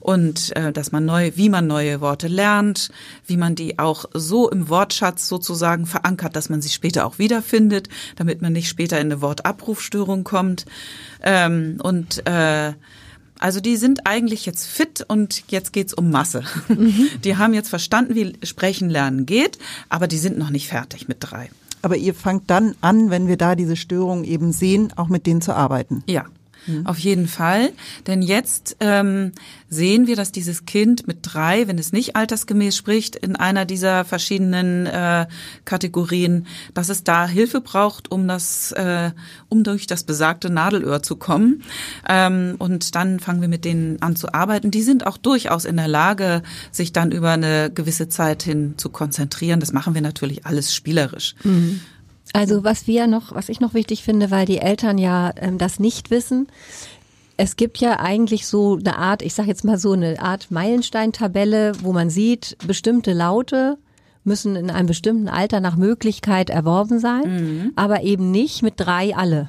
und 0.00 0.56
äh, 0.56 0.72
dass 0.72 0.90
man 0.90 1.04
neu, 1.04 1.30
wie 1.36 1.50
man 1.50 1.68
neue 1.68 2.00
Worte 2.00 2.26
lernt, 2.26 2.90
wie 3.28 3.36
man 3.36 3.54
die 3.54 3.78
auch 3.78 4.06
so 4.12 4.50
im 4.50 4.68
Wortschatz 4.68 5.28
sozusagen 5.28 5.86
verankert, 5.86 6.34
dass 6.34 6.48
man 6.48 6.60
sie 6.60 6.70
später 6.70 7.06
auch 7.06 7.20
wiederfindet, 7.20 7.88
damit 8.16 8.42
man 8.42 8.52
nicht 8.52 8.68
später 8.68 8.98
in 8.98 9.06
eine 9.06 9.22
Wortabrufstörung 9.22 10.24
kommt 10.24 10.47
kommt. 10.48 10.64
Ähm, 11.22 11.78
und 11.82 12.26
äh, 12.26 12.72
also 13.38 13.60
die 13.60 13.76
sind 13.76 14.06
eigentlich 14.06 14.46
jetzt 14.46 14.66
fit 14.66 15.04
und 15.06 15.44
jetzt 15.48 15.72
geht's 15.72 15.94
um 15.94 16.10
Masse. 16.10 16.42
Mhm. 16.68 17.08
Die 17.24 17.36
haben 17.36 17.54
jetzt 17.54 17.68
verstanden, 17.68 18.16
wie 18.16 18.34
Sprechen 18.44 18.90
lernen 18.90 19.26
geht, 19.26 19.58
aber 19.88 20.08
die 20.08 20.18
sind 20.18 20.38
noch 20.38 20.50
nicht 20.50 20.66
fertig 20.66 21.06
mit 21.06 21.18
drei. 21.20 21.48
Aber 21.80 21.96
ihr 21.96 22.14
fangt 22.14 22.50
dann 22.50 22.74
an, 22.80 23.10
wenn 23.10 23.28
wir 23.28 23.36
da 23.36 23.54
diese 23.54 23.76
Störung 23.76 24.24
eben 24.24 24.52
sehen, 24.52 24.92
auch 24.96 25.08
mit 25.08 25.26
denen 25.26 25.40
zu 25.40 25.54
arbeiten. 25.54 26.02
Ja, 26.08 26.24
Mhm. 26.68 26.86
Auf 26.86 26.98
jeden 26.98 27.26
Fall. 27.26 27.72
Denn 28.06 28.22
jetzt 28.22 28.76
ähm, 28.80 29.32
sehen 29.68 30.06
wir, 30.06 30.16
dass 30.16 30.32
dieses 30.32 30.66
Kind 30.66 31.06
mit 31.06 31.18
drei, 31.22 31.66
wenn 31.66 31.78
es 31.78 31.92
nicht 31.92 32.16
altersgemäß 32.16 32.76
spricht, 32.76 33.16
in 33.16 33.36
einer 33.36 33.64
dieser 33.64 34.04
verschiedenen 34.04 34.86
äh, 34.86 35.26
Kategorien, 35.64 36.46
dass 36.74 36.88
es 36.88 37.04
da 37.04 37.26
Hilfe 37.26 37.60
braucht, 37.60 38.10
um 38.10 38.28
das, 38.28 38.72
äh, 38.72 39.10
um 39.48 39.64
durch 39.64 39.86
das 39.86 40.04
besagte 40.04 40.50
Nadelöhr 40.50 41.02
zu 41.02 41.16
kommen. 41.16 41.62
Ähm, 42.08 42.54
und 42.58 42.94
dann 42.94 43.20
fangen 43.20 43.40
wir 43.40 43.48
mit 43.48 43.64
denen 43.64 44.00
an 44.02 44.16
zu 44.16 44.32
arbeiten. 44.32 44.70
Die 44.70 44.82
sind 44.82 45.06
auch 45.06 45.16
durchaus 45.16 45.64
in 45.64 45.76
der 45.76 45.88
Lage, 45.88 46.42
sich 46.70 46.92
dann 46.92 47.10
über 47.10 47.30
eine 47.30 47.70
gewisse 47.74 48.08
Zeit 48.08 48.42
hin 48.42 48.74
zu 48.76 48.90
konzentrieren. 48.90 49.60
Das 49.60 49.72
machen 49.72 49.94
wir 49.94 50.02
natürlich 50.02 50.46
alles 50.46 50.74
spielerisch. 50.74 51.34
Mhm. 51.44 51.80
Also 52.32 52.64
was 52.64 52.86
wir 52.86 53.06
noch, 53.06 53.34
was 53.34 53.48
ich 53.48 53.60
noch 53.60 53.74
wichtig 53.74 54.02
finde, 54.02 54.30
weil 54.30 54.46
die 54.46 54.58
Eltern 54.58 54.98
ja 54.98 55.32
ähm, 55.36 55.58
das 55.58 55.78
nicht 55.80 56.10
wissen. 56.10 56.48
Es 57.36 57.56
gibt 57.56 57.78
ja 57.78 58.00
eigentlich 58.00 58.46
so 58.46 58.76
eine 58.76 58.98
Art, 58.98 59.22
ich 59.22 59.34
sage 59.34 59.48
jetzt 59.48 59.64
mal 59.64 59.78
so 59.78 59.92
eine 59.92 60.20
Art 60.20 60.50
Meilensteintabelle, 60.50 61.72
wo 61.82 61.92
man 61.92 62.10
sieht, 62.10 62.56
bestimmte 62.66 63.12
Laute 63.12 63.78
müssen 64.24 64.56
in 64.56 64.70
einem 64.70 64.86
bestimmten 64.86 65.28
Alter 65.28 65.60
nach 65.60 65.76
Möglichkeit 65.76 66.50
erworben 66.50 66.98
sein, 66.98 67.22
mhm. 67.22 67.72
aber 67.76 68.02
eben 68.02 68.30
nicht 68.30 68.62
mit 68.62 68.74
drei 68.76 69.16
alle. 69.16 69.48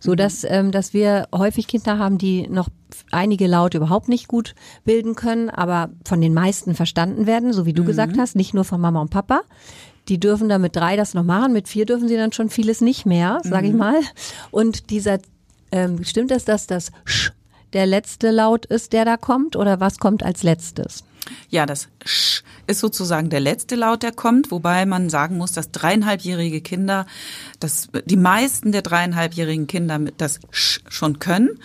So 0.00 0.14
dass, 0.14 0.42
mhm. 0.42 0.48
ähm, 0.50 0.72
dass 0.72 0.94
wir 0.94 1.28
häufig 1.34 1.66
Kinder 1.66 1.98
haben, 1.98 2.18
die 2.18 2.48
noch 2.48 2.68
einige 3.10 3.46
Laute 3.46 3.78
überhaupt 3.78 4.08
nicht 4.08 4.28
gut 4.28 4.54
bilden 4.84 5.14
können, 5.14 5.50
aber 5.50 5.90
von 6.04 6.20
den 6.20 6.34
meisten 6.34 6.74
verstanden 6.74 7.26
werden, 7.26 7.52
so 7.52 7.66
wie 7.66 7.72
du 7.72 7.82
mhm. 7.82 7.86
gesagt 7.86 8.18
hast, 8.18 8.36
nicht 8.36 8.54
nur 8.54 8.64
von 8.64 8.80
Mama 8.80 9.00
und 9.00 9.10
Papa. 9.10 9.42
Die 10.08 10.18
dürfen 10.18 10.48
da 10.48 10.58
mit 10.58 10.76
drei 10.76 10.96
das 10.96 11.14
noch 11.14 11.24
machen, 11.24 11.52
mit 11.52 11.68
vier 11.68 11.86
dürfen 11.86 12.08
sie 12.08 12.16
dann 12.16 12.32
schon 12.32 12.50
vieles 12.50 12.80
nicht 12.80 13.06
mehr, 13.06 13.40
sage 13.44 13.68
mhm. 13.68 13.72
ich 13.72 13.78
mal. 13.78 14.00
Und 14.50 14.90
dieser, 14.90 15.18
ähm, 15.70 16.04
stimmt 16.04 16.30
es, 16.30 16.44
dass 16.44 16.66
das 16.66 16.90
Sch 17.04 17.32
der 17.74 17.86
letzte 17.86 18.30
Laut 18.30 18.64
ist, 18.66 18.92
der 18.92 19.04
da 19.04 19.16
kommt, 19.16 19.54
oder 19.54 19.78
was 19.80 19.98
kommt 19.98 20.22
als 20.22 20.42
letztes? 20.42 21.04
Ja, 21.50 21.66
das 21.66 21.88
Sch 22.04 22.42
ist 22.66 22.80
sozusagen 22.80 23.30
der 23.30 23.40
letzte 23.40 23.76
Laut, 23.76 24.02
der 24.02 24.12
kommt, 24.12 24.50
wobei 24.50 24.86
man 24.86 25.10
sagen 25.10 25.36
muss, 25.36 25.52
dass 25.52 25.70
dreieinhalbjährige 25.70 26.60
Kinder, 26.60 27.06
dass 27.60 27.88
die 28.04 28.16
meisten 28.16 28.72
der 28.72 28.82
dreieinhalbjährigen 28.82 29.66
Kinder 29.66 29.98
das 30.16 30.40
Sch 30.50 30.80
schon 30.88 31.18
können, 31.18 31.58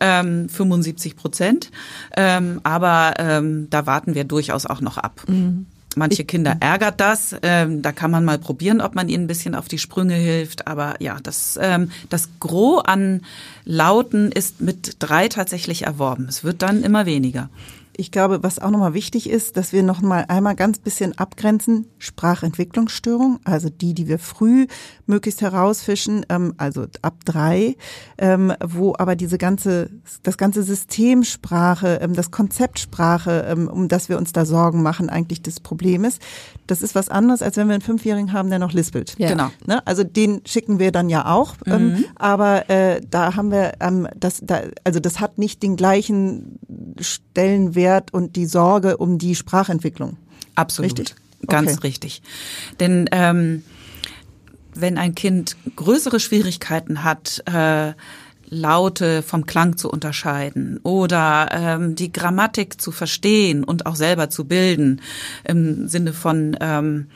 ähm, 0.00 0.48
75 0.48 1.16
Prozent, 1.16 1.70
ähm, 2.16 2.60
aber 2.64 3.14
ähm, 3.18 3.68
da 3.70 3.86
warten 3.86 4.14
wir 4.14 4.24
durchaus 4.24 4.66
auch 4.66 4.80
noch 4.80 4.98
ab. 4.98 5.22
Mhm. 5.28 5.66
Manche 5.96 6.24
Kinder 6.24 6.56
ärgert 6.60 7.00
das. 7.00 7.34
Ähm, 7.42 7.82
da 7.82 7.92
kann 7.92 8.10
man 8.10 8.24
mal 8.24 8.38
probieren, 8.38 8.80
ob 8.80 8.94
man 8.94 9.08
ihnen 9.08 9.24
ein 9.24 9.28
bisschen 9.28 9.54
auf 9.54 9.68
die 9.68 9.78
Sprünge 9.78 10.14
hilft. 10.14 10.66
Aber 10.66 10.94
ja, 11.00 11.18
das, 11.22 11.58
ähm, 11.60 11.90
das 12.08 12.28
Gros 12.40 12.84
an 12.84 13.22
Lauten 13.64 14.30
ist 14.30 14.60
mit 14.60 14.96
drei 14.98 15.28
tatsächlich 15.28 15.82
erworben. 15.82 16.26
Es 16.28 16.44
wird 16.44 16.62
dann 16.62 16.82
immer 16.82 17.06
weniger 17.06 17.48
ich 18.00 18.12
glaube, 18.12 18.44
was 18.44 18.60
auch 18.60 18.70
nochmal 18.70 18.94
wichtig 18.94 19.28
ist, 19.28 19.56
dass 19.56 19.72
wir 19.72 19.82
noch 19.82 20.00
mal 20.00 20.24
einmal 20.28 20.54
ganz 20.54 20.78
bisschen 20.78 21.18
abgrenzen, 21.18 21.88
Sprachentwicklungsstörung, 21.98 23.40
also 23.42 23.70
die, 23.70 23.92
die 23.92 24.06
wir 24.06 24.20
früh 24.20 24.68
möglichst 25.06 25.40
herausfischen, 25.40 26.24
ähm, 26.28 26.54
also 26.58 26.86
ab 27.02 27.16
drei, 27.24 27.76
ähm, 28.16 28.52
wo 28.64 28.94
aber 28.96 29.16
diese 29.16 29.36
ganze, 29.36 29.90
das 30.22 30.38
ganze 30.38 30.62
System 30.62 31.24
Sprache, 31.24 31.98
ähm, 32.00 32.14
das 32.14 32.30
Konzept 32.30 32.78
Sprache, 32.78 33.44
ähm, 33.50 33.66
um 33.66 33.88
das 33.88 34.08
wir 34.08 34.16
uns 34.16 34.32
da 34.32 34.46
Sorgen 34.46 34.80
machen, 34.80 35.10
eigentlich 35.10 35.42
das 35.42 35.58
Problem 35.58 36.04
ist. 36.04 36.22
Das 36.68 36.82
ist 36.82 36.94
was 36.94 37.08
anderes, 37.08 37.42
als 37.42 37.56
wenn 37.56 37.66
wir 37.66 37.74
einen 37.74 37.82
Fünfjährigen 37.82 38.32
haben, 38.32 38.48
der 38.48 38.60
noch 38.60 38.72
lispelt. 38.72 39.16
Ja. 39.18 39.28
Genau. 39.28 39.50
Ne? 39.66 39.84
Also 39.88 40.04
den 40.04 40.42
schicken 40.46 40.78
wir 40.78 40.92
dann 40.92 41.08
ja 41.08 41.34
auch, 41.34 41.56
ähm, 41.66 41.88
mhm. 41.88 42.04
aber 42.14 42.70
äh, 42.70 43.00
da 43.10 43.34
haben 43.34 43.50
wir, 43.50 43.72
ähm, 43.80 44.06
das, 44.14 44.40
da, 44.40 44.60
also 44.84 45.00
das 45.00 45.18
hat 45.18 45.38
nicht 45.38 45.64
den 45.64 45.74
gleichen 45.74 46.60
Stellenwert 47.00 47.87
Wert 47.88 48.12
und 48.12 48.36
die 48.36 48.46
Sorge 48.46 48.98
um 48.98 49.18
die 49.18 49.34
Sprachentwicklung. 49.34 50.16
Absolut. 50.54 50.98
Richtig? 50.98 51.16
Ganz 51.46 51.72
okay. 51.72 51.86
richtig. 51.86 52.22
Denn 52.80 53.08
ähm, 53.12 53.62
wenn 54.74 54.98
ein 54.98 55.14
Kind 55.14 55.56
größere 55.76 56.20
Schwierigkeiten 56.20 57.04
hat, 57.04 57.42
äh, 57.46 57.92
Laute 58.50 59.22
vom 59.22 59.44
Klang 59.44 59.76
zu 59.76 59.90
unterscheiden 59.90 60.80
oder 60.82 61.48
ähm, 61.52 61.94
die 61.94 62.12
Grammatik 62.12 62.80
zu 62.80 62.92
verstehen 62.92 63.62
und 63.62 63.84
auch 63.84 63.94
selber 63.94 64.30
zu 64.30 64.46
bilden 64.46 65.02
im 65.44 65.86
Sinne 65.86 66.14
von 66.14 66.56
ähm, 66.60 67.08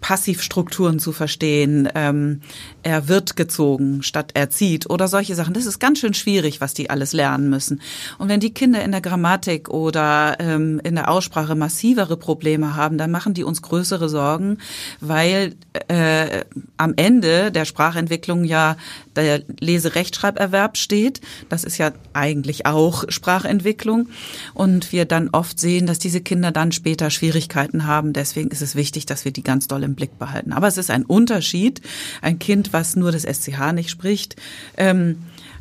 Passivstrukturen 0.00 0.98
zu 0.98 1.12
verstehen. 1.12 1.88
Ähm, 1.94 2.42
er 2.88 3.06
wird 3.06 3.36
gezogen 3.36 4.02
statt 4.02 4.30
er 4.32 4.48
zieht 4.48 4.88
oder 4.88 5.08
solche 5.08 5.34
Sachen. 5.34 5.52
Das 5.52 5.66
ist 5.66 5.78
ganz 5.78 5.98
schön 5.98 6.14
schwierig, 6.14 6.62
was 6.62 6.72
die 6.72 6.88
alles 6.88 7.12
lernen 7.12 7.50
müssen. 7.50 7.82
Und 8.16 8.30
wenn 8.30 8.40
die 8.40 8.54
Kinder 8.54 8.82
in 8.82 8.92
der 8.92 9.02
Grammatik 9.02 9.68
oder 9.68 10.36
ähm, 10.40 10.80
in 10.82 10.94
der 10.94 11.10
Aussprache 11.10 11.54
massivere 11.54 12.16
Probleme 12.16 12.76
haben, 12.76 12.96
dann 12.96 13.10
machen 13.10 13.34
die 13.34 13.44
uns 13.44 13.60
größere 13.60 14.08
Sorgen, 14.08 14.56
weil 15.00 15.54
äh, 15.88 16.44
am 16.78 16.94
Ende 16.96 17.52
der 17.52 17.66
Sprachentwicklung 17.66 18.44
ja 18.44 18.76
der 19.16 19.42
Leserechtschreiberwerb 19.60 20.78
steht. 20.78 21.20
Das 21.48 21.64
ist 21.64 21.76
ja 21.76 21.92
eigentlich 22.14 22.64
auch 22.64 23.04
Sprachentwicklung. 23.08 24.08
Und 24.54 24.92
wir 24.92 25.04
dann 25.04 25.28
oft 25.30 25.60
sehen, 25.60 25.86
dass 25.86 25.98
diese 25.98 26.20
Kinder 26.20 26.52
dann 26.52 26.72
später 26.72 27.10
Schwierigkeiten 27.10 27.86
haben. 27.86 28.12
Deswegen 28.12 28.50
ist 28.50 28.62
es 28.62 28.76
wichtig, 28.76 29.06
dass 29.06 29.24
wir 29.24 29.32
die 29.32 29.42
ganz 29.42 29.66
doll 29.66 29.82
im 29.82 29.94
Blick 29.94 30.18
behalten. 30.18 30.52
Aber 30.52 30.68
es 30.68 30.78
ist 30.78 30.90
ein 30.90 31.04
Unterschied. 31.04 31.82
Ein 32.22 32.38
Kind, 32.38 32.72
was 32.78 32.94
nur 32.94 33.10
das 33.10 33.24
SCH 33.24 33.72
nicht 33.72 33.90
spricht, 33.90 34.36
ähm, 34.76 35.16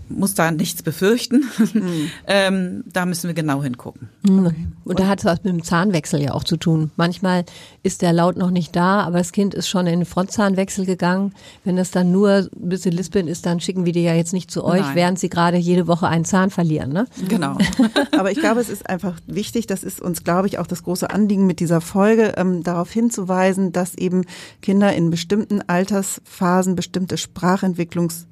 muss 0.10 0.34
da 0.34 0.52
nichts 0.52 0.84
befürchten. 0.84 1.46
Mhm. 1.74 2.10
ähm, 2.28 2.84
da 2.92 3.06
müssen 3.06 3.28
wir 3.28 3.34
genau 3.34 3.64
hingucken. 3.64 4.10
Mhm. 4.24 4.74
Und 4.84 5.00
da 5.00 5.08
hat 5.08 5.20
es 5.20 5.26
was 5.26 5.44
mit 5.44 5.54
dem 5.54 5.64
Zahnwechsel 5.64 6.22
ja 6.22 6.34
auch 6.34 6.44
zu 6.44 6.58
tun. 6.58 6.92
Manchmal 6.96 7.46
ist 7.84 8.02
der 8.02 8.14
Laut 8.14 8.38
noch 8.38 8.52
nicht 8.52 8.76
da, 8.76 9.02
aber 9.02 9.18
das 9.18 9.32
Kind 9.32 9.54
ist 9.54 9.68
schon 9.68 9.88
in 9.88 10.00
den 10.00 10.06
Frontzahnwechsel 10.06 10.86
gegangen. 10.86 11.34
Wenn 11.64 11.76
das 11.76 11.92
dann 11.92 12.12
nur 12.12 12.30
ein 12.32 12.70
bisschen 12.70 12.94
lispeln 12.94 13.28
ist, 13.28 13.46
dann 13.46 13.60
schicken 13.60 13.86
wir 13.86 13.94
die 13.94 14.04
ja 14.04 14.14
jetzt 14.14 14.34
nicht 14.34 14.50
zu 14.52 14.64
euch, 14.64 14.82
Nein. 14.82 14.96
während 14.96 15.20
sie 15.20 15.30
gerade 15.30 15.58
jede 15.58 15.88
Woche 15.88 16.08
einen 16.08 16.26
Zahn 16.26 16.50
verlieren. 16.50 16.92
Ne? 16.92 17.06
Genau. 17.28 17.58
aber 18.18 18.32
ich 18.32 18.40
glaube, 18.40 18.62
es 18.62 18.70
ist 18.70 18.90
einfach 18.90 19.20
wichtig, 19.28 19.68
das 19.68 19.84
ist 19.84 20.02
uns, 20.02 20.24
glaube 20.24 20.48
ich, 20.48 20.60
auch 20.60 20.68
das 20.68 20.84
große 20.84 21.10
Anliegen 21.10 21.46
mit 21.46 21.60
dieser 21.60 21.82
Folge, 21.82 22.34
ähm, 22.38 22.64
darauf 22.64 22.92
hinzuweisen, 22.92 23.72
dass 23.72 23.96
eben 23.96 24.24
Kinder 24.62 24.94
in 24.94 25.10
bestimmten 25.10 25.62
Altersphasen 25.62 26.76
bestimmte 26.76 27.18
Sprachentwicklungs 27.18 28.28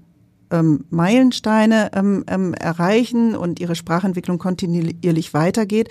ähm, 0.51 0.86
Meilensteine 0.89 1.91
ähm, 1.93 2.23
ähm, 2.27 2.53
erreichen 2.53 3.36
und 3.36 3.59
ihre 3.59 3.76
Sprachentwicklung 3.76 4.38
kontinuierlich 4.38 5.34
weitergeht. 5.34 5.89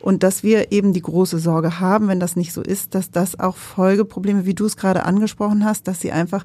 Und 0.00 0.22
dass 0.22 0.42
wir 0.42 0.72
eben 0.72 0.92
die 0.92 1.02
große 1.02 1.38
Sorge 1.38 1.78
haben, 1.78 2.08
wenn 2.08 2.20
das 2.20 2.36
nicht 2.36 2.52
so 2.52 2.62
ist, 2.62 2.94
dass 2.94 3.10
das 3.10 3.38
auch 3.38 3.56
Folgeprobleme, 3.56 4.46
wie 4.46 4.54
du 4.54 4.64
es 4.64 4.76
gerade 4.76 5.04
angesprochen 5.04 5.64
hast, 5.64 5.86
dass 5.86 6.00
sie 6.00 6.12
einfach 6.12 6.44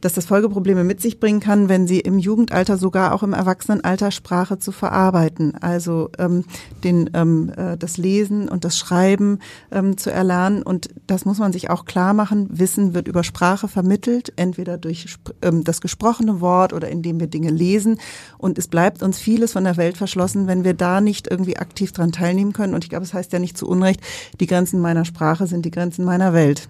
dass 0.00 0.14
das 0.14 0.26
Folgeprobleme 0.26 0.84
mit 0.84 1.00
sich 1.00 1.20
bringen 1.20 1.40
kann, 1.40 1.68
wenn 1.68 1.86
sie 1.86 2.00
im 2.00 2.18
Jugendalter, 2.18 2.78
sogar 2.78 3.14
auch 3.14 3.22
im 3.22 3.32
Erwachsenenalter 3.32 4.10
Sprache 4.10 4.58
zu 4.58 4.72
verarbeiten. 4.72 5.54
Also 5.60 6.10
ähm, 6.18 6.44
den, 6.84 7.10
ähm, 7.14 7.52
äh, 7.56 7.76
das 7.76 7.96
Lesen 7.96 8.48
und 8.48 8.64
das 8.64 8.78
Schreiben 8.78 9.38
ähm, 9.70 9.96
zu 9.96 10.10
erlernen. 10.10 10.62
Und 10.62 10.88
das 11.06 11.24
muss 11.24 11.38
man 11.38 11.52
sich 11.52 11.70
auch 11.70 11.84
klar 11.84 12.14
machen. 12.14 12.48
Wissen 12.50 12.94
wird 12.94 13.08
über 13.08 13.24
Sprache 13.24 13.68
vermittelt, 13.68 14.32
entweder 14.36 14.78
durch 14.78 15.06
ähm, 15.42 15.64
das 15.64 15.80
gesprochene 15.80 16.40
Wort 16.40 16.72
oder 16.72 16.88
indem 16.88 17.20
wir 17.20 17.26
Dinge 17.26 17.50
lesen. 17.50 17.98
Und 18.38 18.58
es 18.58 18.68
bleibt 18.68 19.02
uns 19.02 19.18
vieles 19.18 19.52
von 19.52 19.64
der 19.64 19.76
Welt 19.76 19.96
verschlossen, 19.96 20.46
wenn 20.46 20.64
wir 20.64 20.74
da 20.74 21.00
nicht 21.00 21.28
irgendwie 21.28 21.56
aktiv 21.56 21.92
dran 21.92 22.12
teilnehmen 22.12 22.52
können. 22.52 22.74
Und 22.74 22.84
ich 22.84 22.90
glaube, 22.90 23.04
es 23.04 23.14
heißt 23.14 23.32
ja 23.32 23.38
nicht 23.38 23.58
zu 23.58 23.66
Unrecht, 23.68 24.00
die 24.40 24.46
Grenzen 24.46 24.80
meiner 24.80 25.04
Sprache 25.04 25.46
sind 25.46 25.64
die 25.64 25.70
Grenzen 25.70 26.04
meiner 26.04 26.32
Welt. 26.32 26.68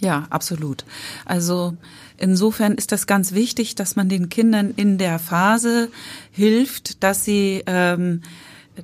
Ja, 0.00 0.26
absolut. 0.30 0.86
Also 1.26 1.74
insofern 2.20 2.74
ist 2.74 2.92
das 2.92 3.06
ganz 3.06 3.32
wichtig, 3.32 3.74
dass 3.74 3.96
man 3.96 4.08
den 4.08 4.28
Kindern 4.28 4.72
in 4.76 4.98
der 4.98 5.18
Phase 5.18 5.88
hilft, 6.30 7.02
dass 7.02 7.24
sie 7.24 7.62
ähm, 7.66 8.22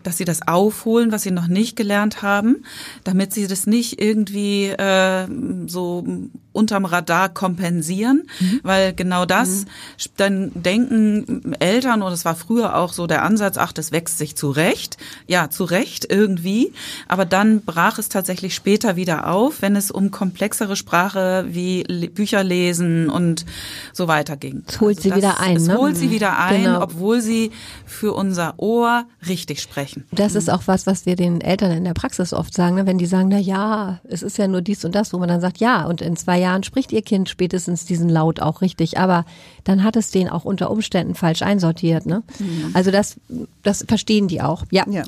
dass 0.03 0.18
sie 0.18 0.24
das 0.24 0.47
aufholen, 0.47 1.12
was 1.12 1.22
sie 1.22 1.30
noch 1.30 1.47
nicht 1.47 1.76
gelernt 1.76 2.22
haben, 2.22 2.64
damit 3.05 3.32
sie 3.32 3.47
das 3.47 3.66
nicht 3.66 4.01
irgendwie 4.01 4.66
äh, 4.66 5.26
so 5.66 6.05
unterm 6.57 6.87
Radar 6.87 7.29
kompensieren, 7.29 8.29
mhm. 8.41 8.61
weil 8.63 8.95
genau 8.95 9.27
das, 9.27 9.65
mhm. 9.65 10.11
dann 10.17 10.51
denken 10.55 11.55
Eltern, 11.59 12.03
und 12.03 12.13
es 12.13 12.25
war 12.25 12.35
früher 12.35 12.77
auch 12.77 12.93
so 12.93 13.07
der 13.07 13.23
Ansatz, 13.23 13.59
ach, 13.59 13.73
das 13.73 13.93
wächst 13.93 14.19
sich 14.19 14.37
zurecht, 14.37 14.97
ja, 15.27 15.51
zurecht 15.51 16.07
irgendwie, 16.11 16.73
aber 17.09 17.25
dann 17.25 17.61
brach 17.61 17.99
es 17.99 18.09
tatsächlich 18.09 18.55
später 18.55 18.97
wieder 18.97 19.31
auf, 19.31 19.63
wenn 19.63 19.77
es 19.77 19.91
um 19.91 20.11
komplexere 20.11 20.77
Sprache 20.77 21.45
wie 21.49 21.85
Bücher 22.09 22.43
lesen 22.43 23.11
und 23.11 23.45
so 23.93 24.09
weiter 24.09 24.37
ging. 24.37 24.65
Es 24.67 24.81
holt 24.81 24.97
also 24.97 25.11
sie 25.11 25.17
wieder 25.17 25.41
ein. 25.41 25.57
Es 25.57 25.67
ne? 25.67 25.77
holt 25.77 25.97
sie 25.97 26.11
wieder 26.11 26.39
ein, 26.39 26.63
genau. 26.63 26.83
obwohl 26.83 27.21
sie 27.21 27.51
für 27.85 28.15
unser 28.15 28.55
Ohr 28.59 29.05
richtig 29.29 29.61
sprechen. 29.61 30.05
Das 30.13 30.35
ist 30.35 30.51
auch 30.51 30.63
was, 30.67 30.87
was 30.87 31.07
wir 31.07 31.17
den 31.17 31.41
Eltern 31.41 31.73
in 31.73 31.85
der 31.85 31.95
Praxis 31.95 32.33
oft 32.33 32.55
sagen, 32.55 32.77
ne? 32.77 32.87
wenn 32.87 32.99
die 32.99 33.07
sagen, 33.07 33.29
na 33.29 33.39
ja, 33.39 34.01
es 34.05 34.23
ist 34.23 34.39
ja 34.39 34.49
nur 34.49 34.63
dies 34.63 34.85
und 34.85 34.95
das, 34.95 35.13
wo 35.13 35.19
man 35.19 35.29
dann 35.29 35.41
sagt, 35.41 35.59
ja, 35.59 35.85
und 35.85 36.01
in 36.01 36.17
zwei 36.17 36.39
Jahren 36.39 36.46
spricht 36.65 36.93
ihr 36.93 37.03
Kind 37.03 37.29
spätestens 37.29 37.85
diesen 37.85 38.09
Laut 38.09 38.41
auch 38.41 38.61
richtig, 38.61 38.99
aber 38.99 39.25
dann 39.65 39.83
hat 39.83 39.97
es 39.97 40.11
den 40.11 40.29
auch 40.29 40.45
unter 40.45 40.71
Umständen 40.71 41.15
falsch 41.15 41.43
einsortiert. 41.43 42.07
Ne? 42.07 42.23
Mhm. 42.39 42.71
Also 42.75 42.91
das, 42.91 43.17
das 43.63 43.85
verstehen 43.87 44.29
die 44.29 44.41
auch. 44.43 44.65
Ja. 44.71 44.85
ja. 44.89 45.05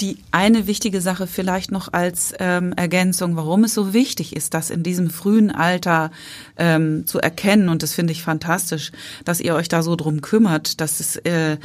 Die 0.00 0.18
eine 0.32 0.66
wichtige 0.66 1.00
Sache 1.00 1.26
vielleicht 1.26 1.70
noch 1.70 1.92
als 1.92 2.34
ähm, 2.40 2.72
Ergänzung, 2.72 3.36
warum 3.36 3.64
es 3.64 3.74
so 3.74 3.92
wichtig 3.92 4.34
ist, 4.34 4.54
das 4.54 4.70
in 4.70 4.82
diesem 4.82 5.08
frühen 5.08 5.50
Alter 5.50 6.10
ähm, 6.56 7.06
zu 7.06 7.20
erkennen, 7.20 7.68
und 7.68 7.82
das 7.82 7.94
finde 7.94 8.12
ich 8.12 8.22
fantastisch, 8.22 8.90
dass 9.24 9.40
ihr 9.40 9.54
euch 9.54 9.68
da 9.68 9.82
so 9.82 9.94
drum 9.94 10.20
kümmert, 10.20 10.80
dass 10.80 10.98
es 10.98 11.16
äh, 11.16 11.58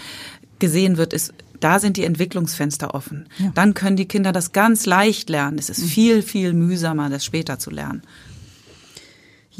gesehen 0.60 0.98
wird, 0.98 1.14
ist, 1.14 1.34
da 1.60 1.80
sind 1.80 1.98
die 1.98 2.06
Entwicklungsfenster 2.06 2.94
offen. 2.94 3.28
Ja. 3.38 3.52
Dann 3.56 3.74
können 3.74 3.98
die 3.98 4.08
Kinder 4.08 4.32
das 4.32 4.52
ganz 4.52 4.86
leicht 4.86 5.30
lernen. 5.30 5.58
Es 5.58 5.70
ist 5.70 5.82
mhm. 5.82 5.88
viel, 5.88 6.22
viel 6.22 6.54
mühsamer, 6.54 7.10
das 7.10 7.26
später 7.26 7.60
zu 7.60 7.72
lernen. 7.72 8.04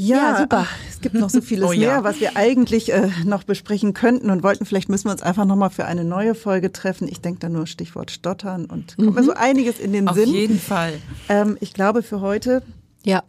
Ja, 0.02 0.16
ja, 0.16 0.38
super. 0.38 0.66
Es 0.90 1.02
gibt 1.02 1.16
noch 1.16 1.30
so 1.30 1.42
vieles 1.42 1.66
oh, 1.70 1.74
ja. 1.74 1.90
mehr, 1.90 2.04
was 2.06 2.22
wir 2.22 2.38
eigentlich 2.38 2.94
äh, 2.94 3.10
noch 3.26 3.44
besprechen 3.44 3.94
könnten 3.94 4.30
und 4.30 4.44
wollten. 4.44 4.66
Vielleicht 4.66 4.88
müssen 4.88 5.10
wir 5.10 5.12
uns 5.12 5.22
einfach 5.22 5.44
nochmal 5.44 5.72
für 5.72 5.84
eine 5.84 6.06
neue 6.06 6.36
Folge 6.36 6.72
treffen. 6.72 7.10
Ich 7.10 7.20
denke 7.20 7.42
da 7.42 7.50
nur 7.50 7.68
Stichwort 7.68 8.10
Stottern 8.10 8.64
und 8.64 8.96
kommt 8.96 9.10
mhm. 9.10 9.16
mir 9.16 9.24
so 9.24 9.34
einiges 9.34 9.78
in 9.78 9.92
den 9.92 10.08
Auf 10.08 10.16
Sinn. 10.16 10.30
Auf 10.30 10.36
jeden 10.36 10.58
Fall. 10.58 10.94
Ähm, 11.28 11.58
ich 11.60 11.74
glaube 11.74 12.02
für 12.02 12.22
heute. 12.22 12.64
Ja, 13.04 13.24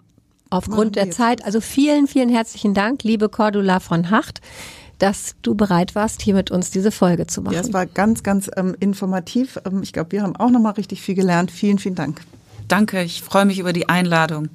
aufgrund 0.48 0.94
der 0.94 1.10
Zeit. 1.10 1.44
Also 1.44 1.60
vielen, 1.60 2.06
vielen 2.06 2.28
herzlichen 2.28 2.72
Dank, 2.72 3.02
liebe 3.02 3.28
Cordula 3.28 3.80
von 3.80 4.10
Hacht 4.10 4.40
dass 4.98 5.34
du 5.40 5.54
bereit 5.54 5.94
warst, 5.94 6.20
hier 6.20 6.34
mit 6.34 6.50
uns 6.50 6.70
diese 6.70 6.90
Folge 6.90 7.26
zu 7.26 7.40
machen. 7.40 7.54
Ja, 7.54 7.60
es 7.60 7.72
war 7.72 7.86
ganz, 7.86 8.22
ganz 8.22 8.50
ähm, 8.54 8.76
informativ. 8.80 9.58
Ähm, 9.64 9.82
ich 9.82 9.94
glaube, 9.94 10.12
wir 10.12 10.22
haben 10.22 10.36
auch 10.36 10.50
nochmal 10.50 10.74
richtig 10.74 11.00
viel 11.00 11.14
gelernt. 11.14 11.50
Vielen, 11.50 11.78
vielen 11.78 11.94
Dank. 11.94 12.20
Danke, 12.68 13.02
ich 13.02 13.22
freue 13.22 13.46
mich 13.46 13.58
über 13.58 13.72
die 13.72 13.88
Einladung 13.88 14.50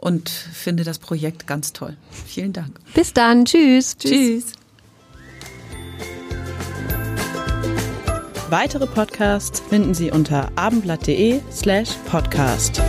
und 0.00 0.28
finde 0.28 0.84
das 0.84 0.98
Projekt 0.98 1.46
ganz 1.46 1.72
toll. 1.72 1.96
Vielen 2.26 2.52
Dank. 2.52 2.78
Bis 2.94 3.12
dann. 3.12 3.44
Tschüss. 3.44 3.96
Tschüss. 3.96 4.10
Tschüss. 4.10 4.52
Weitere 8.50 8.86
Podcasts 8.86 9.60
finden 9.60 9.94
Sie 9.94 10.10
unter 10.10 10.50
abendblatt.de 10.56 11.40
slash 11.52 11.90
podcast. 12.06 12.82